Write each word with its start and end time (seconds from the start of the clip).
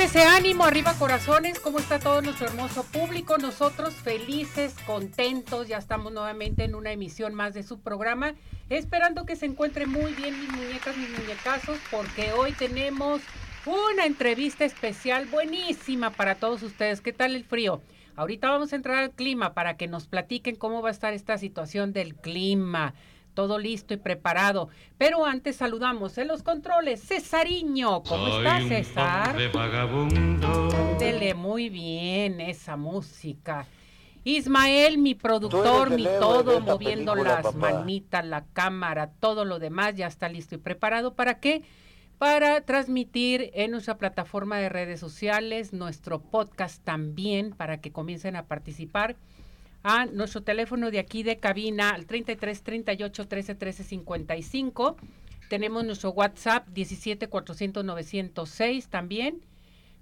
Ese 0.00 0.22
ánimo, 0.22 0.64
arriba 0.64 0.94
corazones, 0.94 1.60
¿cómo 1.60 1.78
está 1.78 1.98
todo 1.98 2.22
nuestro 2.22 2.46
hermoso 2.46 2.84
público? 2.84 3.36
Nosotros 3.36 3.92
felices, 3.92 4.74
contentos, 4.86 5.68
ya 5.68 5.76
estamos 5.76 6.10
nuevamente 6.10 6.64
en 6.64 6.74
una 6.74 6.90
emisión 6.90 7.34
más 7.34 7.52
de 7.52 7.62
su 7.62 7.80
programa, 7.80 8.34
esperando 8.70 9.26
que 9.26 9.36
se 9.36 9.44
encuentren 9.44 9.90
muy 9.90 10.14
bien 10.14 10.40
mis 10.40 10.50
muñecas, 10.52 10.96
mis 10.96 11.10
muñecazos, 11.10 11.78
porque 11.90 12.32
hoy 12.32 12.52
tenemos 12.52 13.20
una 13.66 14.06
entrevista 14.06 14.64
especial 14.64 15.26
buenísima 15.26 16.08
para 16.08 16.36
todos 16.36 16.62
ustedes. 16.62 17.02
¿Qué 17.02 17.12
tal 17.12 17.36
el 17.36 17.44
frío? 17.44 17.82
Ahorita 18.16 18.48
vamos 18.48 18.72
a 18.72 18.76
entrar 18.76 18.96
al 18.96 19.10
clima 19.10 19.52
para 19.52 19.76
que 19.76 19.86
nos 19.86 20.06
platiquen 20.06 20.56
cómo 20.56 20.80
va 20.80 20.88
a 20.88 20.92
estar 20.92 21.12
esta 21.12 21.36
situación 21.36 21.92
del 21.92 22.14
clima 22.14 22.94
todo 23.34 23.58
listo 23.58 23.94
y 23.94 23.96
preparado. 23.96 24.68
Pero 24.98 25.24
antes 25.24 25.56
saludamos 25.56 26.18
en 26.18 26.28
los 26.28 26.42
controles. 26.42 27.02
Cesariño, 27.02 28.02
¿cómo 28.02 28.38
estás, 28.38 28.64
César? 28.64 29.36
Dele 30.98 31.34
muy 31.34 31.68
bien 31.68 32.40
esa 32.40 32.76
música. 32.76 33.66
Ismael, 34.24 34.98
mi 34.98 35.14
productor, 35.14 35.90
mi 35.90 36.04
todo, 36.04 36.60
moviendo 36.60 37.14
las 37.14 37.54
manitas, 37.54 38.24
la 38.24 38.44
cámara, 38.52 39.10
todo 39.18 39.46
lo 39.46 39.58
demás, 39.58 39.94
ya 39.94 40.06
está 40.06 40.28
listo 40.28 40.56
y 40.56 40.58
preparado. 40.58 41.14
¿Para 41.14 41.40
qué? 41.40 41.62
Para 42.18 42.60
transmitir 42.60 43.50
en 43.54 43.70
nuestra 43.70 43.96
plataforma 43.96 44.58
de 44.58 44.68
redes 44.68 45.00
sociales, 45.00 45.72
nuestro 45.72 46.20
podcast 46.20 46.84
también, 46.84 47.52
para 47.52 47.80
que 47.80 47.92
comiencen 47.92 48.36
a 48.36 48.44
participar 48.44 49.16
a 49.82 50.06
nuestro 50.06 50.42
teléfono 50.42 50.90
de 50.90 50.98
aquí 50.98 51.22
de 51.22 51.38
cabina 51.38 51.90
al 51.90 52.06
33 52.06 52.62
38 52.62 53.28
13 53.28 53.54
13 53.54 53.84
55. 53.84 54.96
Tenemos 55.48 55.84
nuestro 55.84 56.10
WhatsApp 56.10 56.68
17 56.68 57.28
400 57.28 57.84
906 57.84 58.88
también. 58.88 59.40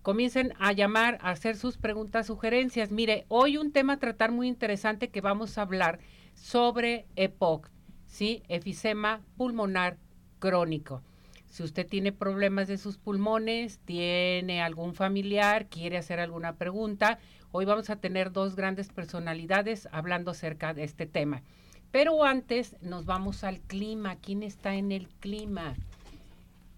Comiencen 0.02 0.54
a 0.58 0.72
llamar, 0.72 1.18
a 1.20 1.30
hacer 1.30 1.56
sus 1.56 1.76
preguntas, 1.76 2.26
sugerencias. 2.26 2.90
Mire, 2.90 3.24
hoy 3.28 3.56
un 3.56 3.72
tema 3.72 3.94
a 3.94 3.98
tratar 3.98 4.32
muy 4.32 4.48
interesante 4.48 5.08
que 5.08 5.20
vamos 5.20 5.58
a 5.58 5.62
hablar 5.62 5.98
sobre 6.34 7.06
EPOC, 7.16 7.68
¿sí? 8.06 8.42
Efisema 8.48 9.22
pulmonar 9.36 9.98
crónico. 10.38 11.02
Si 11.46 11.62
usted 11.62 11.86
tiene 11.86 12.12
problemas 12.12 12.68
de 12.68 12.78
sus 12.78 12.98
pulmones, 12.98 13.80
tiene 13.80 14.62
algún 14.62 14.94
familiar, 14.94 15.66
quiere 15.66 15.96
hacer 15.96 16.20
alguna 16.20 16.56
pregunta, 16.56 17.18
Hoy 17.50 17.64
vamos 17.64 17.88
a 17.88 17.96
tener 17.96 18.30
dos 18.30 18.56
grandes 18.56 18.88
personalidades 18.88 19.88
hablando 19.90 20.32
acerca 20.32 20.74
de 20.74 20.84
este 20.84 21.06
tema. 21.06 21.42
Pero 21.90 22.24
antes 22.24 22.76
nos 22.82 23.06
vamos 23.06 23.42
al 23.42 23.60
clima. 23.60 24.16
¿Quién 24.16 24.42
está 24.42 24.74
en 24.74 24.92
el 24.92 25.08
clima? 25.20 25.74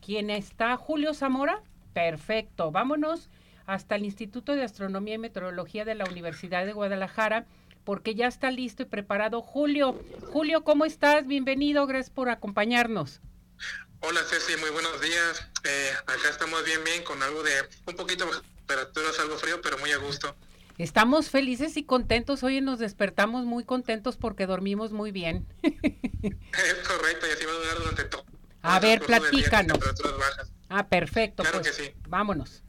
¿Quién 0.04 0.30
está? 0.30 0.76
Julio 0.76 1.12
Zamora. 1.12 1.60
Perfecto. 1.92 2.70
Vámonos 2.70 3.28
hasta 3.66 3.96
el 3.96 4.04
Instituto 4.04 4.54
de 4.54 4.62
Astronomía 4.62 5.14
y 5.14 5.18
Meteorología 5.18 5.84
de 5.84 5.96
la 5.96 6.04
Universidad 6.04 6.64
de 6.64 6.72
Guadalajara, 6.72 7.46
porque 7.84 8.14
ya 8.14 8.28
está 8.28 8.52
listo 8.52 8.84
y 8.84 8.86
preparado 8.86 9.42
Julio. 9.42 10.00
Julio, 10.32 10.62
¿cómo 10.62 10.84
estás? 10.84 11.26
Bienvenido, 11.26 11.86
gracias 11.88 12.10
por 12.10 12.28
acompañarnos. 12.28 13.20
Hola 14.00 14.20
Ceci, 14.28 14.56
muy 14.60 14.70
buenos 14.70 15.00
días. 15.00 15.48
Eh, 15.64 15.92
acá 16.06 16.30
estamos 16.30 16.64
bien, 16.64 16.82
bien, 16.84 17.02
con 17.02 17.22
algo 17.22 17.42
de 17.42 17.52
un 17.86 17.96
poquito 17.96 18.24
de 18.26 18.40
temperaturas, 18.66 19.18
algo 19.18 19.36
frío, 19.36 19.60
pero 19.60 19.76
muy 19.78 19.90
a 19.90 19.98
gusto. 19.98 20.34
Estamos 20.80 21.28
felices 21.28 21.76
y 21.76 21.84
contentos. 21.84 22.42
Hoy 22.42 22.62
nos 22.62 22.78
despertamos 22.78 23.44
muy 23.44 23.64
contentos 23.64 24.16
porque 24.16 24.46
dormimos 24.46 24.92
muy 24.92 25.12
bien. 25.12 25.46
es 25.62 26.88
correcto, 26.88 27.26
y 27.26 27.30
así 27.32 27.44
va 27.44 27.52
a 27.52 27.54
durar 27.56 27.78
durante 27.80 28.04
todo. 28.04 28.24
A 28.62 28.80
ver, 28.80 29.00
platícanos. 29.00 29.78
Ah, 30.70 30.88
perfecto. 30.88 31.42
Claro 31.42 31.60
pues, 31.60 31.76
que 31.76 31.84
sí. 31.84 31.92
Vámonos. 32.08 32.62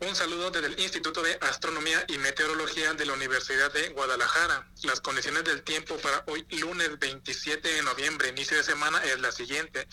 Un 0.00 0.14
saludo 0.14 0.50
desde 0.50 0.68
el 0.68 0.80
Instituto 0.80 1.22
de 1.22 1.36
Astronomía 1.42 2.06
y 2.08 2.16
Meteorología 2.16 2.94
de 2.94 3.04
la 3.04 3.12
Universidad 3.12 3.70
de 3.70 3.90
Guadalajara. 3.90 4.70
Las 4.84 5.02
condiciones 5.02 5.44
del 5.44 5.62
tiempo 5.64 5.94
para 5.98 6.24
hoy, 6.28 6.46
lunes 6.58 6.98
27 6.98 7.68
de 7.68 7.82
noviembre, 7.82 8.30
inicio 8.30 8.56
de 8.56 8.62
semana, 8.62 8.98
es 9.04 9.20
la 9.20 9.30
siguiente. 9.30 9.86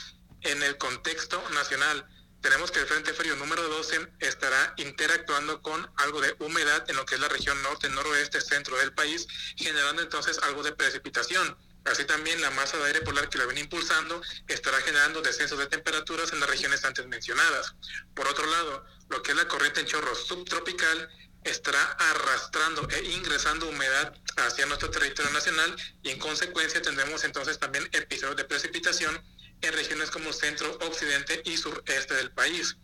En 0.43 0.63
el 0.63 0.77
contexto 0.77 1.43
nacional, 1.55 2.07
tenemos 2.45 2.69
que 2.69 2.79
el 2.79 2.85
Frente 2.85 3.11
Frío 3.11 3.35
número 3.37 3.63
12 3.63 4.07
estará 4.19 4.75
interactuando 4.77 5.63
con 5.63 5.89
algo 5.97 6.21
de 6.21 6.35
humedad 6.37 6.87
en 6.87 6.95
lo 6.95 7.03
que 7.03 7.15
es 7.15 7.21
la 7.21 7.27
región 7.27 7.59
norte, 7.63 7.89
noroeste, 7.89 8.39
centro 8.39 8.77
del 8.77 8.93
país, 8.93 9.25
generando 9.55 10.03
entonces 10.03 10.37
algo 10.43 10.61
de 10.61 10.71
precipitación. 10.71 11.57
Así 11.85 12.05
también 12.05 12.39
la 12.41 12.51
masa 12.51 12.77
de 12.77 12.85
aire 12.85 13.01
polar 13.01 13.29
que 13.29 13.39
la 13.39 13.45
viene 13.45 13.61
impulsando 13.61 14.21
estará 14.47 14.79
generando 14.81 15.23
descensos 15.23 15.57
de 15.57 15.65
temperaturas 15.65 16.33
en 16.33 16.39
las 16.39 16.47
regiones 16.47 16.85
antes 16.85 17.07
mencionadas. 17.07 17.73
Por 18.13 18.27
otro 18.27 18.45
lado, 18.45 18.85
lo 19.09 19.23
que 19.23 19.31
es 19.31 19.37
la 19.37 19.47
corriente 19.47 19.79
en 19.79 19.87
chorro 19.87 20.13
subtropical 20.13 21.09
estará 21.45 21.81
arrastrando 21.81 22.87
e 22.89 23.05
ingresando 23.05 23.67
humedad 23.67 24.13
hacia 24.37 24.67
nuestro 24.67 24.91
territorio 24.91 25.31
nacional 25.31 25.75
y 26.03 26.11
en 26.11 26.19
consecuencia 26.19 26.79
tendremos 26.79 27.23
entonces 27.23 27.57
también 27.57 27.89
episodios 27.91 28.35
de 28.35 28.45
precipitación 28.45 29.19
en 29.65 29.73
regiones 29.73 30.11
como 30.11 30.31
centro, 30.33 30.77
occidente 30.81 31.41
y 31.45 31.57
sureste 31.57 32.13
del 32.15 32.31
país. 32.31 32.75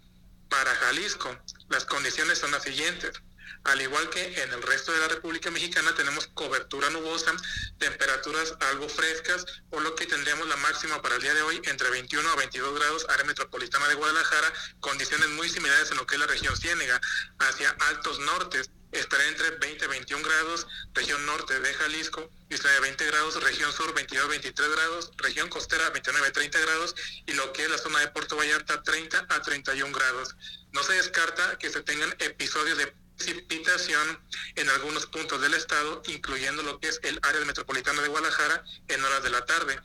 Para 0.49 0.75
Jalisco, 0.75 1.37
las 1.69 1.85
condiciones 1.85 2.39
son 2.39 2.51
las 2.51 2.63
siguientes. 2.63 3.11
Al 3.63 3.79
igual 3.79 4.09
que 4.09 4.41
en 4.41 4.51
el 4.51 4.61
resto 4.63 4.91
de 4.91 4.99
la 4.99 5.07
República 5.07 5.51
Mexicana 5.51 5.93
tenemos 5.93 6.27
cobertura 6.33 6.89
nubosa, 6.89 7.31
temperaturas 7.77 8.55
algo 8.71 8.89
frescas, 8.89 9.45
por 9.69 9.83
lo 9.83 9.95
que 9.95 10.07
tendríamos 10.07 10.47
la 10.47 10.57
máxima 10.57 11.01
para 11.01 11.15
el 11.15 11.21
día 11.21 11.35
de 11.35 11.43
hoy 11.43 11.61
entre 11.65 11.89
21 11.91 12.27
a 12.27 12.35
22 12.37 12.79
grados, 12.79 13.05
área 13.09 13.25
metropolitana 13.25 13.87
de 13.87 13.95
Guadalajara, 13.95 14.51
condiciones 14.79 15.29
muy 15.29 15.47
similares 15.47 15.91
en 15.91 15.97
lo 15.97 16.07
que 16.07 16.15
es 16.15 16.21
la 16.21 16.27
región 16.27 16.57
Ciénega, 16.57 16.99
hacia 17.37 17.69
altos 17.69 18.19
nortes, 18.19 18.71
estará 18.91 19.25
entre 19.27 19.51
20 19.51 19.85
y 19.85 19.87
21 19.87 20.23
grados, 20.23 20.67
región 20.93 21.25
norte 21.25 21.59
de 21.59 21.73
Jalisco, 21.73 22.29
de 22.49 22.79
20 22.81 23.05
grados, 23.05 23.41
región 23.41 23.71
sur 23.71 23.93
22 23.93 24.27
23 24.27 24.69
grados, 24.69 25.11
región 25.17 25.49
costera 25.49 25.89
29 25.89 26.31
30 26.31 26.59
grados 26.59 26.95
y 27.25 27.33
lo 27.33 27.53
que 27.53 27.63
es 27.63 27.69
la 27.69 27.77
zona 27.77 27.99
de 27.99 28.09
Puerto 28.09 28.35
Vallarta 28.35 28.83
30 28.83 29.25
a 29.29 29.41
31 29.41 29.93
grados. 29.93 30.35
No 30.73 30.83
se 30.83 30.93
descarta 30.93 31.57
que 31.57 31.69
se 31.69 31.81
tengan 31.81 32.13
episodios 32.19 32.77
de 32.77 32.93
precipitación 33.17 34.19
en 34.55 34.69
algunos 34.69 35.05
puntos 35.05 35.41
del 35.41 35.53
estado, 35.53 36.01
incluyendo 36.07 36.63
lo 36.63 36.79
que 36.79 36.89
es 36.89 36.99
el 37.03 37.19
área 37.23 37.45
metropolitana 37.45 38.01
de 38.01 38.09
Guadalajara 38.09 38.63
en 38.87 39.03
horas 39.03 39.23
de 39.23 39.29
la 39.29 39.45
tarde. 39.45 39.79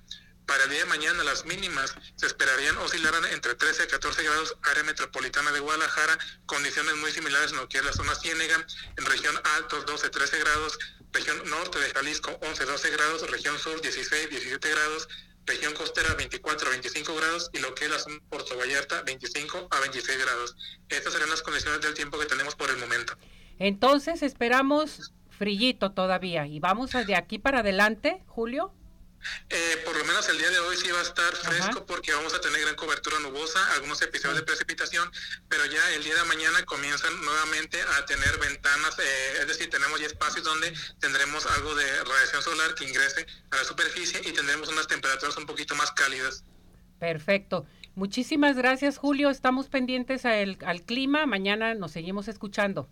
Para 0.46 0.62
el 0.64 0.70
día 0.70 0.78
de 0.80 0.84
mañana 0.86 1.24
las 1.24 1.44
mínimas 1.44 1.94
se 2.14 2.26
esperarían 2.26 2.76
oscilarán 2.78 3.24
entre 3.26 3.56
13 3.56 3.82
a 3.82 3.88
14 3.88 4.22
grados, 4.22 4.56
área 4.62 4.84
metropolitana 4.84 5.50
de 5.50 5.58
Guadalajara, 5.58 6.18
condiciones 6.46 6.94
muy 6.96 7.10
similares 7.10 7.50
en 7.50 7.58
lo 7.58 7.68
que 7.68 7.78
es 7.78 7.84
la 7.84 7.92
zona 7.92 8.14
Ciénega, 8.14 8.64
en 8.96 9.04
región 9.06 9.34
altos 9.56 9.86
12-13 9.86 10.38
grados, 10.38 10.78
región 11.12 11.50
norte 11.50 11.80
de 11.80 11.90
Jalisco 11.90 12.30
11-12 12.40 12.92
grados, 12.92 13.30
región 13.30 13.58
sur 13.58 13.80
16-17 13.80 14.70
grados, 14.70 15.08
región 15.46 15.74
costera 15.74 16.14
24 16.14 16.68
a 16.68 16.70
25 16.70 17.16
grados 17.16 17.50
y 17.52 17.58
lo 17.58 17.74
que 17.74 17.86
es 17.86 17.90
la 17.90 17.98
zona 17.98 18.20
Puerto 18.28 18.56
Vallarta 18.56 19.02
25 19.02 19.68
a 19.70 19.80
26 19.80 20.18
grados. 20.18 20.56
Estas 20.88 21.12
serán 21.12 21.30
las 21.30 21.42
condiciones 21.42 21.80
del 21.80 21.94
tiempo 21.94 22.20
que 22.20 22.26
tenemos 22.26 22.54
por 22.54 22.70
el 22.70 22.76
momento. 22.76 23.14
Entonces 23.58 24.22
esperamos 24.22 25.12
frillito 25.30 25.90
todavía 25.90 26.46
y 26.46 26.60
vamos 26.60 26.92
de 26.92 27.16
aquí 27.16 27.38
para 27.38 27.60
adelante, 27.60 28.22
Julio. 28.26 28.72
Eh, 29.50 29.82
por 29.84 29.96
lo 29.96 30.04
menos 30.04 30.28
el 30.28 30.38
día 30.38 30.50
de 30.50 30.58
hoy 30.60 30.76
sí 30.76 30.90
va 30.90 31.00
a 31.00 31.02
estar 31.02 31.34
fresco 31.34 31.84
porque 31.84 32.12
vamos 32.12 32.34
a 32.34 32.40
tener 32.40 32.60
gran 32.60 32.74
cobertura 32.76 33.18
nubosa, 33.20 33.72
algunos 33.72 34.00
episodios 34.02 34.38
de 34.38 34.44
precipitación, 34.44 35.10
pero 35.48 35.66
ya 35.66 35.92
el 35.94 36.04
día 36.04 36.14
de 36.14 36.24
mañana 36.24 36.64
comienzan 36.64 37.20
nuevamente 37.24 37.80
a 37.82 38.06
tener 38.06 38.38
ventanas, 38.38 38.98
eh, 38.98 39.38
es 39.40 39.48
decir, 39.48 39.68
tenemos 39.70 40.00
ya 40.00 40.06
espacios 40.06 40.44
donde 40.44 40.72
tendremos 41.00 41.46
algo 41.46 41.74
de 41.74 42.04
radiación 42.04 42.42
solar 42.42 42.74
que 42.74 42.84
ingrese 42.84 43.26
a 43.50 43.56
la 43.56 43.64
superficie 43.64 44.20
y 44.24 44.32
tendremos 44.32 44.68
unas 44.68 44.86
temperaturas 44.86 45.36
un 45.36 45.46
poquito 45.46 45.74
más 45.74 45.90
cálidas. 45.92 46.44
Perfecto. 46.98 47.66
Muchísimas 47.94 48.56
gracias, 48.56 48.98
Julio. 48.98 49.30
Estamos 49.30 49.68
pendientes 49.68 50.24
al, 50.24 50.58
al 50.64 50.82
clima. 50.82 51.26
Mañana 51.26 51.74
nos 51.74 51.92
seguimos 51.92 52.28
escuchando. 52.28 52.88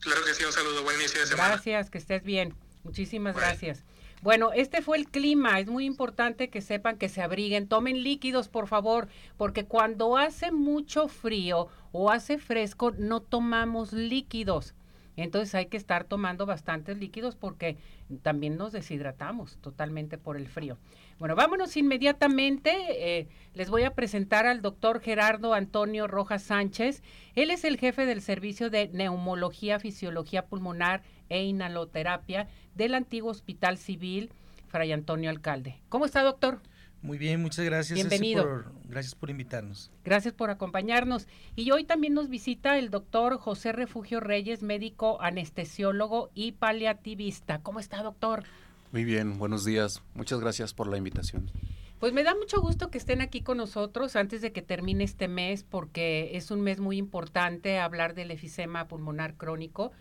Claro 0.00 0.24
que 0.24 0.34
sí, 0.34 0.44
un 0.44 0.52
saludo. 0.52 0.82
Buen 0.82 1.00
inicio 1.00 1.20
de 1.20 1.26
semana. 1.26 1.54
Gracias, 1.54 1.90
que 1.90 1.98
estés 1.98 2.22
bien. 2.22 2.54
Muchísimas 2.82 3.34
gracias. 3.36 3.84
Bueno, 4.22 4.52
este 4.52 4.82
fue 4.82 4.98
el 4.98 5.08
clima. 5.08 5.58
Es 5.58 5.66
muy 5.66 5.84
importante 5.84 6.48
que 6.48 6.60
sepan 6.60 6.96
que 6.96 7.08
se 7.08 7.22
abriguen. 7.22 7.66
Tomen 7.66 8.04
líquidos, 8.04 8.48
por 8.48 8.68
favor, 8.68 9.08
porque 9.36 9.64
cuando 9.64 10.16
hace 10.16 10.52
mucho 10.52 11.08
frío 11.08 11.66
o 11.90 12.08
hace 12.08 12.38
fresco, 12.38 12.92
no 12.92 13.20
tomamos 13.20 13.92
líquidos. 13.92 14.74
Entonces 15.16 15.54
hay 15.54 15.66
que 15.66 15.76
estar 15.76 16.04
tomando 16.04 16.46
bastantes 16.46 16.96
líquidos 16.96 17.36
porque 17.36 17.76
también 18.22 18.56
nos 18.56 18.72
deshidratamos 18.72 19.58
totalmente 19.58 20.16
por 20.18 20.36
el 20.36 20.48
frío. 20.48 20.78
Bueno, 21.18 21.36
vámonos 21.36 21.76
inmediatamente. 21.76 22.72
Eh, 23.18 23.28
les 23.54 23.70
voy 23.70 23.82
a 23.82 23.94
presentar 23.94 24.46
al 24.46 24.62
doctor 24.62 25.00
Gerardo 25.00 25.52
Antonio 25.52 26.06
Rojas 26.06 26.44
Sánchez. 26.44 27.02
Él 27.34 27.50
es 27.50 27.64
el 27.64 27.76
jefe 27.76 28.06
del 28.06 28.22
servicio 28.22 28.70
de 28.70 28.88
neumología, 28.88 29.78
fisiología 29.78 30.46
pulmonar 30.46 31.02
e 31.32 31.44
inhaloterapia 31.44 32.48
del 32.74 32.94
antiguo 32.94 33.30
Hospital 33.30 33.78
Civil 33.78 34.30
Fray 34.68 34.92
Antonio 34.92 35.30
Alcalde. 35.30 35.80
¿Cómo 35.88 36.04
está, 36.04 36.22
doctor? 36.22 36.60
Muy 37.02 37.18
bien, 37.18 37.42
muchas 37.42 37.64
gracias. 37.64 37.96
Bienvenido. 37.96 38.64
gracias 38.84 39.14
por 39.16 39.28
invitarnos. 39.28 39.90
Gracias 40.04 40.34
por 40.34 40.50
acompañarnos. 40.50 41.26
Y 41.56 41.70
hoy 41.72 41.84
también 41.84 42.14
nos 42.14 42.28
visita 42.28 42.78
el 42.78 42.90
doctor 42.90 43.38
José 43.38 43.72
Refugio 43.72 44.20
Reyes, 44.20 44.62
médico 44.62 45.20
anestesiólogo 45.20 46.30
y 46.34 46.52
paliativista. 46.52 47.58
¿Cómo 47.60 47.80
está, 47.80 48.02
doctor? 48.02 48.44
Muy 48.92 49.04
bien, 49.04 49.38
buenos 49.38 49.64
días. 49.64 50.00
Muchas 50.14 50.38
gracias 50.38 50.74
por 50.74 50.86
la 50.86 50.96
invitación. 50.96 51.50
Pues 51.98 52.12
me 52.12 52.24
da 52.24 52.34
mucho 52.34 52.60
gusto 52.60 52.90
que 52.90 52.98
estén 52.98 53.20
aquí 53.20 53.42
con 53.42 53.58
nosotros 53.58 54.16
antes 54.16 54.40
de 54.40 54.52
que 54.52 54.60
termine 54.60 55.04
este 55.04 55.28
mes, 55.28 55.64
porque 55.64 56.36
es 56.36 56.50
un 56.50 56.60
mes 56.60 56.78
muy 56.80 56.98
importante 56.98 57.78
hablar 57.78 58.14
del 58.14 58.30
efisema 58.30 58.86
pulmonar 58.86 59.36
crónico. 59.36 59.92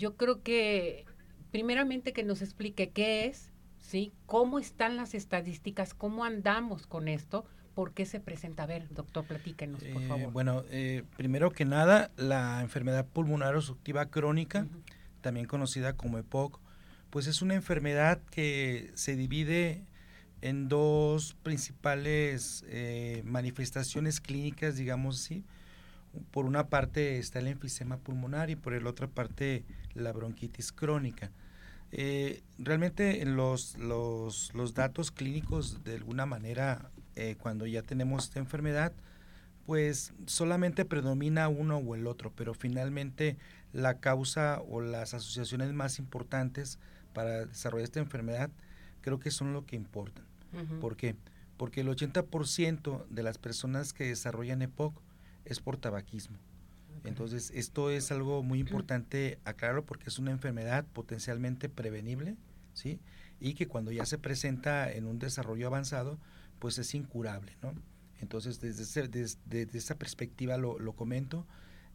Yo 0.00 0.16
creo 0.16 0.42
que 0.42 1.04
primeramente 1.50 2.14
que 2.14 2.24
nos 2.24 2.40
explique 2.40 2.88
qué 2.88 3.26
es, 3.26 3.52
¿sí? 3.76 4.14
¿Cómo 4.24 4.58
están 4.58 4.96
las 4.96 5.12
estadísticas? 5.12 5.92
¿Cómo 5.92 6.24
andamos 6.24 6.86
con 6.86 7.06
esto? 7.06 7.44
¿Por 7.74 7.92
qué 7.92 8.06
se 8.06 8.18
presenta? 8.18 8.62
A 8.62 8.66
ver, 8.66 8.88
doctor, 8.94 9.26
platíquenos, 9.26 9.84
por 9.84 10.02
eh, 10.02 10.08
favor. 10.08 10.32
bueno, 10.32 10.64
eh, 10.70 11.04
primero 11.18 11.50
que 11.50 11.66
nada, 11.66 12.10
la 12.16 12.62
enfermedad 12.62 13.06
pulmonar 13.06 13.54
obstructiva 13.54 14.06
crónica, 14.06 14.66
también 15.20 15.44
conocida 15.44 15.92
como 15.92 16.16
EPOC, 16.16 16.58
pues 17.10 17.26
es 17.26 17.42
una 17.42 17.54
enfermedad 17.54 18.22
que 18.30 18.92
se 18.94 19.16
divide 19.16 19.84
en 20.40 20.70
dos 20.70 21.34
principales 21.42 22.64
eh, 22.68 23.20
manifestaciones 23.26 24.22
clínicas, 24.22 24.76
digamos 24.76 25.20
así. 25.20 25.44
Por 26.30 26.44
una 26.44 26.68
parte 26.68 27.18
está 27.18 27.38
el 27.38 27.46
enfisema 27.46 27.98
pulmonar 27.98 28.50
y 28.50 28.56
por 28.56 28.80
la 28.80 28.90
otra 28.90 29.06
parte 29.06 29.64
la 29.94 30.12
bronquitis 30.12 30.72
crónica. 30.72 31.30
Eh, 31.92 32.42
realmente 32.58 33.24
los, 33.24 33.76
los, 33.78 34.54
los, 34.54 34.74
datos 34.74 35.10
clínicos, 35.10 35.82
de 35.82 35.96
alguna 35.96 36.26
manera, 36.26 36.90
eh, 37.16 37.36
cuando 37.38 37.66
ya 37.66 37.82
tenemos 37.82 38.24
esta 38.24 38.38
enfermedad, 38.38 38.92
pues 39.66 40.12
solamente 40.26 40.84
predomina 40.84 41.48
uno 41.48 41.78
o 41.78 41.94
el 41.94 42.06
otro, 42.06 42.32
pero 42.34 42.54
finalmente 42.54 43.36
la 43.72 43.98
causa 43.98 44.60
o 44.68 44.80
las 44.80 45.14
asociaciones 45.14 45.72
más 45.72 45.98
importantes 45.98 46.78
para 47.12 47.46
desarrollar 47.46 47.84
esta 47.84 48.00
enfermedad 48.00 48.50
creo 49.00 49.18
que 49.18 49.30
son 49.30 49.52
lo 49.52 49.66
que 49.66 49.76
importan. 49.76 50.24
¿Por 50.80 50.96
qué? 50.96 51.14
Porque 51.56 51.82
el 51.82 51.88
80% 51.88 53.06
de 53.08 53.22
las 53.22 53.38
personas 53.38 53.92
que 53.92 54.04
desarrollan 54.04 54.62
EPOC 54.62 55.00
es 55.52 55.60
por 55.60 55.76
tabaquismo. 55.76 56.38
Entonces, 57.04 57.50
esto 57.54 57.90
es 57.90 58.10
algo 58.12 58.42
muy 58.42 58.58
importante 58.60 59.38
aclararlo 59.44 59.84
porque 59.84 60.08
es 60.08 60.18
una 60.18 60.30
enfermedad 60.30 60.84
potencialmente 60.92 61.68
prevenible, 61.68 62.36
¿sí? 62.74 63.00
Y 63.40 63.54
que 63.54 63.66
cuando 63.66 63.90
ya 63.90 64.04
se 64.04 64.18
presenta 64.18 64.92
en 64.92 65.06
un 65.06 65.18
desarrollo 65.18 65.66
avanzado, 65.66 66.18
pues 66.58 66.78
es 66.78 66.94
incurable, 66.94 67.56
¿no? 67.62 67.74
Entonces, 68.20 68.60
desde, 68.60 69.08
desde, 69.08 69.78
esa 69.78 69.94
perspectiva 69.94 70.58
lo, 70.58 70.78
lo 70.78 70.92
comento. 70.92 71.46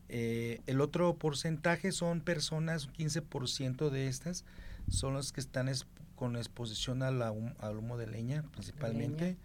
Eh, 0.10 0.62
el 0.66 0.82
otro 0.82 1.18
porcentaje 1.18 1.92
son 1.92 2.22
personas, 2.22 2.90
15% 2.94 3.90
de 3.92 4.08
estas, 4.08 4.44
son 4.90 5.14
los 5.14 5.32
que 5.32 5.40
están 5.40 5.70
con 6.16 6.36
exposición 6.36 7.04
al 7.04 7.78
humo 7.78 7.98
de 7.98 8.08
leña, 8.08 8.44
principalmente. 8.54 9.38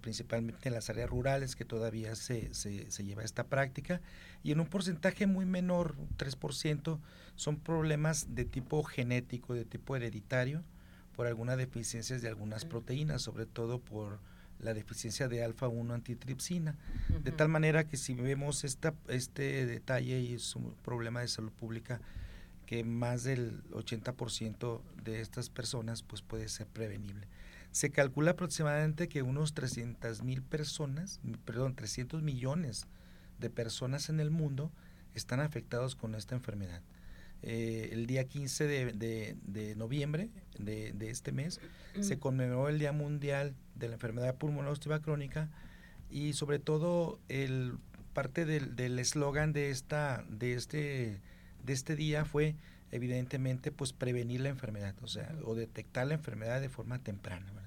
Principalmente 0.00 0.68
en 0.68 0.74
las 0.74 0.90
áreas 0.90 1.10
rurales 1.10 1.56
que 1.56 1.64
todavía 1.64 2.14
se, 2.14 2.52
se, 2.54 2.90
se, 2.90 3.04
lleva 3.04 3.24
esta 3.24 3.44
práctica, 3.44 4.00
y 4.42 4.52
en 4.52 4.60
un 4.60 4.66
porcentaje 4.66 5.26
muy 5.26 5.46
menor, 5.46 5.94
3%, 6.18 6.98
son 7.36 7.56
problemas 7.56 8.34
de 8.34 8.44
tipo 8.44 8.82
genético, 8.84 9.54
de 9.54 9.64
tipo 9.64 9.96
hereditario, 9.96 10.62
por 11.14 11.26
algunas 11.26 11.56
deficiencias 11.56 12.22
de 12.22 12.28
algunas 12.28 12.64
proteínas, 12.64 13.22
sobre 13.22 13.46
todo 13.46 13.78
por 13.78 14.18
la 14.60 14.74
deficiencia 14.74 15.28
de 15.28 15.44
alfa-1 15.44 15.92
antitripsina, 15.92 16.76
de 17.22 17.32
tal 17.32 17.48
manera 17.48 17.84
que 17.84 17.96
si 17.96 18.14
vemos 18.14 18.64
esta, 18.64 18.94
este 19.08 19.66
detalle 19.66 20.20
y 20.20 20.34
es 20.34 20.56
un 20.56 20.74
problema 20.84 21.20
de 21.20 21.28
salud 21.28 21.52
pública, 21.52 22.00
que 22.66 22.82
más 22.82 23.24
del 23.24 23.62
80% 23.70 24.80
de 25.04 25.20
estas 25.20 25.50
personas 25.50 26.02
pues 26.02 26.22
puede 26.22 26.48
ser 26.48 26.66
prevenible. 26.66 27.26
Se 27.74 27.90
calcula 27.90 28.30
aproximadamente 28.30 29.08
que 29.08 29.22
unos 29.22 29.52
300 29.52 30.22
mil 30.22 30.42
personas, 30.42 31.18
perdón, 31.44 31.74
300 31.74 32.22
millones 32.22 32.86
de 33.40 33.50
personas 33.50 34.08
en 34.10 34.20
el 34.20 34.30
mundo 34.30 34.70
están 35.12 35.40
afectados 35.40 35.96
con 35.96 36.14
esta 36.14 36.36
enfermedad. 36.36 36.82
Eh, 37.42 37.88
el 37.90 38.06
día 38.06 38.28
15 38.28 38.68
de, 38.68 39.74
noviembre 39.76 40.30
de, 40.56 40.94
este 41.10 41.32
mes 41.32 41.60
se 42.00 42.16
conmemoró 42.20 42.68
el 42.68 42.78
Día 42.78 42.92
Mundial 42.92 43.56
de 43.74 43.88
la 43.88 43.94
Enfermedad 43.94 44.36
Pulmonar 44.36 44.70
Obstructiva 44.70 45.02
Crónica 45.02 45.50
y 46.08 46.34
sobre 46.34 46.60
todo 46.60 47.18
el 47.28 47.78
parte 48.12 48.44
del 48.44 48.98
eslogan 49.00 49.52
de 49.52 49.70
esta 49.70 50.24
de 50.28 50.54
este 50.54 51.20
de 51.64 51.72
este 51.72 51.96
día 51.96 52.24
fue 52.24 52.54
evidentemente 52.92 53.72
pues 53.72 53.92
prevenir 53.92 54.42
la 54.42 54.50
enfermedad, 54.50 54.94
o 55.02 55.08
sea, 55.08 55.34
o 55.42 55.56
detectar 55.56 56.06
la 56.06 56.14
enfermedad 56.14 56.60
de 56.60 56.68
forma 56.68 57.00
temprana. 57.00 57.63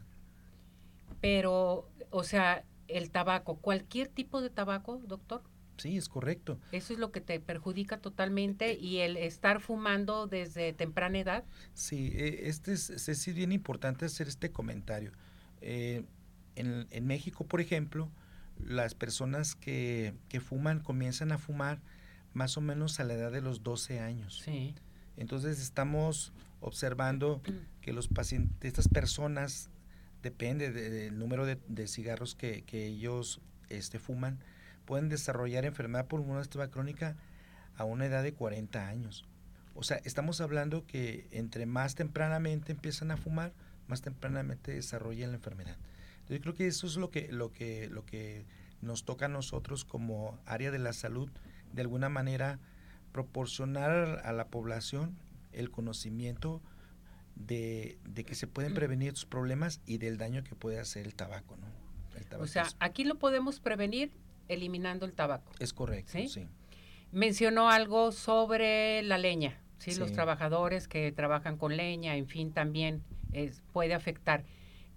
Pero, 1.22 1.90
o 2.10 2.24
sea, 2.24 2.64
el 2.88 3.12
tabaco, 3.12 3.58
cualquier 3.58 4.08
tipo 4.08 4.42
de 4.42 4.50
tabaco, 4.50 5.02
doctor. 5.06 5.44
Sí, 5.78 5.96
es 5.98 6.10
correcto. 6.10 6.60
Eso 6.72 6.94
es 6.94 7.00
lo 7.00 7.12
que 7.12 7.22
te 7.22 7.40
perjudica 7.40 8.00
totalmente 8.00 8.74
y 8.74 8.98
el 8.98 9.16
estar 9.16 9.62
fumando 9.62 10.26
desde 10.28 10.74
temprana 10.74 11.20
edad. 11.20 11.44
Sí, 11.74 12.12
eh, 12.16 12.48
este 12.48 12.74
es, 12.74 12.90
es, 12.90 13.36
bien 13.36 13.52
importante 13.52 14.06
hacer 14.06 14.28
este 14.28 14.52
comentario. 14.52 15.12
Eh, 15.62 16.04
en, 16.56 16.88
en, 16.90 17.06
México, 17.06 17.46
por 17.46 17.62
ejemplo, 17.62 18.10
las 18.60 18.96
personas 18.96 19.54
que, 19.54 20.16
que, 20.30 20.40
fuman 20.40 20.80
comienzan 20.80 21.32
a 21.32 21.38
fumar 21.38 21.80
más 22.34 22.58
o 22.58 22.62
menos 22.62 23.00
a 23.00 23.04
la 23.04 23.14
edad 23.14 23.32
de 23.32 23.42
los 23.42 23.62
12 23.62 24.00
años. 24.00 24.42
Sí. 24.44 24.74
Entonces 25.16 25.60
estamos 25.60 26.34
observando 26.60 27.42
que 27.82 27.94
los 27.94 28.08
pacientes, 28.08 28.56
estas 28.62 28.88
personas 28.88 29.70
depende 30.28 30.72
del 30.74 31.18
número 31.18 31.46
de, 31.46 31.88
cigarros 31.88 32.36
que, 32.36 32.66
ellos 32.70 33.40
este, 33.70 33.98
fuman, 33.98 34.40
pueden 34.84 35.08
desarrollar 35.08 35.64
enfermedad 35.64 36.06
pulmonar 36.08 36.40
obstructiva 36.40 36.70
crónica 36.70 37.16
a 37.78 37.86
una 37.86 38.08
edad 38.08 38.24
de 38.24 38.34
40 38.34 38.90
años. 38.90 39.24
O 39.74 39.84
sea, 39.84 40.02
estamos 40.04 40.42
hablando 40.42 40.86
que 40.86 41.30
entre 41.32 41.66
más 41.66 41.96
tempranamente 41.96 42.74
empiezan 42.74 43.12
a 43.12 43.16
fumar, 43.16 43.54
más 43.88 44.02
tempranamente 44.02 44.74
desarrollan 44.74 45.32
la 45.32 45.38
enfermedad. 45.38 45.78
Yo 46.28 46.42
creo 46.42 46.54
que 46.54 46.68
eso 46.68 46.88
es 46.88 46.98
lo 46.98 47.10
que, 47.10 47.32
lo 47.32 47.54
que, 47.54 47.88
lo 47.88 48.06
que 48.06 48.44
nos 48.82 49.06
toca 49.06 49.28
a 49.28 49.30
nosotros 49.30 49.86
como 49.86 50.38
área 50.46 50.72
de 50.72 50.80
la 50.80 50.92
salud, 50.92 51.30
de 51.72 51.84
alguna 51.84 52.10
manera 52.10 52.60
proporcionar 53.14 54.22
a 54.26 54.34
la 54.34 54.48
población 54.48 55.16
el 55.54 55.72
conocimiento 55.72 56.62
de, 57.40 57.98
que 58.26 58.36
se 58.36 58.48
pueden 58.48 58.74
prevenir 58.74 59.10
estos 59.10 59.26
problemas 59.26 59.82
y 59.86 59.98
del 59.98 60.18
daño 60.18 60.44
que 60.44 60.56
puede 60.56 60.80
hacer 60.80 61.06
el 61.06 61.16
tabaco, 61.16 61.58
¿no? 61.58 61.68
o 62.40 62.48
sea, 62.48 62.68
aquí 62.80 63.04
lo 63.04 63.16
podemos 63.16 63.60
prevenir 63.60 64.12
eliminando 64.48 65.06
el 65.06 65.14
tabaco. 65.14 65.52
Es 65.60 65.72
correcto, 65.72 66.14
sí. 66.28 66.48
Mencionó 67.12 67.70
algo 67.70 68.12
sobre 68.12 69.02
la 69.04 69.18
leña, 69.18 69.62
¿sí? 69.78 69.96
Los 69.96 70.12
trabajadores 70.12 70.88
que 70.88 71.12
trabajan 71.12 71.58
con 71.58 71.78
leña, 71.78 72.16
en 72.16 72.28
fin, 72.28 72.52
también 72.52 73.04
puede 73.72 73.94
afectar. 73.94 74.46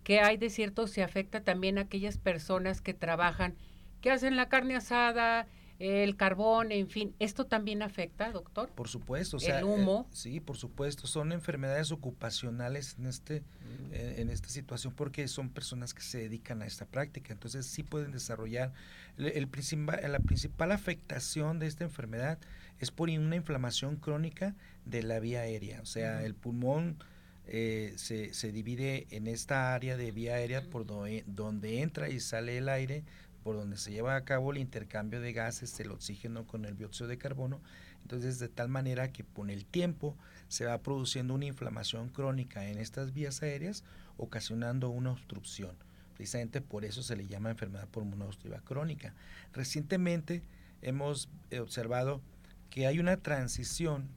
¿Qué 0.02 0.20
hay 0.20 0.38
de 0.38 0.50
cierto? 0.50 0.86
Se 0.86 1.02
afecta 1.02 1.42
también 1.42 1.78
a 1.78 1.82
aquellas 1.82 2.18
personas 2.18 2.80
que 2.80 2.94
trabajan, 2.94 3.54
que 4.00 4.10
hacen 4.10 4.36
la 4.36 4.48
carne 4.48 4.76
asada, 4.76 5.46
el 5.80 6.14
carbón, 6.14 6.72
en 6.72 6.88
fin, 6.88 7.14
¿esto 7.18 7.46
también 7.46 7.80
afecta, 7.80 8.30
doctor? 8.32 8.70
Por 8.70 8.88
supuesto, 8.88 9.38
o 9.38 9.40
sea, 9.40 9.60
el 9.60 9.64
humo. 9.64 10.06
Eh, 10.10 10.14
sí, 10.14 10.40
por 10.40 10.58
supuesto, 10.58 11.06
son 11.06 11.32
enfermedades 11.32 11.90
ocupacionales 11.90 12.96
en 12.98 13.06
este 13.06 13.40
mm. 13.40 13.92
eh, 13.92 14.14
en 14.18 14.28
esta 14.28 14.50
situación 14.50 14.92
porque 14.94 15.26
son 15.26 15.48
personas 15.48 15.94
que 15.94 16.02
se 16.02 16.18
dedican 16.18 16.60
a 16.60 16.66
esta 16.66 16.84
práctica, 16.84 17.32
entonces 17.32 17.64
sí 17.64 17.82
pueden 17.82 18.12
desarrollar 18.12 18.74
el, 19.16 19.48
principal 19.48 20.00
la 20.12 20.20
principal 20.20 20.70
afectación 20.72 21.58
de 21.58 21.66
esta 21.66 21.84
enfermedad 21.84 22.38
es 22.78 22.90
por 22.90 23.08
una 23.08 23.36
inflamación 23.36 23.96
crónica 23.96 24.54
de 24.84 25.02
la 25.02 25.18
vía 25.18 25.40
aérea, 25.40 25.80
o 25.80 25.86
sea, 25.86 26.22
el 26.24 26.34
pulmón 26.34 26.98
eh, 27.46 27.94
se, 27.96 28.32
se, 28.34 28.52
divide 28.52 29.06
en 29.10 29.26
esta 29.26 29.74
área 29.74 29.96
de 29.96 30.12
vía 30.12 30.34
aérea 30.34 30.62
por 30.62 30.86
donde, 30.86 31.24
donde 31.26 31.80
entra 31.80 32.08
y 32.08 32.20
sale 32.20 32.58
el 32.58 32.68
aire, 32.68 33.02
por 33.42 33.56
donde 33.56 33.76
se 33.76 33.90
lleva 33.90 34.16
a 34.16 34.24
cabo 34.24 34.52
el 34.52 34.58
intercambio 34.58 35.20
de 35.20 35.32
gases, 35.32 35.78
el 35.80 35.90
oxígeno 35.90 36.46
con 36.46 36.64
el 36.64 36.76
dióxido 36.76 37.08
de 37.08 37.18
carbono. 37.18 37.60
Entonces, 38.02 38.38
de 38.38 38.48
tal 38.48 38.68
manera 38.68 39.12
que 39.12 39.24
con 39.24 39.50
el 39.50 39.64
tiempo 39.64 40.16
se 40.48 40.66
va 40.66 40.78
produciendo 40.78 41.34
una 41.34 41.46
inflamación 41.46 42.08
crónica 42.08 42.68
en 42.68 42.78
estas 42.78 43.12
vías 43.12 43.42
aéreas, 43.42 43.84
ocasionando 44.16 44.90
una 44.90 45.12
obstrucción. 45.12 45.76
Precisamente 46.14 46.60
por 46.60 46.84
eso 46.84 47.02
se 47.02 47.16
le 47.16 47.26
llama 47.26 47.50
enfermedad 47.50 47.88
pulmonar 47.88 48.28
obstructiva 48.28 48.60
crónica. 48.62 49.14
Recientemente 49.54 50.42
hemos 50.82 51.30
observado 51.58 52.20
que 52.68 52.86
hay 52.86 52.98
una 52.98 53.16
transición 53.16 54.08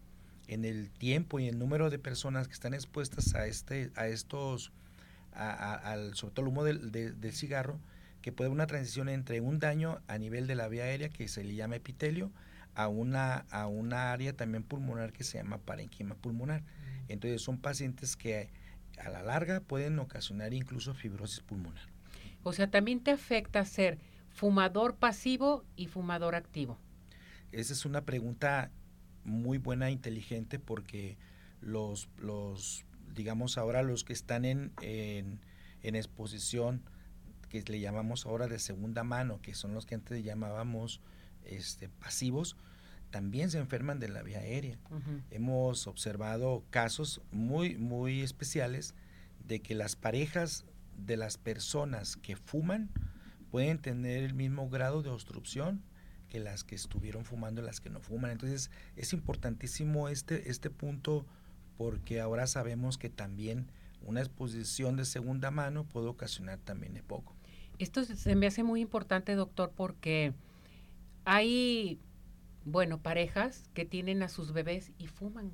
en 0.48 0.66
el 0.66 0.90
tiempo 0.90 1.40
y 1.40 1.48
el 1.48 1.58
número 1.58 1.90
de 1.90 2.00
personas 2.00 2.48
que 2.48 2.54
están 2.54 2.74
expuestas 2.74 3.36
a 3.36 3.48
este 3.48 3.92
a 3.96 4.08
estos 4.08 4.74
al 5.32 6.14
sobre 6.16 6.34
todo 6.34 6.46
el 6.46 6.52
humo 6.52 6.64
del, 6.66 6.92
del 6.92 7.34
cigarro 7.34 7.80
que 8.24 8.32
puede 8.32 8.48
haber 8.48 8.56
una 8.56 8.66
transición 8.66 9.10
entre 9.10 9.40
un 9.40 9.60
daño 9.60 10.02
a 10.08 10.18
nivel 10.18 10.48
de 10.48 10.56
la 10.56 10.68
vía 10.68 10.86
aérea 10.86 11.10
que 11.10 11.28
se 11.28 11.44
le 11.44 11.54
llama 11.54 11.76
epitelio 11.76 12.32
a 12.74 12.88
una 12.88 13.46
a 13.52 13.68
una 13.68 14.12
área 14.12 14.34
también 14.34 14.64
pulmonar 14.64 15.14
que 15.14 15.24
se 15.24 15.38
llama 15.38 15.60
parenquima 15.60 16.16
pulmonar. 16.16 16.64
Entonces 17.08 17.44
son 17.44 17.60
pacientes 17.60 18.16
que 18.16 18.50
a 18.98 19.10
la 19.10 19.22
larga 19.22 19.60
pueden 19.60 20.00
ocasionar 20.00 20.56
incluso 20.56 20.96
fibrosis 20.96 21.42
pulmonar. 21.42 21.84
O 22.42 22.54
sea 22.54 22.72
también 22.72 23.02
te 23.02 23.12
afecta 23.12 23.64
ser 23.66 24.00
fumador 24.30 24.96
pasivo 24.96 25.64
y 25.76 25.86
fumador 25.86 26.34
activo. 26.34 26.80
Esa 27.52 27.74
es 27.74 27.86
una 27.86 28.04
pregunta 28.04 28.72
muy 29.24 29.58
buena, 29.58 29.92
inteligente, 29.92 30.60
porque 30.60 31.18
los, 31.62 32.10
los 32.18 32.86
digamos 33.14 33.58
ahora 33.58 33.84
los 33.84 34.04
que 34.04 34.14
están 34.14 34.46
en, 34.46 34.72
en, 34.82 35.96
exposición, 35.96 36.82
que 37.62 37.72
le 37.72 37.80
llamamos 37.80 38.26
ahora 38.26 38.48
de 38.48 38.58
segunda 38.58 39.04
mano, 39.04 39.42
que 39.42 39.54
son 39.54 39.74
los 39.74 39.86
que 39.86 39.96
antes 39.96 40.24
llamábamos 40.24 41.02
este, 41.46 41.90
pasivos, 41.90 42.56
también 43.12 43.52
se 43.52 43.60
enferman 43.60 44.00
de 44.00 44.10
la 44.10 44.24
vía 44.24 44.40
aérea. 44.40 44.80
Hemos 45.30 45.86
observado 45.86 46.64
casos 46.72 47.22
muy, 47.32 47.78
muy 47.78 48.22
especiales 48.22 48.96
de 49.48 49.62
que 49.62 49.76
las 49.76 49.96
parejas 49.96 50.66
de 50.98 51.18
las 51.18 51.38
personas 51.38 52.16
que 52.16 52.36
fuman 52.36 52.90
pueden 53.52 53.78
tener 53.78 54.24
el 54.24 54.34
mismo 54.34 54.68
grado 54.68 55.04
de 55.04 55.10
obstrucción 55.10 55.84
que 56.30 56.40
las 56.40 56.64
que 56.64 56.74
estuvieron 56.74 57.26
fumando 57.26 57.62
y 57.62 57.66
las 57.66 57.82
que 57.82 57.92
no 57.92 58.00
fuman. 58.00 58.32
Entonces 58.32 58.72
es 58.96 59.14
importantísimo 59.14 60.10
este, 60.10 60.50
este 60.50 60.72
punto 60.72 61.28
porque 61.78 62.20
ahora 62.20 62.48
sabemos 62.48 62.98
que 62.98 63.10
también 63.10 63.68
una 64.02 64.22
exposición 64.22 64.96
de 64.96 65.06
segunda 65.06 65.52
mano 65.52 65.84
puede 65.86 66.08
ocasionar 66.08 66.60
también 66.60 66.98
EPOC. 66.98 67.32
Esto 67.80 68.04
se 68.04 68.36
me 68.36 68.48
hace 68.48 68.64
muy 68.64 68.82
importante, 68.82 69.36
doctor, 69.36 69.72
porque 69.76 70.34
hay, 71.26 72.00
bueno, 72.66 73.02
parejas 73.02 73.70
que 73.74 73.86
tienen 73.86 74.24
a 74.24 74.30
sus 74.30 74.54
bebés 74.54 74.92
y 74.98 75.08
fuman. 75.08 75.52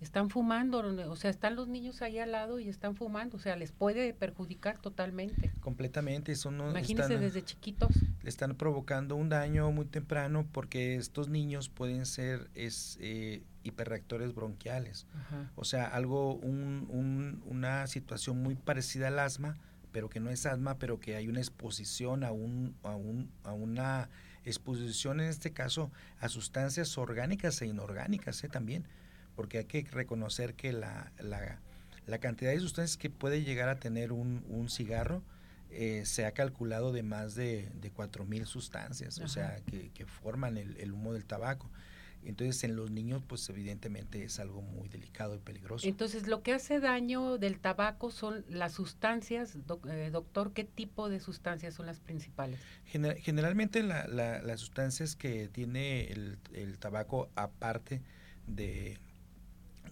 Están 0.00 0.28
fumando, 0.28 0.80
o 1.08 1.16
sea, 1.16 1.30
están 1.30 1.56
los 1.56 1.68
niños 1.68 2.02
ahí 2.02 2.18
al 2.18 2.32
lado 2.32 2.60
y 2.60 2.68
están 2.68 2.94
fumando, 2.94 3.38
o 3.38 3.40
sea, 3.40 3.56
les 3.56 3.72
puede 3.72 4.12
perjudicar 4.12 4.78
totalmente. 4.78 5.50
Completamente, 5.60 6.34
son 6.34 6.56
Imagínense 6.56 7.16
desde 7.16 7.42
chiquitos. 7.42 7.88
Le 8.22 8.28
están 8.28 8.54
provocando 8.54 9.16
un 9.16 9.30
daño 9.30 9.70
muy 9.70 9.86
temprano 9.86 10.46
porque 10.52 10.96
estos 10.96 11.30
niños 11.30 11.70
pueden 11.70 12.04
ser 12.04 12.50
es, 12.54 12.98
eh, 13.00 13.44
hiperreactores 13.62 14.34
bronquiales, 14.34 15.06
o 15.54 15.64
sea, 15.64 15.86
algo, 15.86 16.34
un, 16.34 17.42
una 17.46 17.86
situación 17.86 18.42
muy 18.42 18.56
parecida 18.56 19.08
al 19.08 19.18
asma, 19.18 19.56
pero 19.94 20.10
que 20.10 20.18
no 20.18 20.30
es 20.30 20.44
asma, 20.44 20.76
pero 20.76 20.98
que 20.98 21.14
hay 21.14 21.28
una 21.28 21.38
exposición 21.38 22.24
a, 22.24 22.32
un, 22.32 22.74
a, 22.82 22.96
un, 22.96 23.30
a 23.44 23.52
una 23.52 24.10
exposición 24.44 25.20
en 25.20 25.28
este 25.28 25.52
caso 25.52 25.92
a 26.18 26.28
sustancias 26.28 26.98
orgánicas 26.98 27.62
e 27.62 27.66
inorgánicas 27.66 28.42
¿eh? 28.42 28.48
también 28.48 28.88
porque 29.36 29.58
hay 29.58 29.64
que 29.66 29.82
reconocer 29.82 30.54
que 30.54 30.72
la, 30.72 31.12
la, 31.20 32.18
cantidad 32.18 32.50
de 32.50 32.58
sustancias 32.58 32.96
que 32.96 33.08
puede 33.08 33.44
llegar 33.44 33.68
a 33.68 33.78
tener 33.78 34.10
un, 34.10 34.44
un 34.48 34.68
cigarro 34.68 35.22
eh, 35.70 36.02
se 36.06 36.26
ha 36.26 36.32
calculado 36.32 36.92
de 36.92 37.04
más 37.04 37.36
de, 37.36 37.70
de 37.80 37.92
4.000 37.92 38.46
sustancias, 38.46 39.20
o 39.20 39.28
sea, 39.28 39.60
que, 39.66 39.90
que 39.90 40.06
forman 40.06 40.56
el, 40.56 40.76
el, 40.78 40.92
humo 40.92 41.12
del 41.12 41.24
tabaco. 41.24 41.70
Entonces, 42.26 42.64
en 42.64 42.76
los 42.76 42.90
niños, 42.90 43.22
pues 43.26 43.48
evidentemente 43.50 44.24
es 44.24 44.38
algo 44.40 44.62
muy 44.62 44.88
delicado 44.88 45.34
y 45.34 45.38
peligroso. 45.38 45.86
Entonces, 45.86 46.26
lo 46.26 46.42
que 46.42 46.54
hace 46.54 46.80
daño 46.80 47.38
del 47.38 47.58
tabaco 47.58 48.10
son 48.10 48.44
las 48.48 48.72
sustancias, 48.72 49.56
eh, 49.88 50.10
doctor, 50.12 50.52
¿qué 50.52 50.64
tipo 50.64 51.08
de 51.08 51.20
sustancias 51.20 51.74
son 51.74 51.86
las 51.86 52.00
principales? 52.00 52.58
generalmente 52.84 53.82
la, 53.82 54.06
la, 54.06 54.40
las 54.42 54.60
sustancias 54.60 55.16
que 55.16 55.48
tiene 55.48 56.04
el, 56.12 56.38
el 56.52 56.78
tabaco, 56.78 57.28
aparte 57.34 58.02
de, 58.46 58.98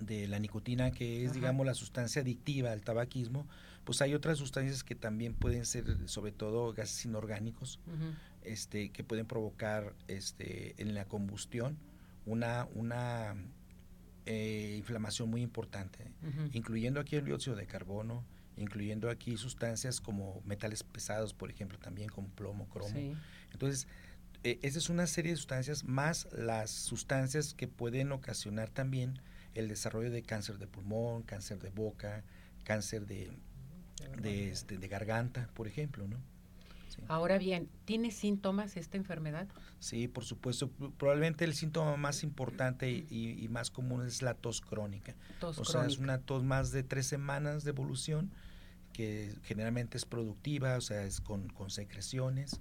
de 0.00 0.28
la 0.28 0.38
nicotina, 0.38 0.90
que 0.92 1.24
es, 1.24 1.32
digamos, 1.32 1.66
la 1.66 1.74
sustancia 1.74 2.22
adictiva 2.22 2.72
al 2.72 2.82
tabaquismo, 2.82 3.46
pues 3.84 4.00
hay 4.00 4.14
otras 4.14 4.38
sustancias 4.38 4.84
que 4.84 4.94
también 4.94 5.34
pueden 5.34 5.66
ser, 5.66 6.08
sobre 6.08 6.32
todo 6.32 6.72
gases 6.72 7.04
inorgánicos, 7.04 7.80
este, 8.42 8.90
que 8.90 9.04
pueden 9.04 9.26
provocar 9.26 9.94
este, 10.08 10.80
en 10.80 10.94
la 10.94 11.04
combustión 11.04 11.76
una, 12.26 12.66
una 12.74 13.34
eh, 14.26 14.76
inflamación 14.78 15.28
muy 15.30 15.42
importante, 15.42 16.10
incluyendo 16.52 17.00
aquí 17.00 17.16
el 17.16 17.24
dióxido 17.24 17.56
de 17.56 17.66
carbono, 17.66 18.24
incluyendo 18.56 19.10
aquí 19.10 19.36
sustancias 19.36 20.00
como 20.00 20.40
metales 20.44 20.82
pesados, 20.82 21.34
por 21.34 21.50
ejemplo, 21.50 21.78
también 21.78 22.08
como 22.08 22.28
plomo, 22.28 22.68
cromo. 22.68 23.16
Entonces, 23.52 23.88
eh, 24.44 24.58
esa 24.62 24.78
es 24.78 24.88
una 24.88 25.06
serie 25.06 25.32
de 25.32 25.36
sustancias 25.36 25.84
más 25.84 26.28
las 26.32 26.70
sustancias 26.70 27.54
que 27.54 27.68
pueden 27.68 28.12
ocasionar 28.12 28.70
también 28.70 29.20
el 29.54 29.68
desarrollo 29.68 30.10
de 30.10 30.22
cáncer 30.22 30.58
de 30.58 30.66
pulmón, 30.66 31.22
cáncer 31.22 31.58
de 31.60 31.70
boca, 31.70 32.24
cáncer 32.64 33.06
de, 33.06 33.30
de, 34.20 34.50
este, 34.50 34.78
de 34.78 34.88
garganta, 34.88 35.48
por 35.54 35.66
ejemplo, 35.66 36.06
¿no? 36.08 36.18
Ahora 37.08 37.38
bien, 37.38 37.68
¿tiene 37.84 38.10
síntomas 38.10 38.76
esta 38.76 38.96
enfermedad? 38.96 39.48
Sí, 39.78 40.08
por 40.08 40.24
supuesto. 40.24 40.70
Probablemente 40.98 41.44
el 41.44 41.54
síntoma 41.54 41.96
más 41.96 42.22
importante 42.22 42.90
y, 42.90 43.46
más 43.50 43.70
común 43.70 44.06
es 44.06 44.22
la 44.22 44.34
tos 44.34 44.60
crónica. 44.60 45.14
o 45.40 45.64
sea, 45.64 45.86
es 45.86 45.98
una 45.98 46.18
tos 46.18 46.42
más 46.42 46.72
de 46.72 46.82
tres 46.82 47.06
semanas 47.06 47.64
de 47.64 47.70
evolución 47.70 48.30
que 48.92 49.34
generalmente 49.44 49.96
es 49.96 50.04
productiva, 50.04 50.76
o 50.76 50.80
sea, 50.80 51.04
es 51.04 51.20
con, 51.20 51.48
con 51.48 51.70
secreciones, 51.70 52.60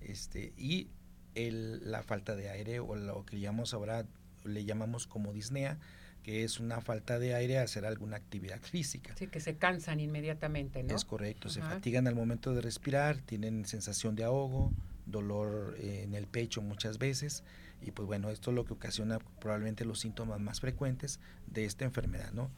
este, 0.00 0.52
y 0.56 0.88
el, 1.34 1.90
la 1.90 2.02
falta 2.02 2.36
de 2.36 2.50
aire 2.50 2.80
o 2.80 2.94
lo 2.94 3.24
que 3.24 3.40
llamamos 3.40 3.74
ahora 3.74 4.06
le 4.44 4.64
llamamos 4.64 5.06
como 5.06 5.32
disnea, 5.32 5.78
que 6.22 6.44
es 6.44 6.60
una 6.60 6.80
falta 6.80 7.18
de 7.18 7.34
aire 7.34 7.58
a 7.58 7.62
hacer 7.62 7.84
alguna 7.84 8.16
actividad 8.16 8.60
física. 8.60 9.14
Sí, 9.16 9.26
que 9.26 9.40
se 9.40 9.56
cansan 9.56 10.00
inmediatamente, 10.00 10.82
¿no? 10.82 10.94
Es 10.94 11.04
correcto, 11.04 11.48
se 11.48 11.60
fatigan 11.60 12.06
al 12.06 12.14
momento 12.14 12.54
de 12.54 12.60
respirar, 12.60 13.18
tienen 13.18 13.64
sensación 13.64 14.14
de 14.14 14.24
ahogo, 14.24 14.72
dolor 15.06 15.74
eh, 15.78 16.02
en 16.04 16.14
el 16.14 16.26
pecho 16.26 16.62
muchas 16.62 16.98
veces 16.98 17.42
y 17.84 17.90
pues 17.90 18.06
bueno, 18.06 18.30
esto 18.30 18.50
es 18.50 18.54
lo 18.54 18.64
que 18.64 18.72
ocasiona 18.72 19.18
probablemente 19.40 19.84
los 19.84 20.00
síntomas 20.00 20.40
más 20.40 20.60
frecuentes 20.60 21.20
de 21.46 21.64
esta 21.64 21.84
enfermedad, 21.84 22.32
¿no? 22.32 22.50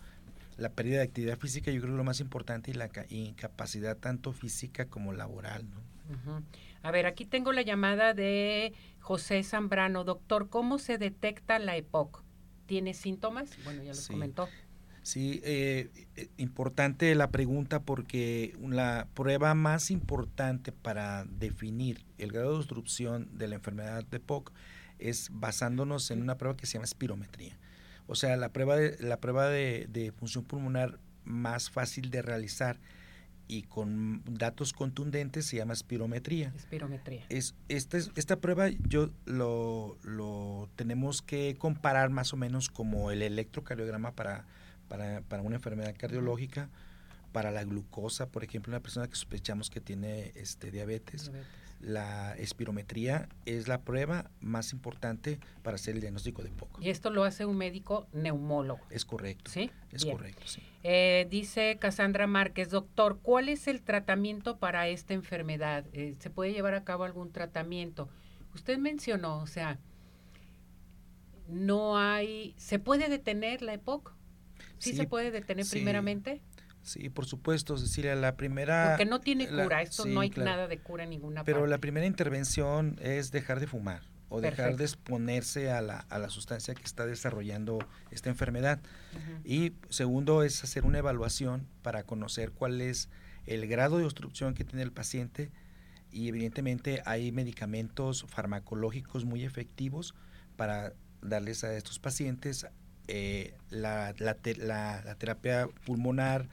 La 0.56 0.68
pérdida 0.68 0.98
de 0.98 1.04
actividad 1.04 1.38
física 1.38 1.70
yo 1.72 1.80
creo 1.80 1.90
que 1.90 1.94
es 1.94 1.98
lo 1.98 2.04
más 2.04 2.20
importante 2.20 2.70
y 2.70 2.74
la 2.74 2.88
incapacidad 3.08 3.96
tanto 3.96 4.32
física 4.32 4.86
como 4.86 5.12
laboral, 5.12 5.64
¿no? 5.68 6.42
A 6.82 6.90
ver, 6.90 7.06
aquí 7.06 7.24
tengo 7.24 7.52
la 7.52 7.62
llamada 7.62 8.12
de 8.12 8.74
José 9.00 9.42
Zambrano. 9.42 10.04
Doctor, 10.04 10.50
¿cómo 10.50 10.78
se 10.78 10.98
detecta 10.98 11.58
la 11.58 11.76
EPOC? 11.76 12.23
Tiene 12.66 12.94
síntomas? 12.94 13.50
Bueno, 13.64 13.82
ya 13.82 13.90
los 13.90 14.08
comentó. 14.08 14.48
Sí, 15.02 15.42
eh, 15.44 15.90
eh, 16.16 16.28
importante 16.38 17.14
la 17.14 17.30
pregunta 17.30 17.82
porque 17.82 18.56
la 18.60 19.06
prueba 19.12 19.54
más 19.54 19.90
importante 19.90 20.72
para 20.72 21.26
definir 21.26 22.06
el 22.16 22.32
grado 22.32 22.52
de 22.52 22.58
obstrucción 22.58 23.28
de 23.36 23.48
la 23.48 23.56
enfermedad 23.56 24.04
de 24.04 24.18
POC 24.18 24.52
es 24.98 25.28
basándonos 25.30 26.10
en 26.10 26.22
una 26.22 26.38
prueba 26.38 26.56
que 26.56 26.66
se 26.66 26.74
llama 26.74 26.86
espirometría. 26.86 27.58
O 28.06 28.14
sea, 28.14 28.36
la 28.36 28.50
prueba 28.50 28.76
de, 28.76 28.96
la 29.00 29.20
prueba 29.20 29.48
de 29.48 30.12
función 30.16 30.44
pulmonar 30.44 30.98
más 31.24 31.70
fácil 31.70 32.10
de 32.10 32.22
realizar 32.22 32.78
y 33.46 33.62
con 33.62 34.22
datos 34.24 34.72
contundentes 34.72 35.46
se 35.46 35.56
llama 35.56 35.72
espirometría. 35.72 36.52
Espirometría. 36.56 37.24
Es, 37.28 37.54
esta, 37.68 37.98
esta 37.98 38.36
prueba 38.36 38.68
yo 38.88 39.10
lo, 39.26 39.98
lo, 40.02 40.68
tenemos 40.76 41.22
que 41.22 41.56
comparar 41.58 42.10
más 42.10 42.32
o 42.32 42.36
menos 42.36 42.68
como 42.68 43.10
el 43.10 43.22
electrocardiograma 43.22 44.12
para, 44.12 44.44
para, 44.88 45.20
para 45.22 45.42
una 45.42 45.56
enfermedad 45.56 45.94
cardiológica, 45.96 46.68
para 47.32 47.50
la 47.50 47.64
glucosa, 47.64 48.26
por 48.28 48.44
ejemplo, 48.44 48.70
una 48.70 48.80
persona 48.80 49.08
que 49.08 49.16
sospechamos 49.16 49.68
que 49.68 49.80
tiene 49.80 50.32
este, 50.36 50.70
diabetes. 50.70 51.30
La 51.84 52.34
espirometría 52.36 53.28
es 53.44 53.68
la 53.68 53.82
prueba 53.82 54.30
más 54.40 54.72
importante 54.72 55.38
para 55.62 55.74
hacer 55.74 55.94
el 55.94 56.00
diagnóstico 56.00 56.42
de 56.42 56.50
POC. 56.50 56.80
Y 56.80 56.88
esto 56.88 57.10
lo 57.10 57.24
hace 57.24 57.44
un 57.44 57.56
médico 57.56 58.06
neumólogo. 58.12 58.80
Es 58.90 59.04
correcto. 59.04 59.50
¿Sí? 59.50 59.70
Es 59.92 60.04
correcto, 60.04 60.42
sí. 60.46 60.62
Eh, 60.82 61.26
dice 61.30 61.76
Cassandra 61.78 62.26
Márquez, 62.26 62.70
doctor, 62.70 63.18
¿cuál 63.22 63.48
es 63.48 63.68
el 63.68 63.82
tratamiento 63.82 64.58
para 64.58 64.88
esta 64.88 65.14
enfermedad? 65.14 65.84
Eh, 65.92 66.14
¿Se 66.18 66.30
puede 66.30 66.52
llevar 66.52 66.74
a 66.74 66.84
cabo 66.84 67.04
algún 67.04 67.32
tratamiento? 67.32 68.08
Usted 68.54 68.78
mencionó, 68.78 69.40
o 69.40 69.46
sea, 69.46 69.78
no 71.48 71.98
hay, 71.98 72.54
¿se 72.56 72.78
puede 72.78 73.08
detener 73.08 73.60
la 73.60 73.74
EPOC? 73.74 74.14
¿Sí, 74.78 74.94
se 74.94 75.06
puede 75.06 75.30
detener 75.30 75.66
primeramente? 75.70 76.40
Sí, 76.84 77.08
por 77.08 77.26
supuesto, 77.26 77.76
Cecilia, 77.78 78.14
la 78.14 78.36
primera... 78.36 78.90
Porque 78.90 79.06
no 79.06 79.20
tiene 79.20 79.48
cura, 79.48 79.82
esto 79.82 80.04
no 80.04 80.20
hay 80.20 80.30
nada 80.30 80.68
de 80.68 80.78
cura 80.78 81.04
en 81.04 81.10
ninguna 81.10 81.42
Pero 81.42 81.66
la 81.66 81.78
primera 81.78 82.06
intervención 82.06 82.96
es 83.00 83.32
dejar 83.32 83.58
de 83.58 83.66
fumar 83.66 84.02
o 84.28 84.40
dejar 84.40 84.76
de 84.76 84.84
exponerse 84.84 85.70
a 85.70 85.80
la, 85.80 86.00
a 86.10 86.18
la 86.18 86.28
sustancia 86.28 86.74
que 86.74 86.82
está 86.82 87.06
desarrollando 87.06 87.78
esta 88.10 88.28
enfermedad. 88.28 88.80
Y 89.44 89.72
segundo 89.88 90.42
es 90.42 90.62
hacer 90.62 90.84
una 90.84 90.98
evaluación 90.98 91.66
para 91.82 92.04
conocer 92.04 92.50
cuál 92.52 92.80
es 92.80 93.08
el 93.46 93.66
grado 93.66 93.98
de 93.98 94.04
obstrucción 94.04 94.54
que 94.54 94.64
tiene 94.64 94.82
el 94.82 94.92
paciente 94.92 95.50
y 96.10 96.28
evidentemente 96.28 97.02
hay 97.06 97.32
medicamentos 97.32 98.24
farmacológicos 98.28 99.24
muy 99.24 99.44
efectivos 99.44 100.14
para 100.56 100.92
darles 101.22 101.64
a 101.64 101.74
estos 101.76 101.98
pacientes 101.98 102.66
eh, 103.06 103.54
la, 103.68 104.14
la, 104.18 104.36
la, 104.56 105.14
terapia 105.16 105.68
pulmonar, 105.84 106.48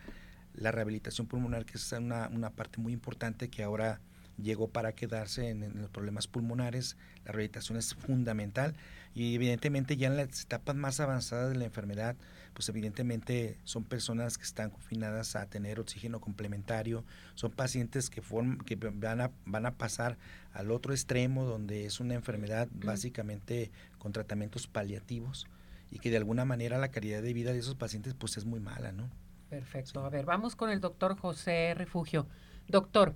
la 0.53 0.71
rehabilitación 0.71 1.27
pulmonar, 1.27 1.65
que 1.65 1.77
es 1.77 1.91
una, 1.91 2.27
una 2.29 2.49
parte 2.51 2.79
muy 2.79 2.93
importante 2.93 3.49
que 3.49 3.63
ahora 3.63 4.01
llegó 4.41 4.67
para 4.67 4.93
quedarse 4.93 5.49
en, 5.49 5.81
los 5.81 5.89
problemas 5.89 6.27
pulmonares. 6.27 6.97
La 7.25 7.31
rehabilitación 7.31 7.77
es 7.77 7.93
fundamental 7.93 8.75
y 9.13 9.35
evidentemente 9.35 9.97
ya 9.97 10.07
en 10.07 10.17
las 10.17 10.41
etapas 10.41 10.75
más 10.75 10.99
avanzadas 10.99 11.49
de 11.51 11.57
la 11.57 11.65
enfermedad, 11.65 12.15
pues 12.53 12.67
evidentemente 12.69 13.57
son 13.63 13.83
personas 13.83 14.37
que 14.37 14.43
están 14.43 14.69
confinadas 14.69 15.35
a 15.35 15.45
tener 15.45 15.79
oxígeno 15.79 16.19
complementario, 16.19 17.05
son 17.35 17.51
pacientes 17.51 18.09
que, 18.09 18.21
que 18.65 18.75
van, 18.75 19.21
a, 19.21 19.31
van 19.45 19.65
a 19.65 19.75
pasar 19.75 20.17
al 20.53 20.71
otro 20.71 20.93
extremo 20.93 21.45
donde 21.45 21.85
es 21.85 21.99
una 21.99 22.13
enfermedad 22.15 22.67
básicamente 22.71 23.71
con 23.99 24.11
tratamientos 24.11 24.67
paliativos 24.67 25.47
y 25.91 25.99
que 25.99 26.09
de 26.09 26.17
alguna 26.17 26.45
manera 26.45 26.77
la 26.77 26.89
calidad 26.89 27.21
de 27.21 27.33
vida 27.33 27.51
de 27.51 27.59
esos 27.59 27.75
pacientes 27.75 28.13
pues 28.13 28.37
es 28.37 28.45
muy 28.45 28.59
mala, 28.59 28.91
¿no? 28.91 29.09
Perfecto. 29.51 30.05
A 30.05 30.09
ver, 30.09 30.23
vamos 30.23 30.55
con 30.55 30.69
el 30.69 30.79
doctor 30.79 31.19
José 31.19 31.73
Refugio. 31.75 32.25
Doctor, 32.69 33.15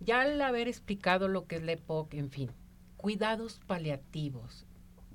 ya 0.00 0.22
al 0.22 0.40
haber 0.42 0.66
explicado 0.66 1.28
lo 1.28 1.46
que 1.46 1.54
es 1.54 1.62
la 1.62 1.70
EPOC, 1.70 2.14
en 2.14 2.30
fin, 2.30 2.50
cuidados 2.96 3.60
paliativos. 3.68 4.66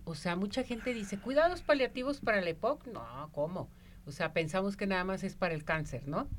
O 0.05 0.15
sea, 0.15 0.37
mucha 0.37 0.63
gente 0.63 0.93
dice, 0.93 1.19
cuidados 1.19 1.63
paliativos 1.63 2.21
para 2.21 2.39
la 2.39 2.51
EPOC. 2.51 2.87
No, 2.87 3.29
¿cómo? 3.33 3.69
O 4.05 4.13
sea, 4.13 4.31
pensamos 4.31 4.77
que 4.77 4.87
nada 4.87 5.03
más 5.03 5.21
es 5.25 5.35
para 5.35 5.53
el 5.53 5.65
cáncer, 5.65 6.07
¿no? 6.07 6.29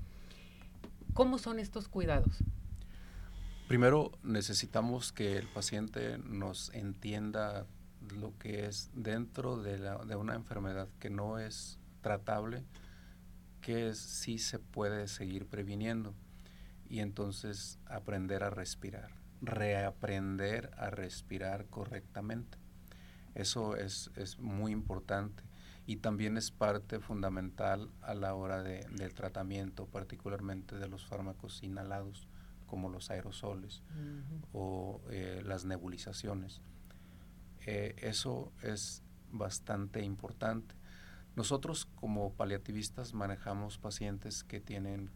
¿Cómo 1.13 1.37
son 1.37 1.59
estos 1.59 1.87
cuidados? 1.87 2.43
Primero 3.69 4.13
necesitamos 4.23 5.13
que 5.13 5.37
el 5.37 5.49
paciente 5.49 6.17
nos 6.17 6.73
entienda 6.73 7.67
lo 8.19 8.33
que 8.39 8.65
es 8.65 8.91
dentro 8.95 9.59
de, 9.59 9.77
la, 9.77 9.99
de 9.99 10.17
una 10.17 10.35
enfermedad 10.35 10.89
que 10.99 11.11
no 11.11 11.39
es 11.39 11.79
tratable, 12.01 12.65
que 13.61 13.95
sí 13.95 14.39
se 14.39 14.59
puede 14.59 15.09
seguir 15.09 15.47
previniendo. 15.47 16.15
Y 16.89 17.01
entonces 17.01 17.79
aprender 17.87 18.43
a 18.43 18.51
respirar, 18.51 19.11
reaprender 19.43 20.71
a 20.79 20.91
respirar 20.91 21.67
correctamente. 21.67 22.59
Eso 23.35 23.77
es, 23.77 24.11
es 24.17 24.39
muy 24.39 24.73
importante 24.73 25.43
y 25.89 25.97
también 25.97 26.37
es 26.37 26.51
parte 26.51 27.01
fundamental 27.01 27.91
a 28.03 28.13
la 28.13 28.35
hora 28.35 28.63
de, 28.63 28.87
del 28.91 29.15
tratamiento, 29.15 29.87
particularmente 29.87 30.77
de 30.77 30.87
los 30.87 31.07
fármacos 31.07 31.63
inhalados, 31.63 32.29
como 32.67 32.91
los 32.91 33.11
aerosoles 33.11 33.83
o 34.53 35.01
eh, 35.11 35.43
las 35.47 35.65
nebulizaciones. 35.65 36.61
Eh, 37.65 37.97
eso 38.03 38.53
es 38.63 39.03
bastante 39.33 40.03
importante. 40.05 40.75
Nosotros 41.39 41.87
como 41.95 42.33
paliativistas 42.33 43.15
manejamos 43.15 43.79
pacientes 43.79 44.43
que 44.43 44.59
tienen 44.59 45.09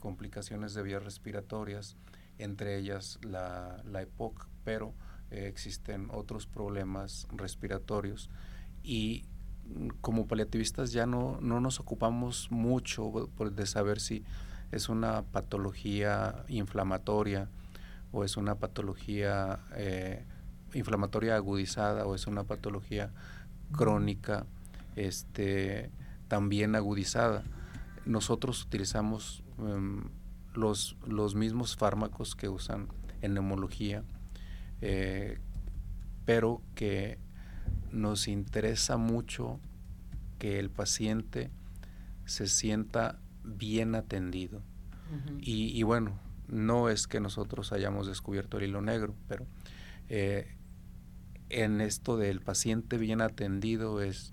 complicaciones 0.00 0.74
de 0.74 0.82
vías 0.82 1.02
respiratorias, 1.02 1.96
entre 2.36 2.76
ellas 2.76 3.18
la, 3.22 3.82
EPOC, 3.90 4.48
pero 4.64 4.92
eh, 5.30 5.46
existen 5.46 6.08
otros 6.10 6.46
problemas 6.46 7.26
respiratorios. 7.32 8.28
Y 8.82 9.24
como 10.02 10.28
paliativistas 10.28 10.92
ya 10.92 11.06
no, 11.06 11.38
no 11.40 11.58
nos 11.58 11.80
ocupamos 11.80 12.50
mucho 12.50 13.30
de 13.38 13.64
saber 13.64 13.98
si 13.98 14.26
es 14.72 14.90
una 14.90 15.22
patología 15.22 16.44
inflamatoria 16.48 17.48
o 18.10 18.24
es 18.24 18.36
una 18.36 18.56
patología 18.56 19.60
eh, 19.74 20.26
inflamatoria 20.74 21.36
agudizada 21.36 22.04
o 22.04 22.14
es 22.14 22.26
una 22.26 22.44
patología 22.44 23.10
crónica 23.72 24.44
este, 24.96 25.90
también 26.28 26.74
agudizada. 26.74 27.44
Nosotros 28.04 28.64
utilizamos 28.64 29.42
em, 29.58 30.04
los, 30.54 30.96
los 31.06 31.34
mismos 31.34 31.76
fármacos 31.76 32.34
que 32.34 32.48
usan 32.48 32.88
en 33.20 33.34
neumología, 33.34 34.02
eh, 34.80 35.38
pero 36.24 36.62
que 36.74 37.18
nos 37.90 38.28
interesa 38.28 38.96
mucho 38.96 39.60
que 40.38 40.58
el 40.58 40.70
paciente 40.70 41.50
se 42.24 42.46
sienta 42.46 43.18
bien 43.44 43.94
atendido. 43.94 44.62
y, 45.40 45.82
bueno, 45.82 46.18
no 46.48 46.88
es 46.88 47.06
que 47.06 47.20
nosotros 47.20 47.72
hayamos 47.72 48.06
descubierto 48.06 48.56
el 48.58 48.64
hilo 48.64 48.80
negro, 48.80 49.14
pero 49.28 49.46
eh, 50.08 50.54
en 51.48 51.80
esto 51.80 52.16
del 52.16 52.40
paciente 52.40 52.98
bien 52.98 53.20
atendido 53.20 54.00
es 54.00 54.32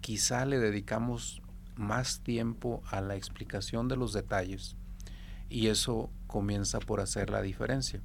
quizá 0.00 0.44
le 0.46 0.58
dedicamos 0.58 1.42
más 1.76 2.20
tiempo 2.20 2.82
a 2.90 3.00
la 3.00 3.16
explicación 3.16 3.88
de 3.88 3.96
los 3.96 4.12
detalles 4.12 4.76
y 5.48 5.68
eso 5.68 6.10
comienza 6.26 6.80
por 6.80 7.00
hacer 7.00 7.30
la 7.30 7.42
diferencia. 7.42 8.00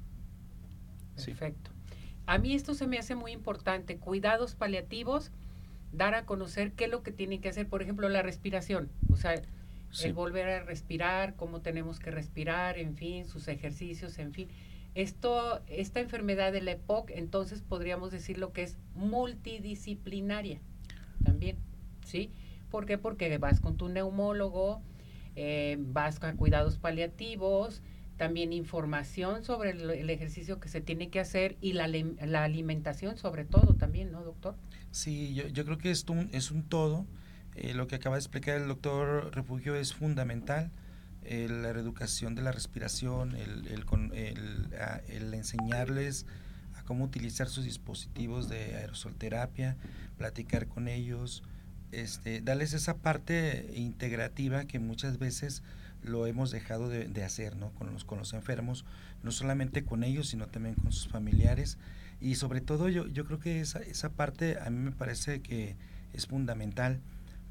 Perfecto. 1.16 1.70
A 2.26 2.38
mí 2.38 2.54
esto 2.54 2.74
se 2.74 2.86
me 2.86 2.98
hace 2.98 3.14
muy 3.14 3.32
importante, 3.32 3.98
cuidados 3.98 4.54
paliativos, 4.54 5.30
dar 5.92 6.14
a 6.14 6.24
conocer 6.24 6.72
qué 6.72 6.84
es 6.84 6.90
lo 6.90 7.02
que 7.02 7.12
tienen 7.12 7.40
que 7.40 7.50
hacer, 7.50 7.68
por 7.68 7.82
ejemplo, 7.82 8.08
la 8.08 8.22
respiración, 8.22 8.90
o 9.10 9.16
sea, 9.16 9.34
el 10.02 10.12
volver 10.12 10.48
a 10.48 10.64
respirar, 10.64 11.36
cómo 11.36 11.60
tenemos 11.60 12.00
que 12.00 12.10
respirar, 12.10 12.78
en 12.78 12.96
fin, 12.96 13.26
sus 13.26 13.46
ejercicios, 13.48 14.18
en 14.18 14.32
fin. 14.32 14.48
Esto, 14.94 15.60
esta 15.66 16.00
enfermedad 16.00 16.52
de 16.52 16.62
la 16.62 16.72
EPOC, 16.72 17.10
entonces 17.10 17.60
podríamos 17.62 18.10
decir 18.10 18.38
lo 18.38 18.52
que 18.52 18.62
es 18.62 18.78
multidisciplinaria 18.94 20.60
también. 21.24 21.56
¿Sí? 22.14 22.30
¿Por 22.70 22.86
qué? 22.86 22.96
Porque 22.96 23.36
vas 23.38 23.58
con 23.58 23.76
tu 23.76 23.88
neumólogo, 23.88 24.80
eh, 25.34 25.76
vas 25.80 26.22
a 26.22 26.32
cuidados 26.34 26.78
paliativos, 26.78 27.82
también 28.16 28.52
información 28.52 29.42
sobre 29.42 29.70
el, 29.70 30.08
ejercicio 30.08 30.60
que 30.60 30.68
se 30.68 30.80
tiene 30.80 31.08
que 31.08 31.18
hacer 31.18 31.56
y 31.60 31.72
la, 31.72 31.88
la, 31.88 32.44
alimentación 32.44 33.16
sobre 33.16 33.44
todo 33.44 33.74
también, 33.74 34.12
¿no, 34.12 34.22
doctor? 34.22 34.54
Sí, 34.92 35.34
yo, 35.34 35.48
yo 35.48 35.64
creo 35.64 35.78
que 35.78 35.90
es 35.90 36.04
un, 36.08 36.28
es 36.32 36.52
un 36.52 36.62
todo. 36.62 37.04
Eh, 37.56 37.74
lo 37.74 37.88
que 37.88 37.96
acaba 37.96 38.14
de 38.14 38.20
explicar 38.20 38.60
el 38.60 38.68
doctor 38.68 39.34
Refugio 39.34 39.74
es 39.74 39.92
fundamental. 39.92 40.70
Eh, 41.24 41.48
la 41.50 41.72
reeducación 41.72 42.36
de 42.36 42.42
la 42.42 42.52
respiración, 42.52 43.34
el, 43.34 43.66
el, 43.66 44.70
el, 45.08 45.34
enseñarles 45.34 46.26
a 46.76 46.84
cómo 46.84 47.04
utilizar 47.04 47.48
sus 47.48 47.64
dispositivos 47.64 48.48
de 48.48 48.76
aerosolterapia, 48.76 49.76
platicar 50.16 50.68
con 50.68 50.86
ellos, 50.86 51.42
este, 52.02 52.40
darles 52.40 52.72
esa 52.72 52.96
parte 52.96 53.70
integrativa 53.74 54.64
que 54.64 54.78
muchas 54.78 55.18
veces 55.18 55.62
lo 56.02 56.26
hemos 56.26 56.50
dejado 56.50 56.88
de, 56.88 57.24
hacer 57.24 57.56
¿no? 57.56 57.70
con, 57.70 57.92
los, 57.92 58.04
con 58.04 58.18
los 58.18 58.32
enfermos, 58.34 58.84
no 59.22 59.30
solamente 59.30 59.84
con 59.84 60.04
ellos, 60.04 60.28
sino 60.28 60.46
también 60.46 60.74
con 60.74 60.92
sus 60.92 61.08
familiares. 61.08 61.78
Y 62.20 62.36
sobre 62.36 62.60
todo 62.60 62.88
yo, 62.88 63.06
yo 63.06 63.24
creo 63.24 63.38
que 63.38 63.60
esa, 63.60 63.80
esa 63.80 64.10
parte 64.10 64.58
a 64.60 64.70
mí 64.70 64.78
me 64.78 64.92
parece 64.92 65.40
que 65.40 65.76
es 66.12 66.26
fundamental 66.26 67.00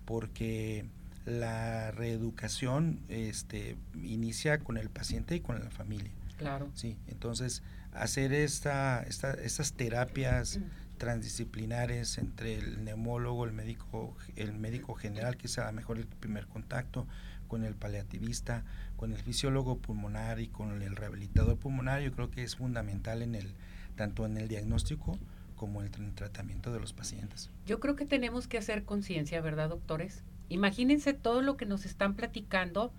porque 0.06 0.86
la 1.26 1.92
reeducación 1.92 3.00
este, 3.10 3.78
inicia 3.96 4.60
con 4.60 4.78
el 4.78 4.90
paciente 4.90 5.36
y 5.36 5.40
con 5.40 5.64
la 5.64 5.70
familia. 5.70 6.12
Claro. 6.38 6.70
Sí, 6.74 6.98
entonces 7.08 7.64
hacer 7.94 8.34
esta, 8.34 9.04
esta, 9.04 9.32
estas 9.32 9.74
terapias 9.74 10.60
transdisciplinares 10.98 12.18
entre 12.18 12.56
el 12.56 12.84
neumólogo, 12.84 13.46
el 13.46 13.52
médico, 13.52 14.16
el 14.36 14.54
médico 14.54 14.94
general, 14.94 15.38
que 15.38 15.48
es 15.48 15.58
a 15.58 15.66
lo 15.66 15.74
mejor 15.74 15.98
el 15.98 16.08
primer 16.08 16.48
contacto, 16.48 17.08
con 17.48 17.64
el 17.64 17.76
paliativista, 17.76 18.64
con 18.96 19.12
el 19.14 19.20
fisiólogo 19.20 19.78
pulmonar 19.78 20.40
y 20.40 20.48
con 20.48 20.82
el 20.82 20.96
rehabilitador 20.96 21.58
pulmonar, 21.58 22.02
yo 22.02 22.12
creo 22.12 22.32
que 22.32 22.44
es 22.44 22.56
fundamental 22.56 23.22
en 23.22 23.36
el 23.36 23.54
tanto 23.96 24.26
en 24.26 24.38
el 24.38 24.48
diagnóstico 24.48 25.20
como 25.56 25.84
en 25.84 25.94
el 25.94 26.14
tratamiento 26.16 26.74
de 26.74 26.80
los 26.80 26.94
pacientes. 26.94 27.52
Yo 27.66 27.80
creo 27.80 27.96
que 27.96 28.06
tenemos 28.06 28.48
que 28.48 28.58
hacer 28.58 28.86
conciencia, 28.86 29.40
¿verdad, 29.40 29.70
doctores? 29.70 30.24
Imagínense 30.50 31.14
todo 31.14 31.42
lo 31.42 31.56
que 31.56 31.66
nos 31.66 31.86
están 31.86 32.16
platicando 32.16 32.92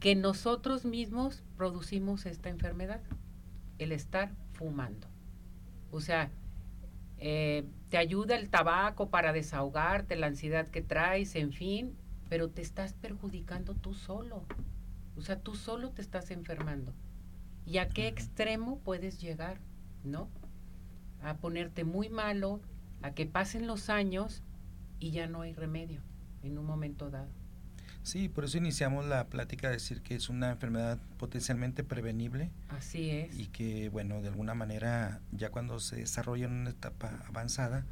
que 0.00 0.14
nosotros 0.14 0.84
mismos 0.84 1.42
producimos 1.56 2.24
esta 2.24 2.48
enfermedad, 2.48 3.00
el 3.78 3.92
estar 3.92 4.32
fumando. 4.54 5.06
O 5.90 6.00
sea, 6.00 6.30
eh, 7.18 7.64
te 7.88 7.98
ayuda 7.98 8.36
el 8.36 8.50
tabaco 8.50 9.10
para 9.10 9.32
desahogarte, 9.32 10.16
la 10.16 10.28
ansiedad 10.28 10.68
que 10.68 10.82
traes, 10.82 11.34
en 11.34 11.52
fin, 11.52 11.96
pero 12.28 12.50
te 12.50 12.62
estás 12.62 12.92
perjudicando 12.94 13.74
tú 13.74 13.94
solo. 13.94 14.44
O 15.16 15.20
sea, 15.20 15.40
tú 15.40 15.54
solo 15.54 15.90
te 15.90 16.02
estás 16.02 16.30
enfermando. 16.30 16.94
¿Y 17.66 17.78
a 17.78 17.88
qué 17.88 18.06
extremo 18.06 18.78
puedes 18.78 19.20
llegar? 19.20 19.58
¿No? 20.04 20.28
A 21.22 21.38
ponerte 21.38 21.84
muy 21.84 22.08
malo, 22.08 22.60
a 23.02 23.12
que 23.12 23.26
pasen 23.26 23.66
los 23.66 23.90
años 23.90 24.42
y 25.00 25.10
ya 25.10 25.26
no 25.26 25.42
hay 25.42 25.54
remedio 25.54 26.00
en 26.42 26.58
un 26.58 26.66
momento 26.66 27.10
dado. 27.10 27.37
Sí, 28.08 28.30
por 28.30 28.46
eso 28.46 28.56
iniciamos 28.56 29.04
la 29.04 29.26
plática 29.26 29.68
a 29.68 29.70
decir 29.70 30.00
que 30.00 30.14
es 30.14 30.30
una 30.30 30.48
enfermedad 30.48 30.98
potencialmente 31.18 31.84
prevenible. 31.84 32.48
Así 32.70 33.10
es. 33.10 33.38
Y 33.38 33.48
que, 33.48 33.90
bueno, 33.90 34.22
de 34.22 34.28
alguna 34.28 34.54
manera, 34.54 35.20
ya 35.30 35.50
cuando 35.50 35.78
se 35.78 35.96
desarrolla 35.96 36.46
en 36.46 36.52
una 36.52 36.70
etapa 36.70 37.22
avanzada, 37.28 37.84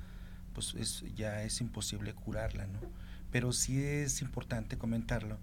pues 0.55 0.75
es, 0.75 1.05
ya 1.17 1.43
es 1.43 1.61
imposible 1.61 2.15
curarla, 2.15 2.67
¿no? 2.67 2.81
Pero 3.31 3.53
sí 3.53 3.85
es 3.85 4.23
importante 4.23 4.79
comentarlo, 4.79 5.37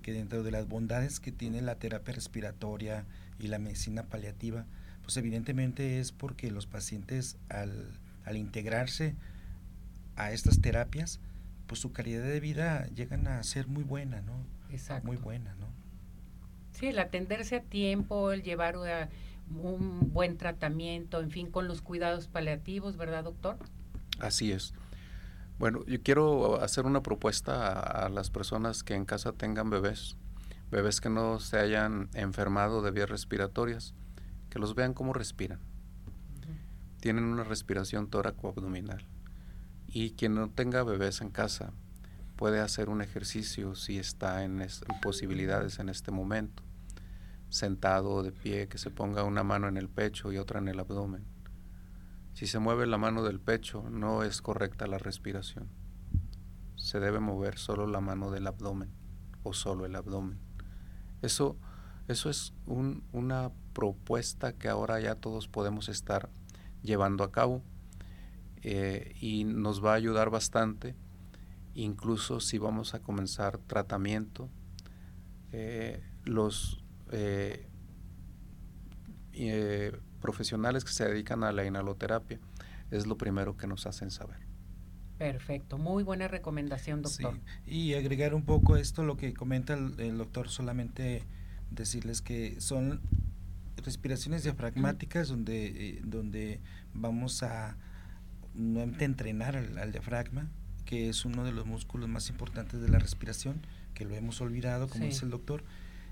que 0.00 0.12
dentro 0.12 0.44
de 0.44 0.52
las 0.52 0.68
bondades 0.68 1.18
que 1.18 1.32
tiene 1.32 1.60
la 1.60 1.74
terapia 1.74 2.14
respiratoria 2.14 3.06
y 3.40 3.48
la 3.48 3.58
medicina 3.58 4.04
paliativa, 4.04 4.64
pues 5.02 5.16
evidentemente 5.16 5.98
es 5.98 6.12
porque 6.12 6.52
los 6.52 6.66
pacientes 6.66 7.36
al, 7.48 7.98
al 8.24 8.36
integrarse 8.36 9.16
a 10.14 10.30
estas 10.30 10.60
terapias, 10.60 11.18
pues 11.70 11.82
su 11.82 11.92
calidad 11.92 12.24
de 12.24 12.40
vida 12.40 12.88
llegan 12.96 13.28
a 13.28 13.40
ser 13.44 13.68
muy 13.68 13.84
buena, 13.84 14.20
¿no? 14.22 14.44
Exacto. 14.70 15.06
Muy 15.06 15.16
buena, 15.16 15.54
¿no? 15.54 15.68
Sí, 16.72 16.88
el 16.88 16.98
atenderse 16.98 17.54
a 17.54 17.62
tiempo, 17.62 18.32
el 18.32 18.42
llevar 18.42 18.74
un 19.48 20.12
buen 20.12 20.36
tratamiento, 20.36 21.20
en 21.20 21.30
fin, 21.30 21.48
con 21.48 21.68
los 21.68 21.80
cuidados 21.80 22.26
paliativos, 22.26 22.96
¿verdad, 22.96 23.22
doctor? 23.22 23.56
Así 24.18 24.50
es. 24.50 24.74
Bueno, 25.60 25.86
yo 25.86 26.02
quiero 26.02 26.60
hacer 26.60 26.86
una 26.86 27.04
propuesta 27.04 27.78
a, 27.78 28.08
las 28.08 28.30
personas 28.30 28.82
que 28.82 28.96
en 28.96 29.04
casa 29.04 29.30
tengan 29.30 29.70
bebés, 29.70 30.16
bebés 30.72 31.00
que 31.00 31.08
no 31.08 31.38
se 31.38 31.60
hayan 31.60 32.08
enfermado 32.14 32.82
de 32.82 32.90
vías 32.90 33.08
respiratorias, 33.08 33.94
que 34.48 34.58
los 34.58 34.74
vean 34.74 34.92
cómo 34.92 35.12
respiran. 35.12 35.60
Tienen 36.98 37.26
una 37.26 37.44
respiración 37.44 38.10
tóraco-abdominal 38.10 39.06
y 39.92 40.12
quien 40.12 40.34
no 40.34 40.50
tenga 40.50 40.84
bebés 40.84 41.20
en 41.20 41.30
casa 41.30 41.72
puede 42.36 42.60
hacer 42.60 42.88
un 42.88 43.02
ejercicio 43.02 43.74
si 43.74 43.98
está 43.98 44.44
en, 44.44 44.66
posibilidades 45.02 45.78
en 45.78 45.88
este 45.88 46.10
momento, 46.10 46.62
sentado 47.48 48.10
o 48.10 48.22
de 48.22 48.32
pie, 48.32 48.68
que 48.68 48.78
se 48.78 48.90
ponga 48.90 49.24
una 49.24 49.42
mano 49.42 49.68
en 49.68 49.76
el 49.76 49.88
pecho 49.88 50.32
y 50.32 50.38
otra 50.38 50.60
en 50.60 50.68
el 50.68 50.80
abdomen. 50.80 51.24
Si 52.32 52.46
se 52.46 52.60
mueve 52.60 52.86
la 52.86 52.98
mano 52.98 53.24
del 53.24 53.40
pecho, 53.40 53.84
no 53.90 54.22
es 54.22 54.40
correcta 54.40 54.86
la 54.86 54.98
respiración. 54.98 55.68
Se 56.76 57.00
debe 57.00 57.20
mover 57.20 57.58
solo 57.58 57.86
la 57.86 58.00
mano 58.00 58.30
del 58.30 58.46
abdomen 58.46 58.90
o 59.42 59.52
solo 59.52 59.84
el 59.84 59.96
abdomen. 59.96 60.38
Eso, 61.20 61.58
eso 62.08 62.30
es 62.30 62.54
una 62.66 63.50
propuesta 63.74 64.54
que 64.54 64.68
ahora 64.68 65.00
ya 65.00 65.16
todos 65.16 65.48
podemos 65.48 65.88
estar 65.88 66.30
llevando 66.82 67.24
a 67.24 67.32
cabo 67.32 67.62
eh, 68.62 69.14
y 69.20 69.44
nos 69.44 69.84
va 69.84 69.92
a 69.92 69.94
ayudar 69.94 70.30
bastante, 70.30 70.94
incluso 71.74 72.40
si 72.40 72.58
vamos 72.58 72.94
a 72.94 73.00
comenzar 73.00 73.58
tratamiento. 73.58 74.48
Eh, 75.52 76.02
los 76.24 76.84
eh, 77.12 77.66
profesionales 80.20 80.84
que 80.84 80.92
se 80.92 81.06
dedican 81.06 81.42
a 81.42 81.52
la 81.52 81.64
inhaloterapia 81.64 82.38
es 82.90 83.06
lo 83.06 83.16
primero 83.16 83.56
que 83.56 83.66
nos 83.66 83.86
hacen 83.86 84.10
saber. 84.10 84.38
Perfecto, 85.16 85.78
muy 85.78 86.02
buena 86.02 86.28
recomendación, 86.28 87.02
doctor. 87.02 87.38
Y 87.66 87.94
agregar 87.94 88.34
un 88.34 88.44
poco 88.44 88.76
esto, 88.76 89.02
lo 89.02 89.16
que 89.16 89.34
comenta 89.34 89.74
el, 89.74 90.16
doctor, 90.18 90.48
solamente 90.48 91.24
decirles 91.70 92.22
que 92.22 92.60
son 92.60 93.00
respiraciones 93.76 94.44
diafragmáticas 94.44 95.28
donde, 95.28 96.00
donde 96.04 96.60
vamos 96.94 97.42
a 97.42 97.76
nuevamente 98.54 99.04
entrenar 99.04 99.56
al, 99.56 99.92
diafragma, 99.92 100.48
que 100.84 101.08
es 101.08 101.24
uno 101.24 101.44
de 101.44 101.52
los 101.52 101.66
músculos 101.66 102.08
más 102.08 102.28
importantes 102.30 102.80
de 102.80 102.88
la 102.88 102.98
respiración, 102.98 103.60
que 103.94 104.04
lo 104.04 104.14
hemos 104.14 104.40
olvidado, 104.40 104.88
como 104.88 105.04
dice 105.04 105.24
el 105.24 105.30
doctor, 105.30 105.62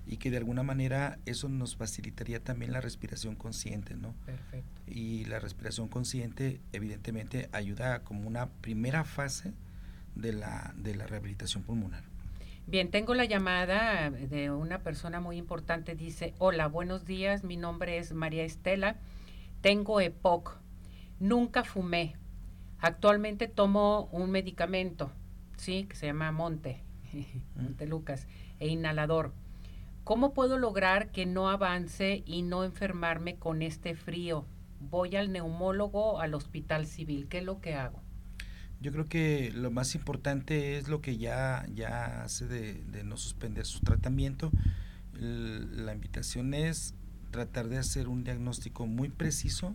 y 0.07 0.17
que 0.17 0.31
de 0.31 0.39
alguna 0.39 0.63
manera 0.63 1.19
eso 1.27 1.49
nos 1.49 1.77
facilitaría 1.77 2.43
también 2.43 2.73
la 2.73 2.81
respiración 2.81 3.35
consciente, 3.35 3.95
¿no? 3.95 4.15
Perfecto. 4.25 4.83
Y 4.87 5.27
la 5.27 5.39
respiración 5.39 5.89
consciente, 5.89 6.61
evidentemente, 6.73 7.49
ayuda 7.53 8.05
como 8.05 8.27
una 8.27 8.49
primera 8.49 9.05
fase 9.05 9.53
de 10.15 10.33
la, 10.33 10.75
de 10.77 10.95
la 10.95 11.07
rehabilitación 11.07 11.63
pulmonar. 11.63 12.05
Bien, 12.67 12.91
tengo 12.91 13.15
la 13.15 13.25
llamada 13.25 14.11
de 14.11 14.51
una 14.51 14.83
persona 14.83 15.21
muy 15.21 15.39
importante. 15.39 15.95
Dice, 15.95 16.35
hola, 16.39 16.69
buenos 16.69 17.07
días, 17.07 17.43
mi 17.43 17.57
nombre 17.57 17.97
es 17.97 18.13
María 18.13 18.45
Estela, 18.45 18.97
tengo 19.63 20.01
EPOC, 20.03 20.59
nunca 21.19 21.65
fumé, 21.65 22.17
Actualmente 22.81 23.49
tomo 23.49 24.09
un 24.13 24.31
medicamento, 24.31 25.11
sí, 25.57 25.87
que 25.89 25.97
se 25.97 26.07
llama 26.07 26.31
Monte, 26.31 26.83
Monte 27.57 27.87
Lucas, 27.87 28.29
e 28.61 28.69
inhalador. 28.69 29.33
¿Cómo 30.05 30.33
puedo 30.33 30.59
lograr 30.59 31.11
que 31.11 31.27
no 31.27 31.51
avance 31.51 32.23
y 32.25 32.43
no 32.43 32.65
enfermarme 32.65 33.37
con 33.37 33.63
este 33.63 33.95
frío? 33.95 34.47
Voy 34.81 35.17
al 35.17 35.33
neumólogo, 35.33 36.21
al 36.21 36.35
hospital 36.35 36.87
civil. 36.87 37.27
¿Qué 37.29 37.39
es 37.39 37.45
lo 37.45 37.61
que 37.61 37.75
hago? 37.75 38.01
Yo 38.81 38.93
creo 38.93 39.07
que 39.07 39.51
lo 39.53 39.73
más 39.73 39.97
importante 39.97 40.79
es 40.79 40.89
lo 40.89 41.03
que 41.03 41.19
ya, 41.19 41.67
ya 41.75 42.23
hace 42.23 42.47
de, 42.47 42.75
de 42.75 43.03
no 43.03 43.17
suspender 43.17 43.67
su 43.67 43.81
tratamiento. 43.81 44.53
la 45.13 45.93
invitación 45.93 46.55
es 46.55 46.95
tratar 47.33 47.69
de 47.69 47.79
hacer 47.79 48.09
un 48.09 48.23
diagnóstico 48.23 48.87
muy 48.87 49.09
preciso 49.09 49.75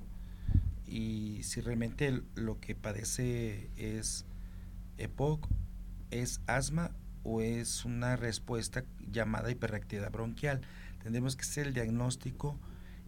y 0.85 1.43
si 1.43 1.61
realmente 1.61 2.21
lo 2.35 2.59
que 2.59 2.75
padece 2.75 3.69
es 3.77 4.25
EPOC, 4.97 5.47
es 6.11 6.41
asma 6.47 6.91
o 7.23 7.41
es 7.41 7.85
una 7.85 8.15
respuesta 8.15 8.83
llamada 8.99 9.49
hiperreactividad 9.49 10.11
bronquial. 10.11 10.61
Tendremos 11.01 11.35
que 11.35 11.41
hacer 11.41 11.67
el 11.67 11.73
diagnóstico 11.73 12.59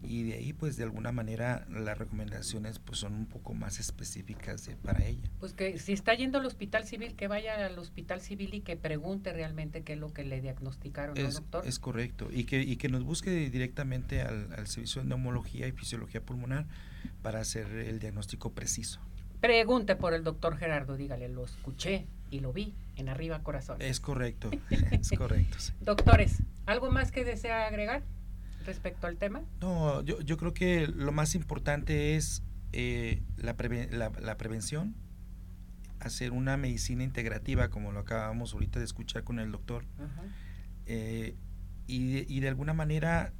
y 0.02 0.24
de 0.24 0.34
ahí 0.34 0.52
pues 0.52 0.76
de 0.76 0.84
alguna 0.84 1.12
manera 1.12 1.66
las 1.70 1.96
recomendaciones 1.96 2.78
pues 2.78 2.98
son 2.98 3.14
un 3.14 3.26
poco 3.26 3.54
más 3.54 3.78
específicas 3.78 4.68
para 4.82 5.04
ella. 5.04 5.30
Pues 5.40 5.52
que 5.52 5.78
si 5.78 5.92
está 5.92 6.14
yendo 6.14 6.38
al 6.38 6.46
hospital 6.46 6.84
civil, 6.84 7.14
que 7.14 7.28
vaya 7.28 7.66
al 7.66 7.78
hospital 7.78 8.20
civil 8.20 8.54
y 8.54 8.60
que 8.60 8.76
pregunte 8.76 9.32
realmente 9.32 9.82
qué 9.82 9.94
es 9.94 9.98
lo 9.98 10.12
que 10.12 10.24
le 10.24 10.40
diagnosticaron, 10.40 11.16
es, 11.16 11.34
doctor? 11.34 11.66
Es 11.66 11.78
correcto, 11.78 12.28
y 12.30 12.44
que, 12.44 12.60
y 12.60 12.76
que 12.76 12.88
nos 12.88 13.04
busque 13.04 13.50
directamente 13.50 14.22
al, 14.22 14.52
al 14.54 14.66
servicio 14.66 15.02
de 15.02 15.08
neumología 15.08 15.66
y 15.66 15.72
fisiología 15.72 16.20
pulmonar 16.20 16.66
para 17.22 17.40
hacer 17.40 17.66
el 17.66 17.98
diagnóstico 17.98 18.52
preciso. 18.52 19.00
Pregunte 19.40 19.96
por 19.96 20.14
el 20.14 20.24
doctor 20.24 20.56
Gerardo, 20.56 20.96
dígale, 20.96 21.28
lo 21.28 21.44
escuché 21.44 22.06
y 22.30 22.40
lo 22.40 22.52
vi 22.52 22.74
en 22.96 23.08
Arriba 23.08 23.42
Corazón. 23.42 23.80
Es 23.80 24.00
correcto, 24.00 24.50
es 24.90 25.10
correcto. 25.10 25.58
Doctores, 25.80 26.42
¿algo 26.66 26.90
más 26.90 27.12
que 27.12 27.24
desea 27.24 27.66
agregar 27.66 28.02
respecto 28.64 29.06
al 29.06 29.16
tema? 29.16 29.42
No, 29.60 30.02
yo, 30.02 30.20
yo 30.20 30.36
creo 30.36 30.54
que 30.54 30.86
lo 30.86 31.12
más 31.12 31.34
importante 31.34 32.16
es 32.16 32.42
eh, 32.72 33.22
la, 33.36 33.54
la, 34.20 34.36
prevención, 34.36 34.94
hacer 36.00 36.32
una 36.32 36.56
medicina 36.56 37.04
integrativa, 37.04 37.68
como 37.68 37.92
lo 37.92 38.00
acabamos 38.00 38.52
ahorita 38.54 38.78
de 38.78 38.84
escuchar 38.84 39.24
con 39.24 39.38
el 39.38 39.52
doctor, 39.52 39.84
eh, 40.86 41.36
y, 41.86 42.34
y, 42.34 42.40
de 42.40 42.48
alguna 42.48 42.74
manera 42.74 43.32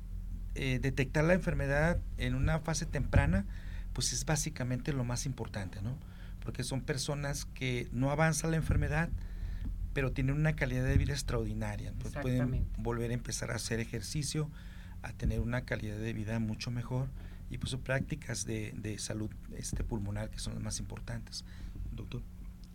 eh, 0.56 0.78
detectar 0.80 1.24
la 1.24 1.34
enfermedad 1.34 1.98
en 2.18 2.34
una 2.34 2.60
fase 2.60 2.86
temprana, 2.86 3.46
pues 3.92 4.12
es 4.12 4.24
básicamente 4.24 4.92
lo 4.92 5.04
más 5.04 5.26
importante, 5.26 5.82
¿no? 5.82 5.96
Porque 6.40 6.64
son 6.64 6.82
personas 6.82 7.44
que 7.46 7.88
no 7.92 8.10
avanza 8.10 8.48
la 8.48 8.56
enfermedad, 8.56 9.08
pero 9.92 10.12
tienen 10.12 10.36
una 10.36 10.54
calidad 10.54 10.84
de 10.84 10.96
vida 10.98 11.12
extraordinaria. 11.12 11.92
Pues 11.98 12.14
pueden 12.14 12.66
volver 12.78 13.10
a 13.10 13.14
empezar 13.14 13.50
a 13.50 13.56
hacer 13.56 13.80
ejercicio, 13.80 14.50
a 15.02 15.12
tener 15.12 15.40
una 15.40 15.62
calidad 15.62 15.96
de 15.96 16.12
vida 16.12 16.38
mucho 16.38 16.70
mejor 16.70 17.08
y 17.50 17.58
pues 17.58 17.74
prácticas 17.76 18.44
de, 18.44 18.72
de 18.76 18.98
salud 18.98 19.30
este, 19.56 19.84
pulmonar 19.84 20.30
que 20.30 20.38
son 20.38 20.54
las 20.54 20.62
más 20.62 20.80
importantes. 20.80 21.44
Doctor. 21.92 22.22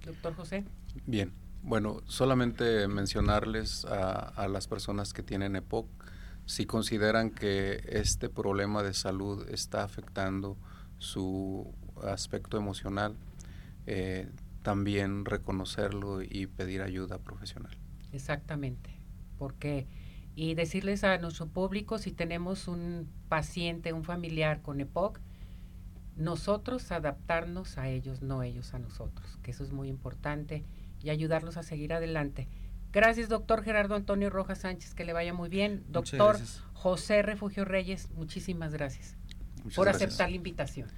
Doctor 0.06 0.36
José. 0.36 0.66
Bien. 1.06 1.32
Bueno, 1.64 2.02
solamente 2.08 2.88
mencionarles 2.88 3.86
a, 3.86 4.48
las 4.48 4.68
personas 4.68 5.14
que 5.14 5.22
tienen 5.22 5.56
EPOC, 5.56 5.88
si 6.46 6.66
consideran 6.66 7.32
que 7.32 7.84
este 7.88 8.30
problema 8.30 8.84
de 8.84 8.94
salud 8.94 9.48
está 9.50 9.84
afectando 9.84 10.58
su 10.98 11.74
aspecto 12.04 12.58
emocional, 12.58 13.16
eh, 13.86 14.30
también 14.64 15.26
reconocerlo 15.26 16.22
y 16.22 16.48
pedir 16.48 16.82
ayuda 16.82 17.18
profesional. 17.20 17.76
Exactamente, 18.12 18.92
porque 19.38 19.88
y 20.36 20.54
decirles 20.56 21.04
a 21.04 21.18
nuestro 21.18 21.48
público 21.48 21.98
si 21.98 22.12
tenemos 22.12 22.68
un 22.68 23.08
paciente, 23.28 23.94
un 23.94 24.04
familiar 24.04 24.62
con 24.62 24.80
EPOC, 24.80 25.20
nosotros 26.16 26.92
adaptarnos 26.92 27.78
a 27.78 27.90
ellos, 27.90 28.22
no 28.22 28.44
ellos 28.44 28.74
a 28.74 28.80
nosotros, 28.80 29.40
que 29.44 29.52
eso 29.52 29.64
es 29.64 29.72
muy 29.72 29.88
importante 29.90 30.64
y 31.02 31.10
ayudarlos 31.10 31.58
a 31.58 31.64
seguir 31.64 31.94
adelante. 31.94 32.48
Gracias, 32.92 33.30
doctor 33.30 33.64
Gerardo 33.64 33.96
Antonio 33.96 34.30
Rojas 34.30 34.60
Sánchez, 34.60 34.94
que 34.94 35.06
le 35.06 35.14
vaya 35.14 35.34
muy 35.34 35.50
bien. 35.50 35.84
Doctor 35.90 36.38
José 36.74 37.22
Refugio 37.22 37.66
Reyes, 37.66 38.10
muchísimas 38.16 38.74
gracias 38.74 39.16
por 39.76 39.88
aceptar 39.88 40.30
la 40.30 40.36
invitación. 40.36 40.90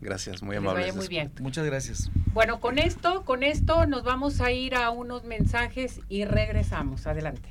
Gracias, 0.00 0.42
muy 0.42 0.56
amable. 0.56 0.92
muy 0.92 1.06
bien. 1.06 1.32
Muchas 1.40 1.64
gracias. 1.64 2.10
Bueno, 2.32 2.60
con 2.60 2.78
esto, 2.78 3.24
con 3.24 3.42
esto 3.44 3.86
nos 3.86 4.02
vamos 4.02 4.40
a 4.40 4.50
ir 4.50 4.74
a 4.74 4.90
unos 4.90 5.24
mensajes 5.24 6.00
y 6.08 6.24
regresamos. 6.24 7.06
Adelante. 7.06 7.50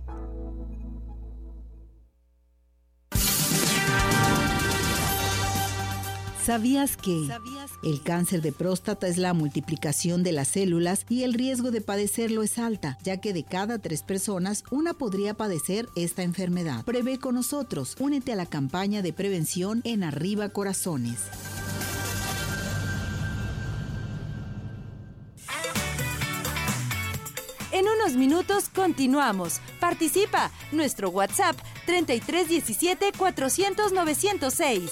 ¿Sabías 6.45 6.97
que 6.97 7.29
el 7.83 8.01
cáncer 8.01 8.41
de 8.41 8.51
próstata 8.51 9.07
es 9.07 9.17
la 9.17 9.33
multiplicación 9.33 10.23
de 10.23 10.31
las 10.31 10.47
células 10.47 11.05
y 11.07 11.21
el 11.21 11.35
riesgo 11.35 11.69
de 11.69 11.81
padecerlo 11.81 12.41
es 12.41 12.57
alta, 12.57 12.97
ya 13.03 13.17
que 13.17 13.31
de 13.31 13.43
cada 13.43 13.77
tres 13.77 14.01
personas 14.01 14.63
una 14.71 14.93
podría 14.93 15.35
padecer 15.35 15.87
esta 15.95 16.23
enfermedad? 16.23 16.83
Prevé 16.83 17.19
con 17.19 17.35
nosotros. 17.35 17.95
Únete 17.99 18.33
a 18.33 18.35
la 18.35 18.47
campaña 18.47 19.03
de 19.03 19.13
prevención 19.13 19.81
en 19.83 20.03
Arriba 20.03 20.49
Corazones. 20.49 21.19
En 27.71 27.85
unos 27.87 28.15
minutos 28.15 28.69
continuamos. 28.73 29.61
Participa. 29.79 30.49
Nuestro 30.71 31.11
WhatsApp 31.11 31.55
3317 31.85 33.11
400 33.15 33.93
906. 33.93 34.91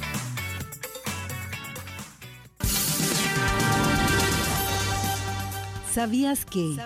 ¿Sabías 5.93 6.45
que 6.45 6.77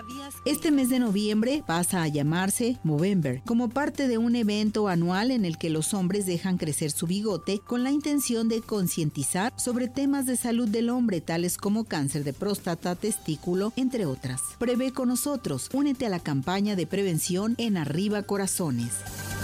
este 0.44 0.72
mes 0.72 0.88
de 0.88 0.98
noviembre 0.98 1.62
pasa 1.64 2.02
a 2.02 2.08
llamarse 2.08 2.76
Movember 2.82 3.40
como 3.46 3.68
parte 3.68 4.08
de 4.08 4.18
un 4.18 4.34
evento 4.34 4.88
anual 4.88 5.30
en 5.30 5.44
el 5.44 5.58
que 5.58 5.70
los 5.70 5.94
hombres 5.94 6.26
dejan 6.26 6.58
crecer 6.58 6.90
su 6.90 7.06
bigote 7.06 7.60
con 7.60 7.84
la 7.84 7.92
intención 7.92 8.48
de 8.48 8.62
concientizar 8.62 9.52
sobre 9.56 9.86
temas 9.86 10.26
de 10.26 10.36
salud 10.36 10.68
del 10.68 10.90
hombre 10.90 11.20
tales 11.20 11.56
como 11.56 11.84
cáncer 11.84 12.24
de 12.24 12.32
próstata, 12.32 12.96
testículo, 12.96 13.72
entre 13.76 14.06
otras? 14.06 14.42
Prevé 14.58 14.92
con 14.92 15.08
nosotros, 15.08 15.68
únete 15.72 16.06
a 16.06 16.10
la 16.10 16.18
campaña 16.18 16.74
de 16.74 16.88
prevención 16.88 17.54
en 17.58 17.76
Arriba 17.76 18.24
Corazones. 18.24 19.35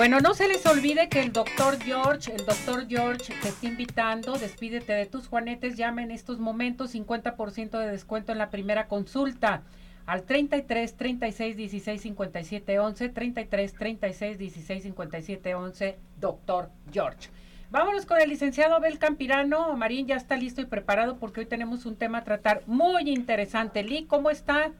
Bueno, 0.00 0.18
no 0.20 0.32
se 0.32 0.48
les 0.48 0.64
olvide 0.64 1.10
que 1.10 1.20
el 1.20 1.30
doctor 1.30 1.78
George, 1.78 2.32
el 2.32 2.46
doctor 2.46 2.88
George 2.88 3.34
te 3.42 3.48
está 3.50 3.66
invitando, 3.66 4.32
despídete 4.38 4.94
de 4.94 5.04
tus 5.04 5.28
juanetes, 5.28 5.76
llama 5.76 6.02
en 6.02 6.10
estos 6.10 6.38
momentos 6.38 6.94
50% 6.94 7.78
de 7.78 7.86
descuento 7.86 8.32
en 8.32 8.38
la 8.38 8.48
primera 8.48 8.88
consulta 8.88 9.62
al 10.06 10.22
33 10.22 10.96
36 10.96 11.54
16 11.54 12.00
57 12.00 12.78
11, 12.78 13.08
33 13.10 13.74
36 13.74 14.38
16 14.38 14.82
57 14.84 15.54
11, 15.54 15.98
doctor 16.18 16.70
George. 16.90 17.28
Vámonos 17.70 18.06
con 18.06 18.22
el 18.22 18.30
licenciado 18.30 18.76
Abel 18.76 18.98
Campirano. 18.98 19.76
Marín 19.76 20.06
ya 20.06 20.16
está 20.16 20.34
listo 20.34 20.62
y 20.62 20.64
preparado 20.64 21.18
porque 21.18 21.40
hoy 21.40 21.46
tenemos 21.46 21.84
un 21.84 21.96
tema 21.96 22.18
a 22.18 22.24
tratar 22.24 22.62
muy 22.66 23.10
interesante. 23.10 23.82
Lee, 23.82 24.06
¿cómo 24.06 24.30
está? 24.30 24.72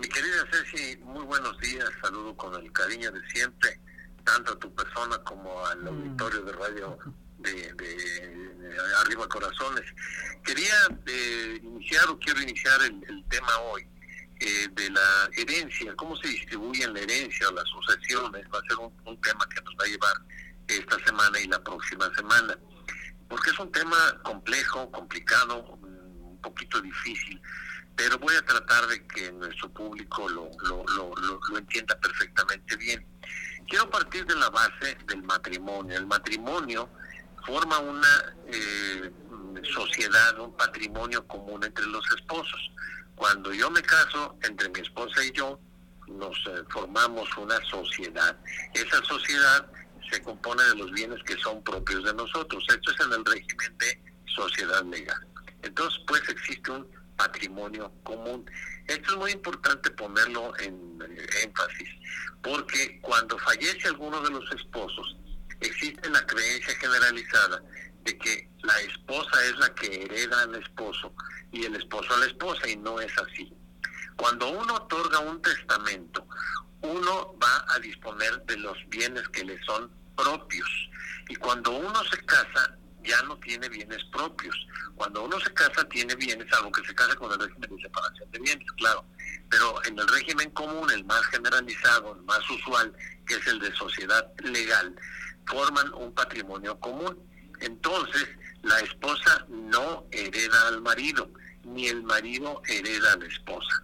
Mi 0.00 0.08
querida 0.08 0.46
Ceci, 0.50 0.96
muy 1.02 1.26
buenos 1.26 1.58
días, 1.58 1.90
saludo 2.00 2.34
con 2.34 2.54
el 2.54 2.72
cariño 2.72 3.12
de 3.12 3.20
siempre, 3.28 3.78
tanto 4.24 4.54
a 4.54 4.58
tu 4.58 4.74
persona 4.74 5.18
como 5.18 5.66
al 5.66 5.82
mm. 5.82 5.88
auditorio 5.88 6.40
de 6.40 6.52
radio 6.52 6.98
de, 7.36 7.74
Arriba 9.02 9.28
Corazones. 9.28 9.84
Quería 10.42 10.74
eh, 11.04 11.60
iniciar 11.62 12.08
o 12.08 12.18
quiero 12.18 12.40
iniciar 12.40 12.80
el, 12.82 13.24
tema 13.28 13.54
hoy 13.58 13.86
eh, 14.40 14.68
de 14.72 14.88
la 14.88 15.28
herencia, 15.36 15.94
cómo 15.96 16.16
se 16.16 16.28
distribuye 16.28 16.88
la 16.88 17.00
herencia 17.00 17.50
o 17.50 17.52
las 17.52 17.68
sucesiones, 17.68 18.46
va 18.54 18.58
a 18.58 18.68
ser 18.68 18.78
un, 18.78 18.94
un 19.04 19.20
tema 19.20 19.46
que 19.54 19.60
nos 19.60 19.74
va 19.74 19.84
a 19.84 19.88
llevar 19.88 20.16
esta 20.66 20.98
semana 21.04 21.38
y 21.40 21.46
la 21.46 21.62
próxima 21.62 22.10
semana, 22.14 22.58
porque 23.28 23.50
es 23.50 23.58
un 23.58 23.70
tema 23.70 24.18
complejo, 24.22 24.90
complicado, 24.92 25.62
un 25.62 26.40
poquito 26.40 26.80
difícil 26.80 27.38
pero 28.00 28.18
voy 28.18 28.34
a 28.34 28.40
tratar 28.40 28.86
de 28.86 29.06
que 29.08 29.30
nuestro 29.32 29.68
público 29.68 30.26
lo, 30.30 30.50
lo, 30.66 30.82
lo, 30.96 31.14
lo, 31.50 31.58
entienda 31.58 31.94
perfectamente 32.00 32.74
bien. 32.76 33.06
Quiero 33.68 33.90
partir 33.90 34.24
de 34.24 34.36
la 34.36 34.48
base 34.48 34.96
del 35.06 35.22
matrimonio. 35.22 35.98
El 35.98 36.06
matrimonio 36.06 36.88
forma 37.44 37.78
una 37.78 38.34
eh, 38.46 39.12
sociedad, 39.74 40.38
un 40.38 40.56
patrimonio 40.56 41.26
común 41.26 41.62
entre 41.62 41.84
los 41.88 42.02
esposos. 42.16 42.72
Cuando 43.16 43.52
yo 43.52 43.70
me 43.70 43.82
caso, 43.82 44.34
entre 44.44 44.70
mi 44.70 44.80
esposa 44.80 45.22
y 45.22 45.32
yo, 45.32 45.60
nos 46.08 46.34
eh, 46.46 46.64
formamos 46.70 47.28
una 47.36 47.62
sociedad. 47.66 48.34
Esa 48.72 49.04
sociedad 49.04 49.70
se 50.10 50.22
compone 50.22 50.62
de 50.64 50.76
los 50.76 50.90
bienes 50.92 51.22
que 51.24 51.36
son 51.36 51.62
propios 51.64 52.02
de 52.04 52.14
nosotros. 52.14 52.64
Esto 52.66 52.92
es 52.92 53.00
en 53.06 53.12
el 53.12 53.24
régimen 53.26 53.76
de 53.76 54.02
sociedad 54.24 54.82
legal. 54.86 55.26
Entonces, 55.62 56.00
pues 56.06 56.26
existe 56.30 56.70
un 56.70 56.99
patrimonio 57.20 57.92
común. 58.02 58.50
Esto 58.86 59.12
es 59.12 59.16
muy 59.18 59.32
importante 59.32 59.90
ponerlo 59.90 60.58
en 60.58 60.74
énfasis, 61.44 61.88
porque 62.42 62.98
cuando 63.02 63.38
fallece 63.38 63.88
alguno 63.88 64.22
de 64.22 64.30
los 64.30 64.50
esposos, 64.52 65.16
existe 65.60 66.08
la 66.08 66.24
creencia 66.24 66.74
generalizada 66.76 67.62
de 68.04 68.16
que 68.16 68.48
la 68.62 68.80
esposa 68.80 69.44
es 69.44 69.58
la 69.58 69.74
que 69.74 70.04
hereda 70.04 70.42
al 70.42 70.54
esposo 70.54 71.12
y 71.52 71.66
el 71.66 71.76
esposo 71.76 72.14
a 72.14 72.18
la 72.18 72.26
esposa, 72.26 72.66
y 72.66 72.76
no 72.76 72.98
es 73.00 73.12
así. 73.18 73.52
Cuando 74.16 74.48
uno 74.48 74.76
otorga 74.76 75.18
un 75.18 75.42
testamento, 75.42 76.26
uno 76.80 77.36
va 77.42 77.66
a 77.74 77.78
disponer 77.80 78.42
de 78.46 78.56
los 78.56 78.78
bienes 78.88 79.28
que 79.28 79.44
le 79.44 79.62
son 79.64 79.90
propios. 80.16 80.70
Y 81.28 81.36
cuando 81.36 81.70
uno 81.72 82.02
se 82.04 82.18
casa, 82.24 82.78
ya 83.04 83.22
no 83.22 83.36
tiene 83.38 83.68
bienes 83.68 84.02
propios. 84.12 84.54
Cuando 84.94 85.24
uno 85.24 85.38
se 85.40 85.52
casa, 85.54 85.84
tiene 85.88 86.14
bienes, 86.14 86.52
algo 86.52 86.70
que 86.72 86.86
se 86.86 86.94
casa 86.94 87.14
con 87.16 87.32
el 87.32 87.38
régimen 87.38 87.76
de 87.76 87.82
separación 87.82 88.30
de 88.30 88.38
bienes, 88.38 88.72
claro. 88.76 89.04
Pero 89.48 89.84
en 89.84 89.98
el 89.98 90.08
régimen 90.08 90.50
común, 90.50 90.90
el 90.90 91.04
más 91.04 91.24
generalizado, 91.26 92.14
el 92.14 92.22
más 92.22 92.48
usual, 92.50 92.92
que 93.26 93.34
es 93.34 93.46
el 93.46 93.58
de 93.60 93.72
sociedad 93.74 94.30
legal, 94.42 94.94
forman 95.46 95.92
un 95.94 96.12
patrimonio 96.12 96.78
común. 96.78 97.18
Entonces, 97.60 98.28
la 98.62 98.78
esposa 98.80 99.46
no 99.48 100.06
hereda 100.10 100.68
al 100.68 100.82
marido, 100.82 101.30
ni 101.64 101.88
el 101.88 102.02
marido 102.02 102.62
hereda 102.66 103.12
a 103.12 103.16
la 103.16 103.26
esposa. 103.26 103.82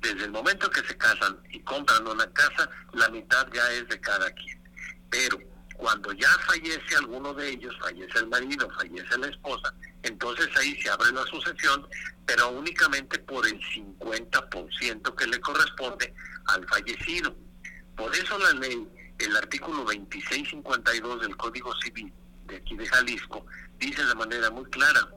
Desde 0.00 0.24
el 0.24 0.32
momento 0.32 0.70
que 0.70 0.82
se 0.82 0.96
casan 0.96 1.38
y 1.50 1.60
compran 1.60 2.06
una 2.06 2.30
casa, 2.32 2.68
la 2.92 3.08
mitad 3.08 3.46
ya 3.52 3.70
es 3.72 3.88
de 3.88 4.00
cada 4.00 4.30
quien. 4.32 4.62
Pero 5.10 5.38
cuando 5.76 6.12
ya 6.12 6.28
fallece 6.46 6.96
alguno 6.96 7.34
de 7.34 7.50
ellos, 7.50 7.74
fallece 7.80 8.18
el 8.18 8.28
marido, 8.28 8.70
fallece 8.70 9.18
la 9.18 9.28
esposa, 9.28 9.74
entonces 10.02 10.48
ahí 10.56 10.80
se 10.80 10.90
abre 10.90 11.12
la 11.12 11.24
sucesión, 11.26 11.86
pero 12.26 12.50
únicamente 12.50 13.18
por 13.20 13.46
el 13.46 13.60
50% 13.60 15.14
que 15.14 15.26
le 15.26 15.40
corresponde 15.40 16.14
al 16.46 16.66
fallecido. 16.68 17.34
Por 17.96 18.14
eso 18.14 18.38
la 18.38 18.52
ley, 18.52 18.86
el 19.18 19.36
artículo 19.36 19.78
2652 19.84 21.20
del 21.22 21.36
Código 21.36 21.74
Civil 21.80 22.12
de 22.46 22.56
aquí 22.56 22.76
de 22.76 22.86
Jalisco, 22.86 23.46
dice 23.78 24.04
de 24.04 24.14
manera 24.14 24.50
muy 24.50 24.64
clara, 24.66 25.08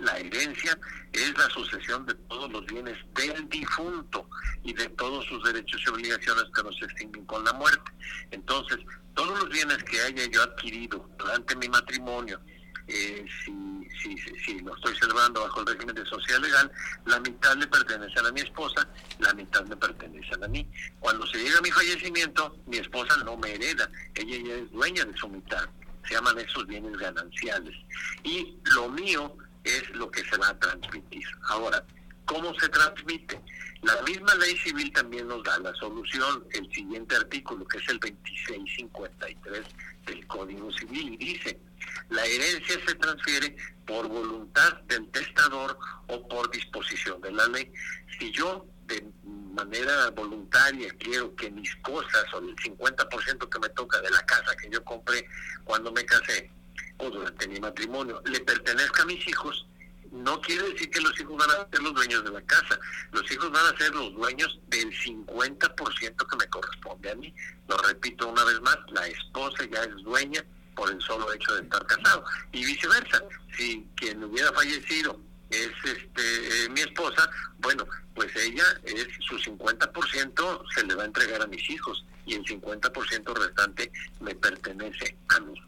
la 0.00 0.18
herencia 0.18 0.78
es 1.12 1.38
la 1.38 1.48
sucesión 1.50 2.04
de 2.06 2.14
todos 2.14 2.50
los 2.50 2.66
bienes 2.66 2.96
del 3.14 3.48
difunto 3.48 4.28
y 4.64 4.72
de 4.72 4.88
todos 4.90 5.24
sus 5.26 5.42
derechos 5.44 5.80
y 5.86 5.90
obligaciones 5.90 6.44
que 6.54 6.62
nos 6.62 6.82
extinguen 6.82 7.24
con 7.26 7.44
la 7.44 7.52
muerte. 7.52 7.92
Entonces, 8.32 8.78
todos 9.14 9.38
los 9.38 9.48
bienes 9.48 9.82
que 9.84 10.00
haya 10.00 10.26
yo 10.30 10.42
adquirido 10.42 11.08
durante 11.18 11.56
mi 11.56 11.68
matrimonio, 11.68 12.40
eh, 12.86 13.24
si, 13.44 13.88
si, 14.02 14.16
si, 14.44 14.60
lo 14.60 14.76
estoy 14.76 14.94
celebrando 14.96 15.40
bajo 15.40 15.60
el 15.60 15.66
régimen 15.66 15.94
de 15.94 16.04
sociedad 16.04 16.40
legal, 16.40 16.70
la 17.06 17.18
mitad 17.20 17.56
le 17.56 17.66
pertenece 17.66 18.20
a 18.20 18.30
mi 18.30 18.40
esposa, 18.40 18.86
la 19.20 19.32
mitad 19.32 19.64
me 19.64 19.76
pertenece 19.76 20.30
a 20.42 20.48
mí. 20.48 20.68
Cuando 21.00 21.26
se 21.26 21.38
llega 21.38 21.58
a 21.58 21.62
mi 21.62 21.70
fallecimiento, 21.70 22.58
mi 22.66 22.76
esposa 22.76 23.16
no 23.24 23.36
me 23.38 23.54
hereda, 23.54 23.88
ella 24.14 24.36
ya 24.46 24.54
es 24.56 24.70
dueña 24.72 25.04
de 25.04 25.16
su 25.16 25.28
mitad. 25.28 25.66
Se 26.06 26.14
llaman 26.14 26.38
esos 26.38 26.66
bienes 26.66 26.94
gananciales. 26.98 27.74
Y 28.22 28.58
lo 28.74 28.90
mío 28.90 29.34
es 29.64 29.88
lo 29.90 30.10
que 30.10 30.22
se 30.22 30.36
va 30.36 30.50
a 30.50 30.58
transmitir. 30.58 31.26
Ahora, 31.48 31.82
¿cómo 32.26 32.54
se 32.58 32.68
transmite? 32.68 33.40
La 33.82 34.00
misma 34.02 34.34
ley 34.36 34.56
civil 34.58 34.92
también 34.92 35.28
nos 35.28 35.42
da 35.42 35.58
la 35.58 35.74
solución, 35.74 36.44
el 36.52 36.70
siguiente 36.72 37.16
artículo, 37.16 37.66
que 37.66 37.78
es 37.78 37.88
el 37.88 37.98
2653 37.98 39.62
del 40.06 40.26
Código 40.26 40.72
Civil, 40.72 41.14
y 41.14 41.34
dice, 41.34 41.58
la 42.08 42.24
herencia 42.24 42.76
se 42.86 42.94
transfiere 42.94 43.56
por 43.86 44.08
voluntad 44.08 44.74
del 44.82 45.06
testador 45.10 45.78
o 46.08 46.28
por 46.28 46.50
disposición 46.50 47.20
de 47.20 47.32
la 47.32 47.46
ley. 47.48 47.70
Si 48.18 48.30
yo 48.32 48.66
de 48.86 49.04
manera 49.54 50.10
voluntaria 50.10 50.92
quiero 50.98 51.34
que 51.36 51.50
mis 51.50 51.74
cosas 51.76 52.24
o 52.34 52.38
el 52.38 52.54
50% 52.56 53.48
que 53.48 53.58
me 53.58 53.68
toca 53.70 54.00
de 54.00 54.10
la 54.10 54.24
casa 54.26 54.56
que 54.56 54.68
yo 54.70 54.84
compré 54.84 55.26
cuando 55.64 55.90
me 55.92 56.04
casé 56.04 56.50
o 56.98 57.10
durante 57.10 57.48
mi 57.48 57.60
matrimonio 57.60 58.22
le 58.26 58.40
pertenezca 58.40 59.02
a 59.02 59.06
mis 59.06 59.26
hijos, 59.26 59.66
no 60.14 60.40
quiere 60.40 60.70
decir 60.70 60.90
que 60.90 61.00
los 61.00 61.18
hijos 61.20 61.36
van 61.36 61.50
a 61.50 61.68
ser 61.68 61.82
los 61.82 61.92
dueños 61.92 62.24
de 62.24 62.30
la 62.30 62.42
casa. 62.42 62.78
Los 63.12 63.30
hijos 63.30 63.50
van 63.50 63.66
a 63.66 63.76
ser 63.76 63.92
los 63.94 64.14
dueños 64.14 64.58
del 64.68 64.90
50% 64.90 66.28
que 66.28 66.36
me 66.36 66.46
corresponde 66.48 67.10
a 67.10 67.14
mí. 67.16 67.34
Lo 67.68 67.76
repito 67.78 68.28
una 68.28 68.44
vez 68.44 68.60
más, 68.60 68.78
la 68.92 69.06
esposa 69.08 69.64
ya 69.70 69.82
es 69.82 69.96
dueña 70.04 70.44
por 70.76 70.90
el 70.90 71.00
solo 71.00 71.32
hecho 71.32 71.54
de 71.56 71.62
estar 71.62 71.84
casado. 71.86 72.24
Y 72.52 72.64
viceversa, 72.64 73.22
si 73.56 73.86
quien 73.96 74.22
hubiera 74.22 74.52
fallecido 74.52 75.20
es 75.50 75.70
este 75.84 76.68
mi 76.70 76.80
esposa, 76.80 77.28
bueno, 77.58 77.86
pues 78.14 78.34
ella 78.36 78.64
es 78.84 79.08
su 79.20 79.36
50% 79.38 80.64
se 80.74 80.84
le 80.84 80.94
va 80.94 81.02
a 81.02 81.06
entregar 81.06 81.42
a 81.42 81.46
mis 81.46 81.68
hijos 81.70 82.04
y 82.26 82.34
el 82.34 82.44
50% 82.44 83.34
restante 83.34 83.90
me 84.20 84.34
pertenece 84.34 85.16
a 85.28 85.40
mí. 85.40 85.60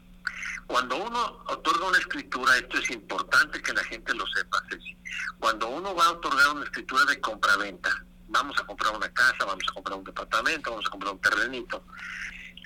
Cuando 0.67 0.97
uno 0.97 1.43
otorga 1.47 1.87
una 1.87 1.97
escritura, 1.97 2.57
esto 2.57 2.77
es 2.77 2.91
importante 2.91 3.61
que 3.61 3.73
la 3.73 3.83
gente 3.85 4.13
lo 4.13 4.25
sepa, 4.27 4.61
Ceci. 4.69 4.97
Cuando 5.39 5.69
uno 5.69 5.95
va 5.95 6.05
a 6.05 6.11
otorgar 6.11 6.49
una 6.49 6.65
escritura 6.65 7.05
de 7.05 7.19
compraventa, 7.21 7.89
vamos 8.27 8.59
a 8.59 8.65
comprar 8.65 8.95
una 8.95 9.09
casa, 9.13 9.45
vamos 9.45 9.63
a 9.69 9.73
comprar 9.73 9.97
un 9.97 10.03
departamento, 10.03 10.71
vamos 10.71 10.85
a 10.85 10.89
comprar 10.89 11.13
un 11.13 11.21
terrenito, 11.21 11.83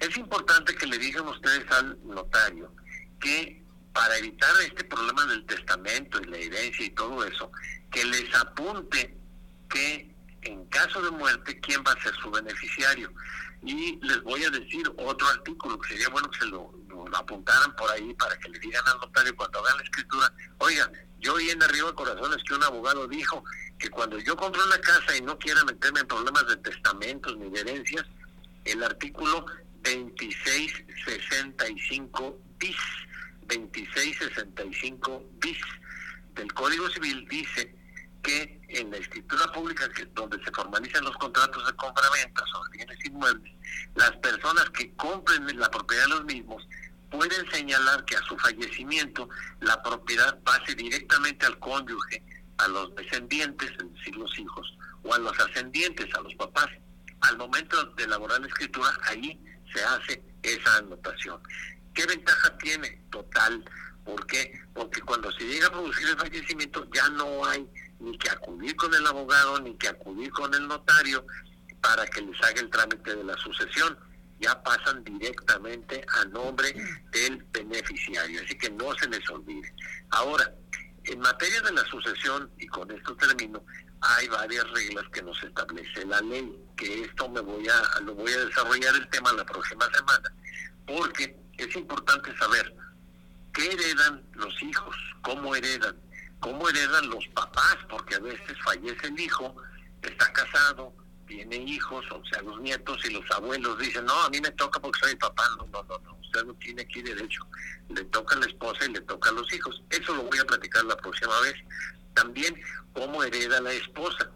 es 0.02 0.18
importante 0.18 0.74
que 0.74 0.88
le 0.88 0.98
digan 0.98 1.28
ustedes 1.28 1.72
al 1.72 1.98
notario 2.08 2.74
que 3.20 3.64
para 3.94 4.18
evitar 4.18 4.50
este 4.62 4.84
problema 4.86 5.26
del 5.28 5.46
testamento 5.46 6.20
y 6.22 6.26
la 6.26 6.38
herencia 6.38 6.86
y 6.86 6.90
todo 6.90 7.24
eso, 7.24 7.52
que 7.92 8.04
les 8.06 8.34
apunte 8.36 9.16
que 9.70 10.12
en 10.44 10.66
caso 10.66 11.02
de 11.04 11.12
muerte, 11.12 11.60
quién 11.60 11.84
va 11.86 11.92
a 11.92 12.02
ser 12.02 12.16
su 12.16 12.32
beneficiario. 12.32 13.14
Y 13.64 14.00
les 14.02 14.24
voy 14.24 14.44
a 14.44 14.50
decir 14.50 14.92
otro 14.98 15.28
artículo 15.28 15.80
que 15.80 15.90
sería 15.90 16.10
bueno 16.10 16.32
que 16.32 16.40
se 16.40 16.48
lo, 16.48 16.74
apuntaran 17.14 17.76
por 17.76 17.92
ahí 17.92 18.16
para 18.16 18.36
que 18.40 18.50
le 18.50 18.58
digan 18.60 18.82
al 18.88 18.98
notario 19.00 19.36
cuando 19.36 19.60
hagan 19.60 19.78
la 19.78 19.84
escritura, 19.84 20.34
oigan, 20.60 20.92
yo 21.20 21.36
oí 21.36 21.50
en 21.50 21.62
Arriba 21.62 21.94
Corazones 21.94 22.42
que 22.48 22.56
un 22.56 22.64
abogado 22.64 23.06
dijo 23.08 23.44
que 23.78 23.90
cuando 23.90 24.18
yo 24.20 24.36
compro 24.36 24.66
una 24.66 24.80
casa 24.80 25.16
y 25.16 25.22
no 25.22 25.38
quiera 25.38 25.64
meterme 25.66 26.00
en 26.00 26.08
problemas 26.08 26.48
de 26.48 26.58
testamentos 26.58 27.38
ni 27.38 27.48
de 27.50 27.60
herencias, 27.60 28.06
el 28.66 28.84
artículo 28.84 29.46
2665 29.84 32.40
bis, 32.58 32.76
2665 33.48 35.24
bis 35.40 35.58
del 36.36 36.54
Código 36.54 36.88
Civil 36.90 37.28
dice 37.28 37.76
que 38.22 38.62
en 38.70 38.92
la 38.92 38.98
escritura 38.98 39.52
pública 39.52 39.90
donde 40.14 40.44
se 40.44 40.52
formalizan 40.52 41.04
los 41.04 41.16
contratos 41.18 41.66
de 41.66 41.74
compra-venta 41.74 42.44
sobre 42.52 42.78
bienes 42.78 43.06
inmuebles, 43.06 43.54
las 43.96 44.12
personas 44.18 44.70
que 44.72 44.94
compren 44.96 45.60
la 45.60 45.70
propiedad 45.70 46.04
de 46.04 46.10
los 46.10 46.26
mismos 46.26 46.64
pueden 47.10 47.52
señalar 47.52 48.06
que 48.06 48.16
a 48.16 48.24
su 48.24 48.38
fallecimiento 48.38 49.30
la 49.60 49.82
propiedad 49.84 50.40
pase 50.44 50.74
directamente 50.76 51.46
al 51.46 51.60
cónyuge, 51.60 52.24
a 52.58 52.68
los 52.70 52.96
descendientes, 52.96 53.70
es 53.72 53.94
decir, 53.94 54.16
los 54.16 54.38
hijos, 54.40 54.78
o 55.04 55.14
a 55.14 55.20
los 55.20 55.38
ascendientes, 55.40 56.14
a 56.16 56.22
los 56.22 56.34
papás. 56.36 56.68
Al 57.22 57.38
momento 57.38 57.84
de 57.98 58.04
elaborar 58.04 58.40
la 58.40 58.48
escritura, 58.48 58.90
ahí 59.04 59.40
se 59.74 59.84
hace 59.84 60.24
esa 60.42 60.78
anotación. 60.78 61.42
¿Qué 61.94 62.06
ventaja 62.06 62.58
tiene? 62.58 63.02
Total. 63.12 63.64
¿Por 64.06 64.26
qué? 64.26 64.60
Porque 64.74 65.02
cuando 65.02 65.32
se 65.34 65.44
llega 65.44 65.68
a 65.68 65.72
producir 65.72 66.08
el 66.08 66.18
fallecimiento 66.18 66.88
ya 66.94 67.08
no 67.10 67.46
hay 67.46 67.68
ni 68.02 68.18
que 68.18 68.30
acudir 68.30 68.76
con 68.76 68.94
el 68.94 69.06
abogado, 69.06 69.60
ni 69.62 69.76
que 69.76 69.88
acudir 69.88 70.32
con 70.32 70.54
el 70.54 70.68
notario 70.68 71.26
para 71.82 72.06
que 72.08 72.22
les 72.22 72.42
haga 72.42 72.62
el 72.62 72.70
trámite 72.70 73.16
de 73.16 73.24
la 73.24 73.38
sucesión. 73.38 73.98
Ya 74.40 74.62
pasan 74.64 75.04
directamente 75.04 76.04
a 76.20 76.26
nombre 76.26 76.74
del 77.12 77.44
beneficiario, 77.52 78.42
así 78.44 78.58
que 78.58 78.72
no 78.72 78.94
se 78.96 79.08
les 79.08 79.30
olvide. 79.30 79.72
Ahora, 80.10 80.52
en 81.04 81.20
materia 81.20 81.62
de 81.62 81.74
la 81.74 81.86
sucesión, 81.86 82.50
y 82.58 82.68
con 82.68 82.90
esto 82.90 83.16
termino, 83.18 83.64
hay 84.02 84.28
varias 84.30 84.68
reglas 84.72 85.06
que 85.14 85.22
nos 85.22 85.42
establece 85.44 86.06
la 86.06 86.22
ley, 86.22 86.52
que 86.76 87.04
esto 87.04 87.30
me 87.30 87.42
voy 87.42 87.68
a, 87.68 88.00
lo 88.02 88.16
voy 88.16 88.32
a 88.34 88.46
desarrollar 88.46 88.96
el 88.96 89.08
tema 89.10 89.32
la 89.34 89.46
próxima 89.46 89.88
semana, 89.94 90.34
porque 90.88 91.38
es 91.58 91.76
importante 91.76 92.36
saber 92.38 92.76
qué 93.54 93.72
heredan 93.72 94.24
los 94.34 94.62
hijos, 94.64 94.96
cómo 95.22 95.56
heredan, 95.56 95.96
cómo 96.42 96.68
heredan 96.68 97.10
los 97.10 97.26
papás, 97.30 97.78
porque 97.90 98.16
a 98.16 98.20
veces 98.20 98.58
fallece 98.66 99.08
el 99.08 99.20
hijo, 99.20 99.56
está 100.02 100.34
casado, 100.34 100.94
tiene 101.28 101.56
hijos, 101.56 102.04
o 102.12 102.22
sea, 102.26 102.42
los 102.42 102.60
nietos 102.60 103.00
y 103.06 103.12
los 103.12 103.24
abuelos 103.32 103.78
dicen, 103.78 104.04
no, 104.06 104.14
a 104.24 104.30
mí 104.30 104.42
me 104.42 104.52
toca 104.52 104.82
porque 104.82 105.00
soy 105.00 105.16
papá, 105.16 105.44
no, 105.58 105.66
no, 105.68 105.84
no, 105.84 105.98
no, 106.00 106.16
usted 106.16 106.44
no 106.44 106.54
tiene 106.56 106.82
aquí 106.82 107.02
derecho, 107.02 107.48
le 107.90 108.04
toca 108.06 108.36
a 108.36 108.40
la 108.40 108.48
esposa 108.48 108.86
y 108.86 108.90
le 108.90 109.02
toca 109.02 109.30
a 109.30 109.34
los 109.34 109.52
hijos. 109.54 109.82
Eso 109.90 110.14
lo 110.14 110.24
voy 110.24 110.40
a 110.40 110.46
platicar 110.46 110.84
la 110.86 110.98
próxima 110.98 111.40
vez. 111.42 111.56
También 112.16 112.60
cómo 112.94 113.24
hereda 113.24 113.62
la 113.62 113.72
esposa, 113.72 114.30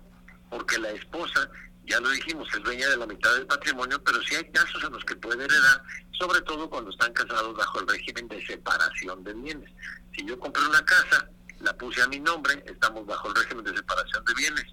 porque 0.50 0.78
la 0.78 0.92
esposa, 0.92 1.50
ya 1.86 2.00
lo 2.00 2.10
dijimos, 2.10 2.48
es 2.54 2.64
dueña 2.64 2.88
de 2.90 2.98
la 2.98 3.08
mitad 3.08 3.34
del 3.34 3.48
patrimonio, 3.48 4.02
pero 4.04 4.22
sí 4.24 4.36
hay 4.36 4.50
casos 4.52 4.84
en 4.84 4.94
los 4.94 5.04
que 5.04 5.16
puede 5.16 5.44
heredar, 5.44 5.84
sobre 6.12 6.42
todo 6.42 6.70
cuando 6.70 6.92
están 6.92 7.12
casados 7.14 7.58
bajo 7.58 7.80
el 7.82 7.88
régimen 7.88 8.28
de 8.30 8.46
separación 8.46 9.24
de 9.24 9.34
bienes. 9.34 9.70
Si 10.16 10.26
yo 10.26 10.40
compré 10.40 10.66
una 10.66 10.86
casa, 10.86 11.30
la 11.60 11.74
puse 11.78 12.02
a 12.02 12.08
mi 12.08 12.20
nombre, 12.20 12.64
estamos 12.68 13.06
bajo 13.06 13.30
el 13.30 13.36
régimen 13.36 13.66
de 13.66 13.76
separación 13.76 14.24
de 14.26 14.34
bienes. 14.34 14.66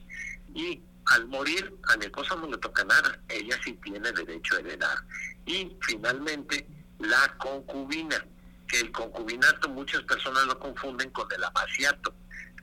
Y 0.55 0.83
al 1.07 1.27
morir, 1.27 1.75
a 1.89 1.97
mi 1.97 2.07
esposa 2.07 2.37
no 2.37 2.49
le 2.49 2.59
toca 2.59 2.85
nada, 2.85 3.19
ella 3.29 3.59
sí 3.65 3.79
tiene 3.83 4.13
derecho 4.13 4.57
a 4.57 4.61
heredar. 4.61 4.99
Y 5.47 5.77
finalmente, 5.83 6.67
la 6.99 7.37
concubina, 7.39 8.25
que 8.69 8.81
el 8.81 8.93
concubinato 8.93 9.69
muchas 9.69 10.03
personas 10.03 10.47
lo 10.47 10.59
confunden 10.59 11.11
con 11.11 11.31
el 11.33 11.45
amaciato. 11.45 12.15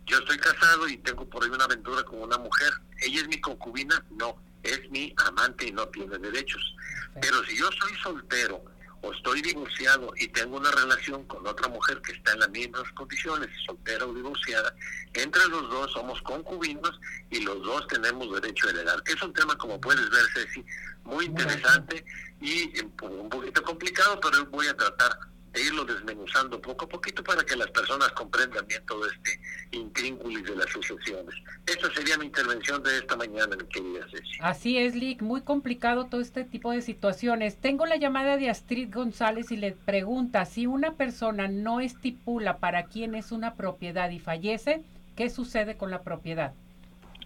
Yo 0.06 0.18
estoy 0.18 0.38
casado 0.38 0.88
y 0.88 0.98
tengo 0.98 1.30
por 1.30 1.44
ahí 1.44 1.50
una 1.50 1.66
aventura 1.66 2.04
con 2.04 2.22
una 2.22 2.38
mujer. 2.38 2.72
¿Ella 3.02 3.22
es 3.22 3.28
mi 3.28 3.40
concubina? 3.40 4.04
No, 4.10 4.42
es 4.64 4.90
mi 4.90 5.14
amante 5.28 5.68
y 5.68 5.72
no 5.72 5.88
tiene 5.90 6.18
derechos. 6.18 6.76
Pero 7.22 7.44
si 7.46 7.58
yo 7.58 7.70
soy 7.72 7.96
soltero 8.02 8.64
o 9.02 9.14
estoy 9.14 9.42
divorciado 9.42 10.12
y 10.18 10.28
tengo 10.30 10.58
una 10.58 10.72
relación 10.72 11.26
con 11.26 11.46
otra 11.48 11.68
mujer 11.68 12.02
que 12.02 12.12
está 12.14 12.34
en 12.34 12.40
las 12.40 12.50
mismas 12.50 12.84
condiciones, 12.94 13.50
soltera 13.66 14.06
o 14.06 14.14
divorciada, 14.14 14.74
entre 15.14 15.48
los 15.48 15.70
dos 15.70 15.92
somos 15.92 16.22
concubinos 16.22 17.00
y 17.30 17.40
los 17.42 17.62
dos 17.62 17.88
tenemos 17.88 18.32
derecho 18.42 18.68
a 18.68 18.72
heredar. 18.72 19.02
Es 19.06 19.22
un 19.22 19.34
tema, 19.34 19.58
como 19.58 19.80
puedes 19.80 20.10
ver, 20.10 20.26
Ceci, 20.34 20.66
muy 21.04 21.26
interesante 21.26 22.04
y 22.42 22.80
un 22.80 23.30
poquito 23.30 23.64
complicado, 23.64 24.20
pero 24.20 24.46
voy 24.48 24.68
a 24.68 24.76
tratar 24.76 25.18
e 25.54 25.62
irlo 25.62 25.84
desmenuzando 25.86 26.62
poco 26.62 26.86
a 26.86 26.90
poquito 26.90 27.24
para 27.24 27.44
que 27.44 27.56
las 27.56 27.70
personas 27.72 28.12
comprendan 28.12 28.66
bien 28.68 28.86
todo 28.86 29.06
este 29.08 29.40
intrínculis 29.72 30.44
de 30.44 30.56
las 30.56 30.70
sucesiones. 30.70 31.36
Esta 31.66 31.92
sería 31.94 32.18
mi 32.18 32.26
intervención 32.26 32.82
de 32.84 32.98
esta 32.98 33.16
mañana, 33.16 33.56
mi 33.56 33.66
querida 33.66 34.06
Ceci. 34.10 34.38
Así 34.42 34.78
es, 34.78 34.96
Lick, 34.96 35.22
muy 35.22 35.42
complicado 35.42 36.06
todo 36.06 36.22
este 36.22 36.44
tipo 36.44 36.72
de 36.72 36.82
situaciones. 36.82 37.58
Tengo 37.58 37.86
la 37.86 37.98
llamada 37.98 38.38
de 38.38 38.50
Astrid 38.50 38.94
González 38.94 39.52
y 39.52 39.58
le 39.58 39.72
pregunta, 39.72 40.46
si 40.46 40.68
una 40.68 40.94
persona 40.94 41.48
no 41.48 41.80
estipula 41.80 42.58
para 42.58 42.86
quién 42.86 43.16
es 43.16 43.32
una 43.32 43.56
propiedad 43.56 44.10
y 44.10 44.20
fallece, 44.20 44.84
¿qué 45.16 45.30
sucede 45.30 45.78
con 45.78 45.92
la 45.92 46.02
propiedad? 46.02 46.54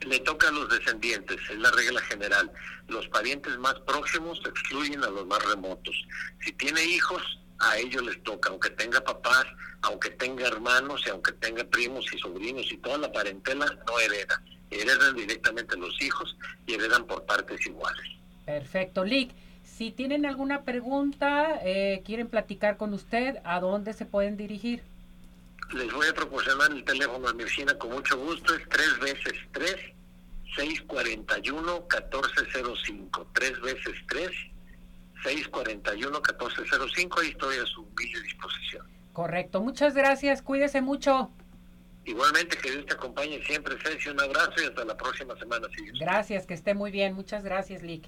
le 0.06 0.20
toca 0.20 0.50
a 0.50 0.52
los 0.52 0.70
descendientes, 0.70 1.38
es 1.50 1.58
la 1.58 1.72
regla 1.72 2.02
general. 2.02 2.52
Los 2.88 3.08
parientes 3.08 3.58
más 3.60 3.76
próximos 3.82 4.42
excluyen 4.46 5.04
a 5.04 5.10
los 5.10 5.26
más 5.28 5.44
remotos. 5.46 5.96
Si 6.42 6.52
tiene 6.54 6.84
hijos, 6.84 7.22
a 7.64 7.78
ellos 7.78 8.04
les 8.04 8.22
toca, 8.24 8.50
aunque 8.50 8.70
tenga 8.72 9.02
papás, 9.02 9.46
aunque 9.82 10.10
tenga 10.12 10.48
hermanos 10.48 11.04
y 11.06 11.10
aunque 11.10 11.32
tenga 11.34 11.64
primos 11.64 12.06
y 12.14 12.18
sobrinos 12.18 12.72
y 12.72 12.78
toda 12.78 12.98
la 12.98 13.12
parentela, 13.12 13.66
no 13.66 14.00
hereda. 14.00 14.42
Heredan 14.70 15.16
directamente 15.16 15.78
los 15.78 16.02
hijos 16.02 16.36
y 16.66 16.74
heredan 16.74 17.06
por 17.06 17.26
partes 17.26 17.66
iguales. 17.66 18.04
Perfecto, 18.46 19.06
Lick. 19.06 19.32
Si 19.64 19.92
tienen 19.92 20.26
alguna 20.26 20.64
pregunta, 20.64 21.60
eh, 21.64 22.02
quieren 22.06 22.28
platicar 22.28 22.78
con 22.78 22.94
usted, 22.94 23.38
¿a 23.44 23.60
dónde 23.60 23.94
se 23.94 24.06
pueden 24.06 24.38
dirigir? 24.38 24.84
Les 25.74 25.92
voy 25.92 26.08
a 26.08 26.14
proporcionar 26.14 26.72
el 26.72 26.84
teléfono 26.84 27.28
de 27.28 27.34
mi 27.34 27.44
oficina 27.44 27.78
con 27.78 27.92
mucho 27.92 28.18
gusto. 28.18 28.54
Es 28.54 28.68
tres 28.70 29.00
veces 29.00 29.34
tres, 29.52 29.78
641 30.56 31.88
1405. 31.90 33.28
Tres 33.34 33.60
veces 33.62 33.94
tres, 34.08 34.32
641-1405. 35.24 37.22
Ahí 37.22 37.30
estoy 37.30 37.58
a 37.58 37.66
su 37.66 37.82
humilde 37.82 38.22
disposición. 38.22 38.88
Correcto. 39.14 39.62
Muchas 39.62 39.94
gracias. 39.94 40.42
Cuídese 40.42 40.82
mucho. 40.82 41.32
Igualmente, 42.06 42.58
que 42.58 42.72
Dios 42.72 42.86
te 42.86 42.94
acompañe 42.94 43.42
siempre, 43.44 43.76
Ceci. 43.82 44.10
Un 44.10 44.20
abrazo 44.20 44.54
y 44.62 44.66
hasta 44.66 44.84
la 44.84 44.98
próxima 44.98 45.38
semana. 45.38 45.68
gracias, 46.00 46.46
que 46.46 46.54
esté 46.54 46.74
muy 46.74 46.92
bien. 46.92 47.14
Muchas 47.14 47.44
gracias, 47.44 47.82
Lick. 47.82 48.06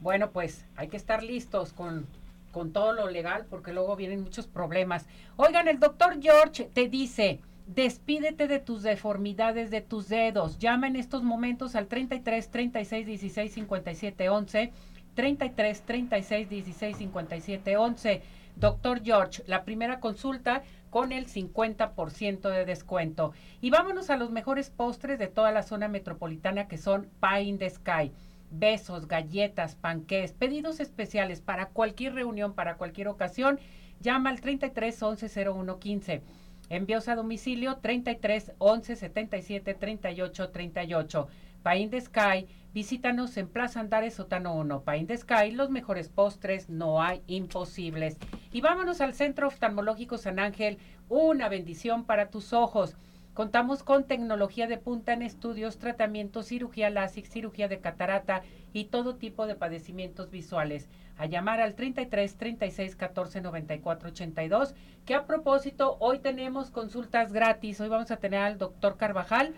Bueno, 0.00 0.30
pues 0.30 0.64
hay 0.76 0.88
que 0.88 0.96
estar 0.96 1.22
listos 1.22 1.72
con, 1.72 2.06
con 2.52 2.72
todo 2.72 2.92
lo 2.92 3.08
legal 3.08 3.46
porque 3.48 3.72
luego 3.72 3.96
vienen 3.96 4.20
muchos 4.20 4.46
problemas. 4.46 5.06
Oigan, 5.36 5.66
el 5.66 5.80
doctor 5.80 6.20
George 6.20 6.64
te 6.72 6.88
dice, 6.88 7.40
despídete 7.66 8.48
de 8.48 8.58
tus 8.58 8.82
deformidades 8.82 9.70
de 9.70 9.80
tus 9.80 10.08
dedos. 10.08 10.58
Llama 10.58 10.86
en 10.86 10.96
estos 10.96 11.22
momentos 11.22 11.74
al 11.74 11.86
33 11.86 12.50
36 12.50 13.06
16 13.06 13.52
57 13.54 14.28
11 14.28 14.72
33 15.18 15.82
36 15.82 16.48
16 16.48 16.96
57 16.96 17.76
11. 17.76 18.22
Doctor 18.54 19.02
George, 19.02 19.42
la 19.48 19.64
primera 19.64 19.98
consulta 19.98 20.62
con 20.90 21.10
el 21.10 21.26
50% 21.26 22.48
de 22.48 22.64
descuento. 22.64 23.32
Y 23.60 23.70
vámonos 23.70 24.10
a 24.10 24.16
los 24.16 24.30
mejores 24.30 24.70
postres 24.70 25.18
de 25.18 25.26
toda 25.26 25.50
la 25.50 25.64
zona 25.64 25.88
metropolitana 25.88 26.68
que 26.68 26.78
son 26.78 27.08
Pie 27.20 27.42
in 27.42 27.58
the 27.58 27.68
Sky. 27.68 28.12
Besos, 28.52 29.08
galletas, 29.08 29.74
panqués, 29.74 30.34
pedidos 30.34 30.78
especiales 30.78 31.40
para 31.40 31.66
cualquier 31.70 32.14
reunión, 32.14 32.52
para 32.52 32.76
cualquier 32.76 33.08
ocasión. 33.08 33.58
Llama 34.00 34.30
al 34.30 34.40
33 34.40 35.02
11 35.02 35.50
01 35.50 35.78
15. 35.80 36.22
Envíos 36.68 37.08
a 37.08 37.16
domicilio 37.16 37.78
33 37.78 38.52
11 38.58 38.94
77 38.94 39.74
38 39.74 40.50
38. 40.50 41.28
Pie 41.64 41.78
in 41.80 41.90
the 41.90 42.00
Sky 42.00 42.46
Visítanos 42.74 43.34
en 43.38 43.48
Plaza 43.48 43.80
Andares 43.80 44.14
Sotano 44.14 44.54
1, 44.54 44.82
Pain 44.82 45.06
de 45.06 45.16
Sky, 45.16 45.52
los 45.52 45.70
mejores 45.70 46.10
postres, 46.10 46.68
no 46.68 47.02
hay 47.02 47.22
imposibles. 47.26 48.18
Y 48.52 48.60
vámonos 48.60 49.00
al 49.00 49.14
Centro 49.14 49.46
Oftalmológico 49.46 50.18
San 50.18 50.38
Ángel, 50.38 50.76
una 51.08 51.48
bendición 51.48 52.04
para 52.04 52.28
tus 52.28 52.52
ojos. 52.52 52.94
Contamos 53.32 53.82
con 53.82 54.04
tecnología 54.04 54.66
de 54.66 54.76
punta 54.76 55.14
en 55.14 55.22
estudios, 55.22 55.78
tratamientos, 55.78 56.46
cirugía 56.46 56.90
láser, 56.90 57.26
cirugía 57.26 57.68
de 57.68 57.80
catarata 57.80 58.42
y 58.74 58.84
todo 58.84 59.16
tipo 59.16 59.46
de 59.46 59.54
padecimientos 59.54 60.30
visuales. 60.30 60.90
A 61.16 61.24
llamar 61.24 61.62
al 61.62 61.74
33 61.74 62.36
36 62.36 62.96
14 62.96 63.40
94 63.40 64.10
82, 64.10 64.74
que 65.06 65.14
a 65.14 65.24
propósito, 65.24 65.96
hoy 66.00 66.18
tenemos 66.18 66.70
consultas 66.70 67.32
gratis. 67.32 67.80
Hoy 67.80 67.88
vamos 67.88 68.10
a 68.10 68.18
tener 68.18 68.40
al 68.40 68.58
doctor 68.58 68.98
Carvajal 68.98 69.54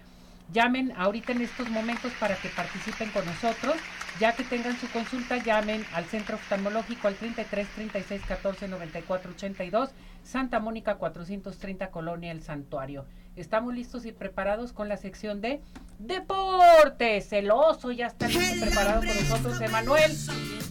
Llamen 0.53 0.93
ahorita 0.97 1.33
en 1.33 1.43
estos 1.43 1.71
momentos 1.71 2.13
para 2.19 2.35
que 2.35 2.49
participen 2.49 3.11
con 3.11 3.25
nosotros. 3.25 3.77
Ya 4.19 4.35
que 4.35 4.43
tengan 4.43 4.77
su 4.79 4.91
consulta, 4.91 5.37
llamen 5.37 5.85
al 5.95 6.05
Centro 6.07 6.37
Oftalmológico 6.37 7.07
al 7.09 7.15
33 7.15 7.69
36 7.69 8.23
14 8.27 8.69
94 8.69 9.31
82, 9.31 9.91
Santa 10.25 10.59
Mónica 10.59 10.97
430, 10.97 11.91
Colonia 11.91 12.33
El 12.33 12.43
Santuario. 12.43 13.07
Estamos 13.37 13.73
listos 13.73 14.05
y 14.07 14.13
preparados 14.13 14.73
con 14.73 14.89
la 14.89 14.97
sección 14.97 15.41
de 15.41 15.61
Deportes. 16.01 17.33
El 17.33 17.51
oso 17.51 17.93
ya 17.93 18.09
está 18.09 18.27
listo 18.27 18.67
preparado 18.67 19.01
con 19.01 19.17
nosotros, 19.17 19.61
Emanuel. 19.61 20.13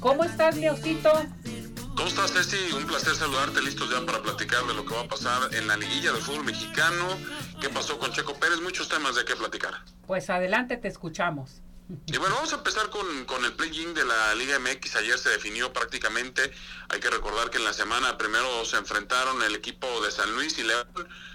¿Cómo 0.02 0.26
estás, 0.26 0.58
Leocito? 0.58 1.12
¿Cómo 2.00 2.08
estás, 2.08 2.32
Ceci? 2.32 2.72
Un 2.72 2.86
placer 2.86 3.14
saludarte, 3.14 3.62
listos 3.62 3.90
ya 3.90 4.00
para 4.06 4.22
platicar 4.22 4.66
de 4.66 4.74
lo 4.74 4.86
que 4.86 4.94
va 4.94 5.02
a 5.02 5.08
pasar 5.10 5.54
en 5.54 5.68
la 5.68 5.76
liguilla 5.76 6.14
del 6.14 6.22
fútbol 6.22 6.46
mexicano. 6.46 7.20
¿Qué 7.60 7.68
pasó 7.68 8.00
con 8.00 8.14
Checo 8.14 8.40
Pérez? 8.40 8.62
Muchos 8.62 8.88
temas 8.88 9.16
de 9.16 9.26
qué 9.26 9.36
platicar. 9.36 9.84
Pues 10.08 10.30
adelante, 10.30 10.78
te 10.78 10.88
escuchamos. 10.88 11.62
Y 12.06 12.18
bueno, 12.18 12.36
vamos 12.36 12.54
a 12.54 12.56
empezar 12.56 12.90
con, 12.90 13.26
con 13.26 13.44
el 13.44 13.52
play-in 13.52 13.94
de 13.94 14.06
la 14.06 14.34
Liga 14.36 14.58
MX. 14.60 14.96
Ayer 14.96 15.20
se 15.20 15.28
definió 15.28 15.74
prácticamente. 15.74 16.54
Hay 16.88 17.02
que 17.02 17.10
recordar 17.10 17.50
que 17.50 17.58
en 17.58 17.66
la 17.66 17.74
semana 17.74 18.18
primero 18.18 18.64
se 18.64 18.78
enfrentaron 18.78 19.44
el 19.44 19.54
equipo 19.56 19.86
de 20.00 20.10
San 20.10 20.34
Luis 20.36 20.58
y 20.58 20.64
León. 20.64 20.88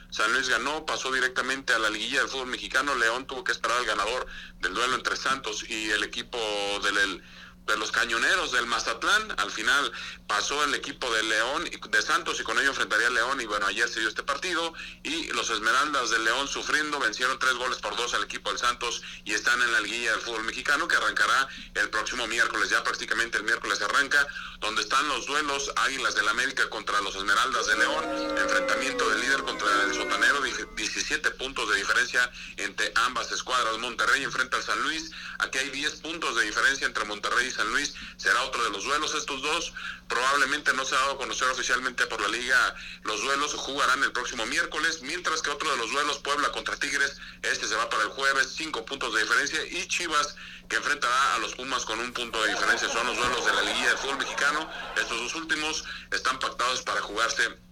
San 0.09 0.33
Luis 0.33 0.49
ganó, 0.49 0.87
pasó 0.87 1.13
directamente 1.13 1.75
a 1.75 1.79
la 1.79 1.91
liguilla 1.91 2.21
del 2.21 2.29
fútbol 2.29 2.47
mexicano. 2.47 2.95
León 2.95 3.27
tuvo 3.27 3.45
que 3.45 3.53
esperar 3.53 3.77
al 3.77 3.85
ganador 3.85 4.27
del 4.61 4.73
duelo 4.73 4.95
entre 4.95 5.17
Santos 5.17 5.69
y 5.69 5.91
el 5.91 6.03
equipo 6.05 6.39
del 6.83 7.23
de 7.67 7.77
los 7.77 7.91
cañoneros 7.91 8.53
del 8.53 8.67
Mazatlán. 8.67 9.35
Al 9.39 9.51
final 9.51 9.93
pasó 10.27 10.63
el 10.65 10.75
equipo 10.75 11.13
de 11.13 11.23
León, 11.23 11.65
de 11.91 12.03
Santos, 12.03 12.41
y 12.41 12.45
con 12.45 12.59
ello 12.59 12.71
enfrentaría 12.71 13.09
a 13.09 13.11
León. 13.11 13.41
Y 13.41 13.47
bueno, 13.47 13.67
ayer 13.67 13.89
se 13.89 14.01
dio 14.01 14.09
este 14.09 14.23
partido. 14.23 14.73
Y 15.03 15.29
los 15.33 15.51
Esmeraldas 15.51 16.11
de 16.11 16.19
León 16.21 16.49
sufriendo, 16.49 16.99
vencieron 16.99 17.39
tres 17.39 17.55
goles 17.55 17.79
por 17.79 17.97
dos 17.97 18.15
al 18.15 18.25
equipo 18.25 18.51
del 18.51 18.59
Santos 18.59 19.03
y 19.25 19.33
están 19.33 19.61
en 19.63 19.73
la 19.73 19.81
liguilla 19.81 20.13
del 20.13 20.21
fútbol 20.21 20.45
mexicano 20.45 20.89
que 20.89 20.97
arrancará 20.97 21.49
el 21.75 21.91
próximo 21.91 22.27
miércoles. 22.27 22.71
Ya 22.71 22.83
prácticamente 22.83 23.39
el 23.39 23.45
miércoles 23.45 23.81
arranca, 23.83 24.27
donde 24.61 24.83
están 24.83 25.07
los 25.09 25.27
duelos 25.27 25.71
Águilas 25.77 26.15
del 26.15 26.29
América 26.29 26.69
contra 26.71 27.01
los 27.01 27.15
Esmeraldas 27.17 27.67
de 27.67 27.79
León. 27.79 28.05
Enfrentamiento 28.39 29.09
del 29.09 29.21
líder 29.21 29.43
contra 29.43 29.69
el 29.85 29.95
sotanero, 29.95 30.41
17 30.77 31.31
puntos 31.33 31.69
de 31.71 31.77
diferencia 31.77 32.31
entre 32.57 32.93
ambas 32.95 33.31
escuadras. 33.33 33.79
Monterrey 33.79 34.23
enfrenta 34.23 34.57
al 34.57 34.63
San 34.63 34.81
Luis. 34.83 35.11
Aquí 35.39 35.59
hay 35.59 35.71
10 35.71 36.01
puntos 36.01 36.37
de 36.37 36.45
diferencia 36.45 36.87
entre 36.87 37.05
Monterrey 37.05 37.49
y 37.49 37.51
San 37.55 37.69
Luis 37.71 37.95
será 38.17 38.43
otro 38.43 38.63
de 38.65 38.71
los 38.71 38.85
duelos. 38.85 39.15
Estos 39.15 39.43
dos 39.43 39.73
probablemente 40.09 40.73
no 40.75 40.85
se 40.85 40.95
ha 40.95 40.99
dado 40.99 41.13
a 41.13 41.19
conocer 41.19 41.49
oficialmente 41.49 42.07
por 42.07 42.21
la 42.21 42.29
liga. 42.29 42.75
Los 43.03 43.23
duelos 43.23 43.55
jugarán 43.55 44.03
el 44.03 44.13
próximo 44.13 44.45
miércoles, 44.47 45.01
mientras 45.03 45.43
que 45.43 45.51
otro 45.51 45.71
de 45.71 45.77
los 45.77 45.91
duelos, 45.91 46.19
Puebla 46.19 46.51
contra 46.53 46.77
Tigres, 46.77 47.17
este 47.43 47.67
se 47.67 47.77
va 47.77 47.89
para 47.89 48.03
el 48.03 48.11
jueves, 48.11 48.55
cinco 48.57 48.85
puntos 48.85 49.15
de 49.15 49.23
diferencia, 49.23 49.65
y 49.67 49.87
Chivas 49.89 50.37
que 50.69 50.77
enfrentará 50.77 51.35
a 51.35 51.39
los 51.39 51.55
Pumas 51.55 51.85
con 51.85 52.01
un 52.01 52.13
punto 52.13 52.43
de 52.43 52.51
diferencia. 52.51 52.89
Son 52.89 53.07
los 53.07 53.17
duelos 53.17 53.45
de 53.45 53.53
la 53.53 53.63
liguilla 53.63 53.91
de 53.91 53.97
fútbol 53.97 54.19
mexicano. 54.19 54.71
Estos 54.97 55.19
dos 55.19 55.35
últimos 55.35 55.85
están 56.11 56.39
pactados 56.39 56.83
para 56.83 57.01
jugarse 57.01 57.64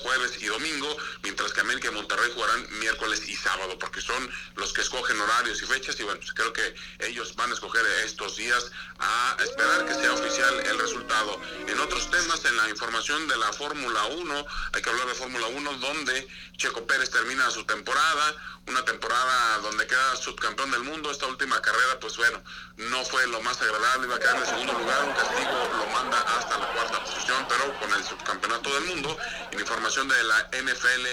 jueves 0.00 0.42
y 0.42 0.46
domingo, 0.46 0.96
mientras 1.22 1.52
que 1.52 1.60
América 1.60 1.88
y 1.88 1.92
Monterrey 1.92 2.30
jugarán 2.34 2.66
miércoles 2.78 3.28
y 3.28 3.36
sábado, 3.36 3.78
porque 3.78 4.00
son 4.00 4.28
los 4.56 4.72
que 4.72 4.80
escogen 4.80 5.20
horarios 5.20 5.62
y 5.62 5.66
fechas, 5.66 5.98
y 6.00 6.02
bueno, 6.02 6.18
pues 6.20 6.32
creo 6.32 6.52
que 6.52 6.74
ellos 7.00 7.34
van 7.36 7.50
a 7.50 7.54
escoger 7.54 7.84
estos 8.04 8.36
días 8.36 8.70
a 8.98 9.36
esperar 9.42 9.86
que 9.86 9.94
sea 9.94 10.12
oficial 10.12 10.60
el 10.66 10.78
resultado. 10.78 11.40
En 11.68 11.78
otros 11.80 12.10
temas, 12.10 12.44
en 12.44 12.56
la 12.56 12.68
información 12.68 13.28
de 13.28 13.36
la 13.36 13.52
Fórmula 13.52 14.04
1, 14.06 14.46
hay 14.72 14.82
que 14.82 14.90
hablar 14.90 15.06
de 15.06 15.14
Fórmula 15.14 15.46
1, 15.46 15.72
donde 15.74 16.28
Checo 16.56 16.86
Pérez 16.86 17.10
termina 17.10 17.50
su 17.50 17.64
temporada, 17.64 18.34
una 18.66 18.84
temporada 18.84 19.58
donde 19.58 19.86
queda 19.86 20.16
subcampeón 20.16 20.70
del 20.70 20.82
mundo. 20.82 21.10
Esta 21.10 21.26
última 21.26 21.60
carrera, 21.60 22.00
pues 22.00 22.16
bueno, 22.16 22.42
no 22.76 23.04
fue 23.04 23.26
lo 23.28 23.40
más 23.42 23.60
agradable, 23.60 24.06
iba 24.06 24.16
a 24.16 24.18
quedar 24.18 24.36
en 24.36 24.46
segundo 24.46 24.72
lugar, 24.72 25.04
un 25.04 25.12
castigo 25.12 25.70
lo 25.78 25.86
manda 25.92 26.18
hasta 26.18 26.58
la 26.58 26.66
cuarta 26.72 27.04
posición, 27.04 27.46
pero 27.48 27.78
con 27.78 27.92
el 27.92 28.04
subcampeonato 28.04 28.74
del 28.74 28.84
mundo. 28.84 29.16
En 29.52 29.60
información 29.60 29.83
de 29.84 30.24
la 30.24 30.48
NFL, 30.62 31.06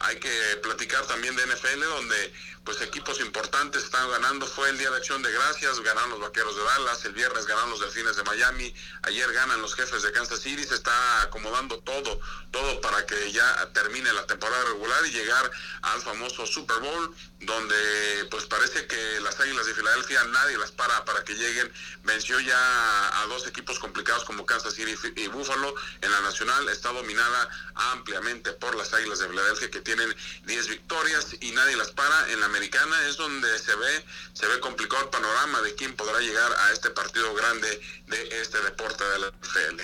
hay 0.00 0.16
que 0.16 0.30
platicar 0.62 1.06
también 1.06 1.34
de 1.36 1.46
NFL, 1.46 1.80
donde 1.80 2.32
pues 2.66 2.80
equipos 2.80 3.20
importantes 3.20 3.84
están 3.84 4.10
ganando. 4.10 4.44
Fue 4.44 4.68
el 4.68 4.76
Día 4.76 4.90
de 4.90 4.96
Acción 4.96 5.22
de 5.22 5.30
Gracias, 5.30 5.80
ganaron 5.80 6.10
los 6.10 6.20
Vaqueros 6.20 6.56
de 6.56 6.64
Dallas, 6.64 7.04
el 7.04 7.12
viernes 7.12 7.46
ganaron 7.46 7.70
los 7.70 7.80
Delfines 7.80 8.16
de 8.16 8.24
Miami, 8.24 8.74
ayer 9.02 9.32
ganan 9.32 9.62
los 9.62 9.74
Jefes 9.76 10.02
de 10.02 10.10
Kansas 10.10 10.40
City, 10.40 10.64
se 10.64 10.74
está 10.74 11.22
acomodando 11.22 11.78
todo, 11.78 12.20
todo 12.50 12.80
para 12.80 13.06
que 13.06 13.30
ya 13.30 13.70
termine 13.72 14.12
la 14.12 14.26
temporada 14.26 14.64
regular 14.64 15.06
y 15.06 15.12
llegar 15.12 15.48
al 15.82 16.00
famoso 16.02 16.44
Super 16.44 16.78
Bowl, 16.80 17.14
donde 17.38 18.26
pues 18.32 18.46
parece 18.46 18.86
que 18.88 19.20
las 19.20 19.38
Águilas 19.38 19.66
de 19.66 19.74
Filadelfia 19.74 20.24
nadie 20.24 20.58
las 20.58 20.72
para 20.72 21.04
para 21.04 21.22
que 21.22 21.34
lleguen. 21.34 21.72
Venció 22.02 22.40
ya 22.40 23.22
a 23.22 23.26
dos 23.26 23.46
equipos 23.46 23.78
complicados 23.78 24.24
como 24.24 24.44
Kansas 24.44 24.74
City 24.74 24.94
y 25.14 25.28
Buffalo. 25.28 25.72
En 26.00 26.10
la 26.10 26.20
nacional 26.22 26.68
está 26.68 26.92
dominada 26.92 27.48
ampliamente 27.92 28.52
por 28.52 28.74
las 28.74 28.92
Águilas 28.92 29.20
de 29.20 29.28
Filadelfia 29.28 29.70
que 29.70 29.80
tienen 29.86 30.14
10 30.46 30.68
victorias 30.68 31.36
y 31.40 31.52
nadie 31.52 31.76
las 31.76 31.92
para. 31.92 32.30
En 32.32 32.40
la 32.40 32.46
americana 32.46 32.96
es 33.08 33.16
donde 33.16 33.58
se 33.58 33.74
ve 33.74 34.04
se 34.32 34.46
ve 34.46 34.60
complicado 34.60 35.04
el 35.04 35.10
panorama 35.10 35.62
de 35.62 35.74
quién 35.76 35.94
podrá 35.94 36.18
llegar 36.20 36.50
a 36.66 36.72
este 36.72 36.90
partido 36.90 37.32
grande 37.34 37.68
de 38.08 38.40
este 38.42 38.60
deporte 38.60 39.04
de 39.04 39.18
la 39.20 39.28
NFL. 39.28 39.82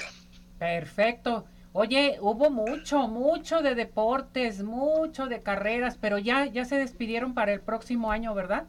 Perfecto. 0.58 1.46
Oye, 1.72 2.18
hubo 2.20 2.50
mucho, 2.50 3.08
mucho 3.08 3.62
de 3.62 3.74
deportes, 3.74 4.62
mucho 4.62 5.26
de 5.26 5.42
carreras, 5.42 5.96
pero 5.98 6.18
ya 6.18 6.44
ya 6.46 6.64
se 6.66 6.76
despidieron 6.76 7.32
para 7.32 7.52
el 7.52 7.60
próximo 7.60 8.12
año, 8.12 8.34
¿verdad? 8.34 8.66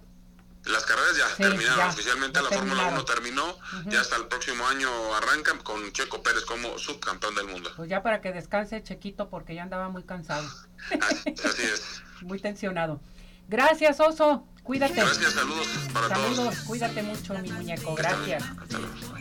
Las 0.65 0.85
carreras 0.85 1.17
ya 1.17 1.35
terminaron 1.35 1.89
oficialmente, 1.89 2.41
la 2.41 2.49
Fórmula 2.49 2.87
1 2.87 3.05
terminó, 3.05 3.57
ya 3.85 3.99
hasta 3.99 4.15
el 4.15 4.27
próximo 4.27 4.65
año 4.67 4.89
arrancan 5.13 5.57
con 5.59 5.91
Checo 5.91 6.23
Pérez 6.23 6.45
como 6.45 6.77
subcampeón 6.77 7.35
del 7.35 7.47
mundo. 7.47 7.71
Pues 7.75 7.89
ya 7.89 8.01
para 8.01 8.21
que 8.21 8.31
descanse 8.31 8.81
Chequito 8.81 9.29
porque 9.29 9.55
ya 9.55 9.63
andaba 9.63 9.89
muy 9.89 10.03
cansado. 10.03 10.47
así 10.89 11.63
es. 11.63 12.01
muy 12.21 12.39
tensionado. 12.39 13.01
Gracias, 13.49 13.99
Oso. 13.99 14.47
Cuídate. 14.63 14.93
Gracias, 14.93 15.33
saludos 15.33 15.67
para 15.93 16.07
saludos, 16.07 16.55
cuídate 16.65 17.03
mucho, 17.03 17.33
mi 17.39 17.51
muñeco. 17.51 17.95
Gracias. 17.95 18.43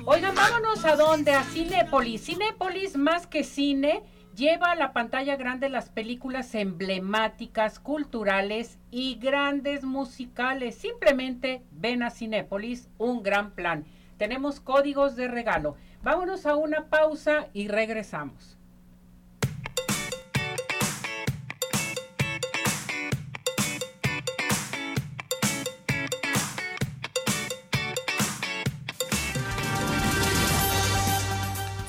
Oigan, 0.04 0.36
vámonos 0.36 0.84
a 0.84 0.94
dónde? 0.94 1.32
A 1.32 1.42
Cinépolis. 1.42 2.24
Cinépolis, 2.24 2.96
más 2.96 3.26
que 3.26 3.42
cine, 3.42 4.04
lleva 4.34 4.70
a 4.70 4.76
la 4.76 4.92
pantalla 4.92 5.36
grande 5.36 5.68
las 5.68 5.90
películas 5.90 6.54
emblemáticas, 6.54 7.78
culturales 7.78 8.78
y 8.90 9.16
grandes 9.16 9.84
musicales. 9.84 10.74
Simplemente 10.74 11.62
ven 11.72 12.02
a 12.02 12.10
Cinépolis, 12.10 12.88
un 12.98 13.22
gran 13.22 13.52
plan. 13.52 13.84
Tenemos 14.16 14.60
códigos 14.60 15.16
de 15.16 15.28
regalo. 15.28 15.76
Vámonos 16.02 16.46
a 16.46 16.56
una 16.56 16.86
pausa 16.86 17.48
y 17.52 17.68
regresamos. 17.68 18.58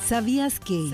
¿Sabías 0.08 0.60
que? 0.60 0.92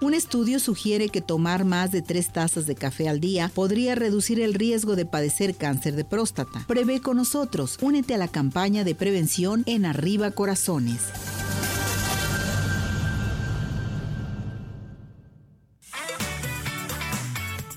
Un 0.00 0.14
estudio 0.14 0.58
sugiere 0.58 1.08
que 1.08 1.20
tomar 1.20 1.64
más 1.64 1.92
de 1.92 2.02
tres 2.02 2.32
tazas 2.32 2.66
de 2.66 2.74
café 2.74 3.08
al 3.08 3.20
día 3.20 3.50
podría 3.54 3.94
reducir 3.94 4.40
el 4.40 4.54
riesgo 4.54 4.96
de 4.96 5.06
padecer 5.06 5.54
cáncer 5.54 5.94
de 5.94 6.04
próstata. 6.04 6.64
Prevé 6.66 7.00
con 7.00 7.16
nosotros. 7.16 7.78
Únete 7.80 8.14
a 8.14 8.18
la 8.18 8.28
campaña 8.28 8.82
de 8.82 8.94
prevención 8.94 9.62
en 9.66 9.86
Arriba 9.86 10.32
Corazones. 10.32 11.02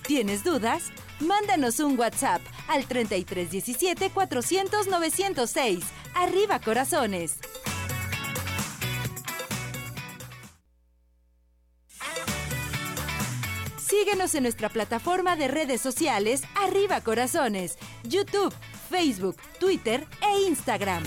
¿Tienes 0.08 0.44
dudas? 0.44 0.92
Mándanos 1.20 1.80
un 1.80 1.98
WhatsApp 1.98 2.42
al 2.68 2.86
3317 2.86 4.10
400 4.10 4.88
906. 4.88 5.84
Arriba 6.16 6.60
Corazones. 6.60 7.38
Síguenos 14.12 14.36
en 14.36 14.43
nuestra 14.43 14.68
plataforma 14.68 15.38
de 15.38 15.47
redes 15.47 15.80
sociales 15.80 16.43
Arriba 16.55 16.99
Corazones, 16.99 17.78
YouTube, 18.03 18.53
Facebook, 18.89 19.38
Twitter 19.57 20.05
e 20.22 20.47
Instagram. 20.49 21.01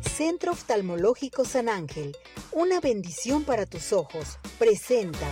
Centro 0.00 0.50
Oftalmológico 0.50 1.44
San 1.44 1.68
Ángel, 1.68 2.16
una 2.50 2.80
bendición 2.80 3.44
para 3.44 3.64
tus 3.64 3.92
ojos, 3.92 4.40
presenta. 4.58 5.28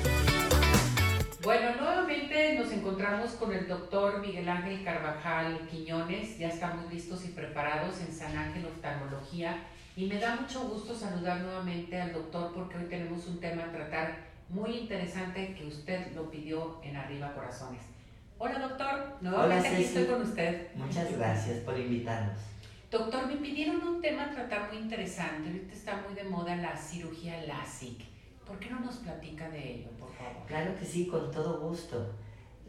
Bueno, 1.43 1.75
nuevamente 1.81 2.57
nos 2.57 2.71
encontramos 2.71 3.33
con 3.33 3.53
el 3.53 3.67
doctor 3.67 4.21
Miguel 4.21 4.49
Ángel 4.49 4.85
Carvajal 4.85 5.67
Quiñones, 5.69 6.39
ya 6.39 6.47
estamos 6.47 6.93
listos 6.93 7.25
y 7.25 7.31
preparados 7.31 7.99
en 7.99 8.15
San 8.15 8.37
Ángel 8.39 8.67
Oftalmología 8.67 9.67
y 9.95 10.07
me 10.07 10.19
da 10.19 10.37
mucho 10.37 10.61
gusto 10.69 10.95
saludar 10.95 11.41
nuevamente 11.41 12.01
al 12.01 12.13
doctor 12.13 12.53
porque 12.55 12.79
hoy 12.79 12.85
tenemos 12.85 13.27
un 13.27 13.39
tema 13.39 13.65
a 13.65 13.73
tratar 13.73 14.33
muy 14.49 14.71
interesante 14.79 15.55
que 15.55 15.67
usted 15.67 16.15
lo 16.15 16.31
pidió 16.31 16.81
en 16.83 16.97
Arriba 16.97 17.33
Corazones. 17.35 17.83
Hola 18.39 18.59
doctor, 18.59 19.19
nuevamente 19.21 19.69
aquí 19.69 19.85
estoy 19.85 20.07
con 20.07 20.23
usted. 20.23 20.75
Muchas 20.75 21.13
gracias 21.17 21.61
por 21.61 21.79
invitarnos. 21.79 22.39
Doctor, 22.91 23.27
me 23.27 23.37
pidieron 23.37 23.87
un 23.87 24.01
tema 24.01 24.25
a 24.25 24.31
tratar 24.31 24.73
muy 24.73 24.83
interesante. 24.83 25.49
Ahorita 25.49 25.73
está 25.73 26.03
muy 26.03 26.15
de 26.15 26.25
moda 26.25 26.57
la 26.57 26.77
cirugía 26.77 27.43
LASIK. 27.47 28.03
¿Por 28.47 28.59
qué 28.59 28.71
no 28.71 28.81
nos 28.81 28.97
platica 28.97 29.49
de 29.51 29.75
ello, 29.75 29.91
por 29.99 30.13
favor? 30.15 30.47
Claro 30.47 30.75
que 30.79 30.85
sí, 30.85 31.07
con 31.07 31.31
todo 31.31 31.61
gusto. 31.61 32.15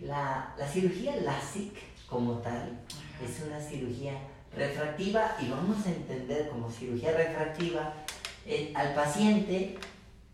La, 0.02 0.54
la 0.58 0.68
cirugía 0.68 1.16
LASIK 1.16 1.74
como 2.08 2.38
tal 2.40 2.80
es 3.22 3.42
una 3.46 3.60
cirugía 3.60 4.14
refractiva 4.56 5.36
y 5.42 5.50
vamos 5.50 5.86
a 5.86 5.90
entender 5.90 6.50
como 6.50 6.70
cirugía 6.70 7.12
refractiva 7.12 7.94
eh, 8.46 8.72
al 8.76 8.94
paciente 8.94 9.78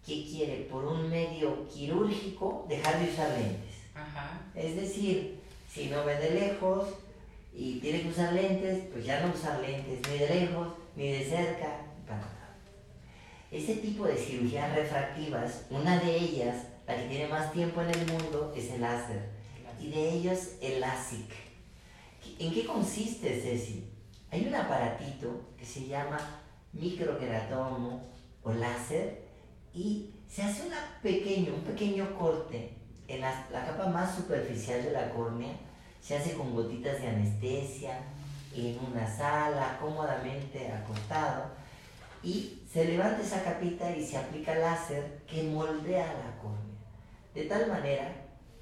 que 0.06 0.26
quiere 0.26 0.68
por 0.70 0.86
un 0.86 1.10
medio 1.10 1.68
quirúrgico 1.70 2.66
dejar 2.68 3.00
de 3.00 3.12
usar 3.12 3.30
lentes. 3.38 3.76
Es 4.56 4.76
decir, 4.76 5.40
si 5.72 5.88
no 5.88 6.04
ve 6.04 6.16
de 6.18 6.32
lejos 6.32 6.88
y 7.54 7.80
tiene 7.80 8.02
que 8.02 8.10
usar 8.10 8.34
lentes, 8.34 8.86
pues 8.92 9.06
ya 9.06 9.22
no 9.22 9.34
usar 9.34 9.60
lentes 9.60 10.00
ni 10.10 10.18
de 10.18 10.28
lejos 10.28 10.68
ni 10.96 11.12
de 11.12 11.26
cerca. 11.26 11.86
Ese 13.52 13.76
tipo 13.78 14.06
de 14.06 14.16
cirugías 14.16 14.76
refractivas, 14.76 15.66
una 15.72 16.00
de 16.00 16.16
ellas, 16.16 16.68
la 16.88 16.96
que 16.96 17.08
tiene 17.08 17.28
más 17.28 17.52
tiempo 17.52 17.82
en 17.82 17.90
el 17.90 18.06
mundo, 18.06 18.54
es 18.56 18.70
el 18.72 18.82
láser. 18.82 19.30
Y 19.82 19.90
de 19.90 20.14
ellos 20.14 20.40
el 20.62 20.82
LASIK. 20.82 21.32
¿En 22.38 22.54
qué 22.54 22.66
consiste, 22.66 23.42
Ceci? 23.42 23.86
Hay 24.32 24.48
un 24.48 24.56
aparatito 24.56 25.50
que 25.58 25.66
se 25.66 25.88
llama 25.88 26.20
microqueratomo 26.74 28.04
o 28.44 28.52
láser 28.54 29.24
y 29.74 30.12
se 30.30 30.44
hace 30.44 30.68
una 30.68 30.78
pequeño, 31.02 31.56
un 31.56 31.62
pequeño 31.62 32.18
corte 32.18 32.74
en 33.08 33.22
la, 33.22 33.48
la, 33.52 33.66
capa 33.66 33.88
más 33.88 34.16
superficial 34.16 34.84
de 34.84 34.92
la 34.92 35.10
córnea. 35.12 35.54
Se 36.02 36.16
hace 36.16 36.34
con 36.34 36.54
gotitas 36.54 37.02
de 37.02 37.08
anestesia 37.08 38.00
en 38.56 38.78
una 38.80 39.08
sala, 39.08 39.78
cómodamente 39.82 40.72
acostado. 40.72 41.46
Y 42.22 42.62
se 42.72 42.86
levanta 42.86 43.22
esa 43.22 43.44
capita 43.44 43.96
y 43.96 44.06
se 44.06 44.18
aplica 44.18 44.56
láser 44.56 45.22
que 45.28 45.44
moldea 45.44 46.06
la 46.06 46.42
córnea. 46.42 46.60
De 47.34 47.46
tal 47.46 47.68
manera 47.68 48.14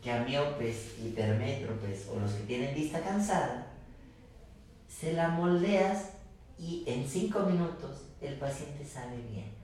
que 0.01 0.11
a 0.11 0.23
miopes, 0.23 0.95
hipermétropes 1.03 2.07
o 2.07 2.19
los 2.19 2.31
que 2.31 2.43
tienen 2.43 2.75
vista 2.75 3.01
cansada, 3.01 3.66
se 4.87 5.13
la 5.13 5.29
moldeas 5.29 6.11
y 6.57 6.83
en 6.87 7.07
cinco 7.07 7.41
minutos 7.41 8.05
el 8.21 8.35
paciente 8.35 8.85
sale 8.85 9.17
bien. 9.29 9.57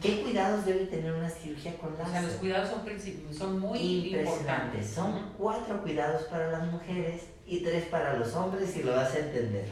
¿Qué 0.00 0.22
cuidados 0.22 0.64
debe 0.64 0.86
tener 0.86 1.12
una 1.12 1.28
cirugía 1.28 1.76
con 1.76 1.96
láser? 1.98 2.06
O 2.06 2.10
sea, 2.10 2.22
los 2.22 2.32
cuidados 2.34 2.70
son, 2.70 3.34
son 3.34 3.58
muy 3.58 3.78
importantes. 4.14 4.88
Son 4.90 5.32
cuatro 5.36 5.82
cuidados 5.82 6.22
para 6.24 6.52
las 6.52 6.70
mujeres 6.70 7.22
y 7.46 7.60
tres 7.60 7.86
para 7.86 8.16
los 8.16 8.34
hombres 8.34 8.76
y 8.76 8.82
lo 8.84 8.94
vas 8.94 9.12
a 9.14 9.18
entender. 9.18 9.66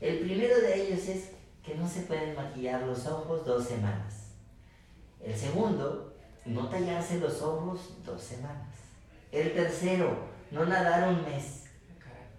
El 0.00 0.20
primero 0.20 0.60
de 0.60 0.82
ellos 0.82 1.08
es 1.08 1.30
que 1.62 1.74
no 1.74 1.88
se 1.88 2.02
pueden 2.02 2.34
maquillar 2.34 2.82
los 2.82 3.06
ojos 3.06 3.44
dos 3.44 3.66
semanas. 3.66 4.26
El 5.22 5.36
segundo, 5.36 6.14
no 6.44 6.68
tallarse 6.68 7.18
los 7.18 7.42
ojos 7.42 7.96
dos 8.04 8.22
semanas. 8.22 8.68
El 9.32 9.52
tercero, 9.52 10.16
no 10.50 10.64
nadar 10.64 11.08
un 11.08 11.22
mes. 11.24 11.65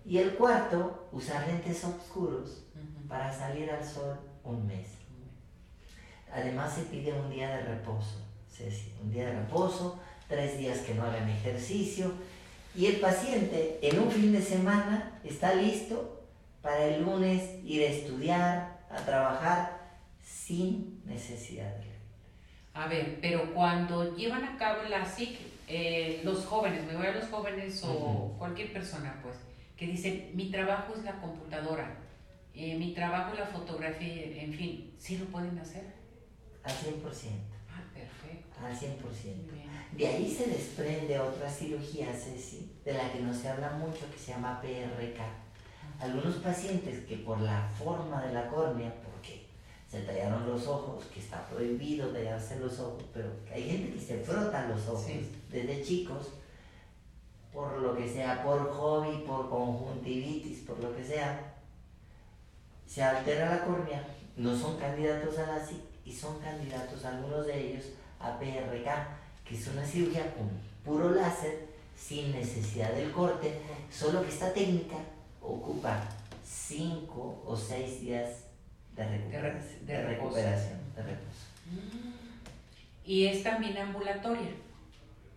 Y 0.07 0.19
el 0.19 0.35
cuarto, 0.35 1.09
usar 1.11 1.45
lentes 1.47 1.83
oscuros 1.83 2.63
para 3.09 3.31
salir 3.31 3.69
al 3.69 3.83
sol 3.83 4.17
un 4.45 4.65
mes. 4.65 4.87
Además 6.31 6.75
se 6.75 6.83
pide 6.83 7.11
un 7.11 7.29
día 7.29 7.49
de 7.57 7.63
reposo, 7.63 8.25
Ceci, 8.49 8.93
un 9.03 9.11
día 9.11 9.25
de 9.25 9.33
reposo, 9.33 9.99
tres 10.29 10.57
días 10.57 10.79
que 10.79 10.93
no 10.93 11.03
hagan 11.03 11.29
ejercicio. 11.29 12.13
Y 12.73 12.85
el 12.85 13.01
paciente 13.01 13.79
en 13.81 13.99
un 13.99 14.09
fin 14.09 14.31
de 14.31 14.41
semana 14.41 15.19
está 15.25 15.53
listo 15.55 16.23
para 16.61 16.85
el 16.85 17.03
lunes 17.03 17.43
ir 17.65 17.81
a 17.81 17.87
estudiar, 17.87 18.85
a 18.89 18.97
trabajar 19.03 19.77
sin 20.23 21.01
necesidad 21.05 21.75
de 21.75 21.85
A 22.73 22.87
ver, 22.87 23.19
pero 23.21 23.53
cuando 23.53 24.15
llevan 24.15 24.45
a 24.45 24.57
cabo 24.57 24.83
la 24.83 25.05
SIC, 25.05 25.37
eh, 25.67 26.21
los 26.23 26.45
jóvenes, 26.45 26.85
me 26.85 26.95
voy 26.95 27.07
a 27.07 27.11
los 27.11 27.27
jóvenes 27.27 27.83
o 27.83 28.35
cualquier 28.37 28.71
persona, 28.71 29.19
pues, 29.21 29.35
que 29.77 29.85
dicen, 29.85 30.31
mi 30.33 30.49
trabajo 30.49 30.93
es 30.95 31.03
la 31.03 31.21
computadora, 31.21 31.97
eh, 32.53 32.75
mi 32.77 32.93
trabajo 32.93 33.33
es 33.33 33.39
la 33.39 33.45
fotografía, 33.45 34.41
en 34.41 34.51
fin, 34.53 34.95
¿sí 34.97 35.17
lo 35.17 35.25
pueden 35.25 35.57
hacer? 35.59 35.85
Al 36.63 36.71
100%. 36.71 37.03
Ah, 37.69 37.83
perfecto. 37.93 38.57
Al 38.65 38.75
100%. 38.75 39.57
De 39.91 40.07
ahí 40.07 40.35
se 40.35 40.47
desprende 40.47 41.19
otra 41.19 41.49
cirugía, 41.49 42.07
Ceci, 42.13 42.71
de 42.83 42.93
la 42.93 43.11
que 43.11 43.19
no 43.19 43.33
se 43.33 43.49
habla 43.49 43.71
mucho, 43.71 44.11
que 44.11 44.17
se 44.17 44.31
llama 44.31 44.59
PRK. 44.61 45.19
Algunos 45.99 46.35
pacientes 46.35 47.05
que 47.05 47.17
por 47.17 47.39
la 47.39 47.69
forma 47.79 48.23
de 48.25 48.33
la 48.33 48.47
córnea, 48.47 48.93
porque 49.03 49.45
se 49.89 50.01
tallaron 50.01 50.47
los 50.47 50.67
ojos, 50.67 51.05
que 51.05 51.19
está 51.19 51.47
prohibido 51.47 52.09
tallarse 52.09 52.59
los 52.59 52.79
ojos, 52.79 53.03
pero 53.13 53.29
hay 53.51 53.63
gente 53.63 53.93
que 53.93 53.99
se 53.99 54.19
frota 54.19 54.67
los 54.67 54.87
ojos 54.87 55.07
desde 55.49 55.83
chicos, 55.83 56.33
por 57.57 57.81
lo 57.81 57.97
que 57.97 58.07
sea, 58.07 58.43
por 58.43 58.69
hobby, 58.69 59.23
por 59.25 59.49
conjuntivitis, 59.49 60.59
por 60.59 60.79
lo 60.79 60.95
que 60.95 61.03
sea, 61.03 61.55
se 62.85 63.01
altera 63.01 63.49
la 63.49 63.65
córnea, 63.65 64.05
no 64.35 64.55
son 64.55 64.77
candidatos 64.77 65.39
a 65.39 65.47
la 65.47 65.65
CIC 65.65 65.81
y 66.05 66.13
son 66.13 66.39
candidatos 66.39 67.03
algunos 67.03 67.47
de 67.47 67.71
ellos 67.71 67.85
a 68.19 68.37
PRK, 68.37 69.07
que 69.43 69.55
es 69.55 69.67
una 69.69 69.83
cirugía 69.83 70.35
con 70.35 70.47
puro 70.85 71.09
láser, 71.09 71.65
sin 71.97 72.31
necesidad 72.31 72.93
del 72.93 73.11
corte, 73.11 73.59
solo 73.89 74.21
que 74.21 74.29
esta 74.29 74.53
técnica 74.53 74.97
ocupa 75.41 75.99
5 76.45 77.43
o 77.43 77.57
6 77.57 78.01
días 78.01 78.29
de 78.95 79.03
recuperación. 79.03 79.85
De, 79.87 80.03
recuperación, 80.03 80.79
de 80.95 81.01
reposo. 81.01 81.47
Y 83.03 83.25
es 83.25 83.41
también 83.41 83.75
ambulatoria, 83.79 84.51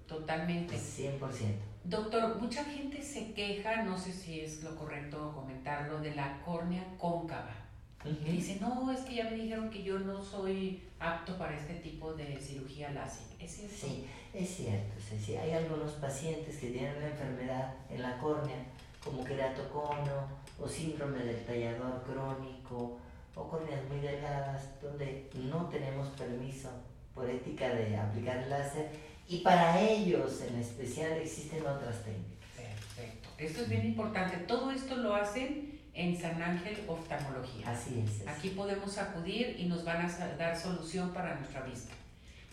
totalmente. 0.06 0.76
100%. 0.76 1.69
Doctor, 1.84 2.40
mucha 2.40 2.64
gente 2.64 3.02
se 3.02 3.32
queja, 3.32 3.82
no 3.82 3.98
sé 3.98 4.12
si 4.12 4.40
es 4.40 4.62
lo 4.62 4.76
correcto 4.76 5.32
comentarlo, 5.34 6.00
de 6.00 6.14
la 6.14 6.40
córnea 6.42 6.84
cóncava. 6.98 7.54
Que 8.02 8.32
dice, 8.32 8.58
no, 8.60 8.90
es 8.90 9.00
que 9.00 9.16
ya 9.16 9.24
me 9.24 9.36
dijeron 9.36 9.68
que 9.68 9.82
yo 9.82 9.98
no 9.98 10.22
soy 10.22 10.82
apto 10.98 11.36
para 11.36 11.54
este 11.54 11.74
tipo 11.74 12.14
de 12.14 12.40
cirugía 12.40 12.90
láser. 12.92 13.26
¿Es 13.38 13.56
cierto? 13.56 13.76
Sí, 13.78 14.06
es 14.32 14.48
cierto. 14.48 14.94
Sí, 15.22 15.36
hay 15.36 15.52
algunos 15.52 15.92
pacientes 15.92 16.56
que 16.56 16.70
tienen 16.70 16.96
una 16.96 17.08
enfermedad 17.08 17.74
en 17.90 18.02
la 18.02 18.16
córnea, 18.18 18.56
como 19.04 19.24
queratocono 19.24 20.28
o 20.58 20.68
síndrome 20.68 21.18
del 21.24 21.44
tallador 21.44 22.02
crónico 22.04 22.98
o 23.34 23.48
córneas 23.48 23.84
muy 23.90 24.00
delgadas, 24.00 24.80
donde 24.80 25.28
no 25.34 25.66
tenemos 25.68 26.08
permiso 26.08 26.70
por 27.14 27.28
ética 27.28 27.68
de 27.70 27.96
aplicar 27.96 28.38
el 28.38 28.50
láser 28.50 28.90
y 29.30 29.38
para 29.38 29.80
ellos 29.80 30.42
en 30.42 30.56
especial 30.56 31.12
existen 31.12 31.60
otras 31.60 32.02
técnicas. 32.02 32.48
Perfecto. 32.56 33.28
Esto 33.38 33.62
es 33.62 33.68
bien 33.68 33.86
importante. 33.86 34.36
Todo 34.38 34.72
esto 34.72 34.96
lo 34.96 35.14
hacen 35.14 35.78
en 35.94 36.20
San 36.20 36.42
Ángel 36.42 36.76
Oftalmología. 36.88 37.70
Así 37.70 38.04
es. 38.04 38.26
Aquí 38.26 38.48
podemos 38.48 38.98
acudir 38.98 39.54
y 39.56 39.66
nos 39.66 39.84
van 39.84 40.04
a 40.04 40.08
dar 40.36 40.58
solución 40.58 41.12
para 41.12 41.36
nuestra 41.36 41.62
vista. 41.62 41.94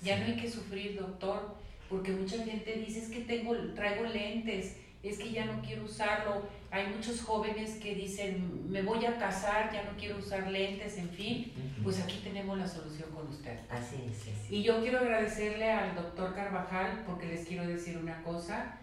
Ya 0.03 0.19
no 0.19 0.25
hay 0.25 0.35
que 0.35 0.47
sufrir, 0.51 0.99
doctor, 0.99 1.55
porque 1.89 2.11
mucha 2.11 2.45
gente 2.45 2.73
dice 2.73 2.99
es 2.99 3.09
que 3.09 3.21
tengo, 3.21 3.55
traigo 3.73 4.05
lentes, 4.05 4.75
es 5.01 5.17
que 5.17 5.31
ya 5.31 5.45
no 5.45 5.59
quiero 5.63 5.83
usarlo. 5.83 6.47
Hay 6.69 6.93
muchos 6.93 7.21
jóvenes 7.21 7.79
que 7.81 7.95
dicen, 7.95 8.69
me 8.71 8.83
voy 8.83 9.03
a 9.03 9.17
casar, 9.17 9.73
ya 9.73 9.83
no 9.83 9.97
quiero 9.97 10.17
usar 10.17 10.51
lentes, 10.51 10.97
en 10.99 11.09
fin. 11.09 11.53
Pues 11.83 11.99
aquí 11.99 12.19
tenemos 12.23 12.55
la 12.55 12.67
solución 12.67 13.09
usted. 13.29 13.59
Así 13.69 13.95
es. 14.09 14.51
Y 14.51 14.63
yo 14.63 14.81
quiero 14.81 14.99
agradecerle 14.99 15.71
al 15.71 15.95
doctor 15.95 16.33
Carvajal 16.33 17.03
porque 17.05 17.27
les 17.27 17.47
quiero 17.47 17.67
decir 17.67 17.97
una 17.97 18.23
cosa. 18.23 18.77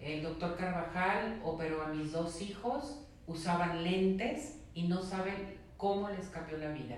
El 0.00 0.22
doctor 0.22 0.56
Carvajal 0.56 1.40
operó 1.44 1.82
a 1.82 1.88
mis 1.88 2.12
dos 2.12 2.40
hijos 2.40 3.00
usaban 3.30 3.84
lentes 3.84 4.56
y 4.74 4.88
no 4.88 5.02
saben 5.02 5.56
cómo 5.76 6.08
les 6.10 6.26
cambió 6.26 6.58
la 6.58 6.72
vida. 6.72 6.96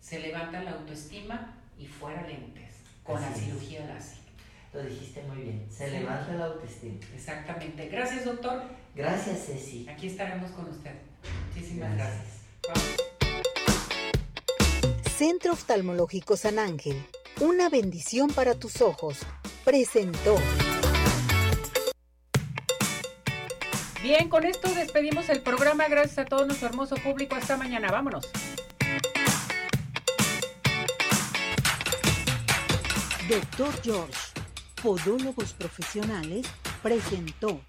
Se 0.00 0.20
levanta 0.20 0.62
la 0.62 0.72
autoestima 0.72 1.54
y 1.78 1.86
fuera 1.86 2.26
lentes 2.26 2.72
con 3.02 3.20
la 3.20 3.32
cirugía 3.32 3.86
láser. 3.86 4.18
Lo 4.72 4.82
dijiste 4.82 5.22
muy 5.22 5.42
bien, 5.42 5.66
se 5.70 5.90
levanta 5.90 6.32
la 6.32 6.46
autoestima. 6.46 6.98
Exactamente. 7.14 7.88
Gracias, 7.88 8.24
doctor. 8.24 8.62
Gracias, 8.94 9.46
Ceci. 9.46 9.86
Aquí 9.88 10.08
estaremos 10.08 10.50
con 10.50 10.68
usted. 10.68 10.94
Muchísimas 11.48 11.94
gracias. 11.94 13.13
Centro 15.16 15.52
Oftalmológico 15.52 16.36
San 16.36 16.58
Ángel, 16.58 17.00
una 17.40 17.68
bendición 17.68 18.30
para 18.30 18.54
tus 18.54 18.80
ojos, 18.80 19.18
presentó. 19.64 20.36
Bien, 24.02 24.28
con 24.28 24.44
esto 24.44 24.74
despedimos 24.74 25.28
el 25.28 25.40
programa. 25.40 25.86
Gracias 25.86 26.18
a 26.18 26.24
todo 26.24 26.46
nuestro 26.46 26.68
hermoso 26.68 26.96
público. 26.96 27.36
Hasta 27.36 27.56
mañana. 27.56 27.92
Vámonos. 27.92 28.28
Doctor 33.28 33.82
George, 33.84 34.18
Podólogos 34.82 35.52
Profesionales, 35.52 36.44
presentó. 36.82 37.60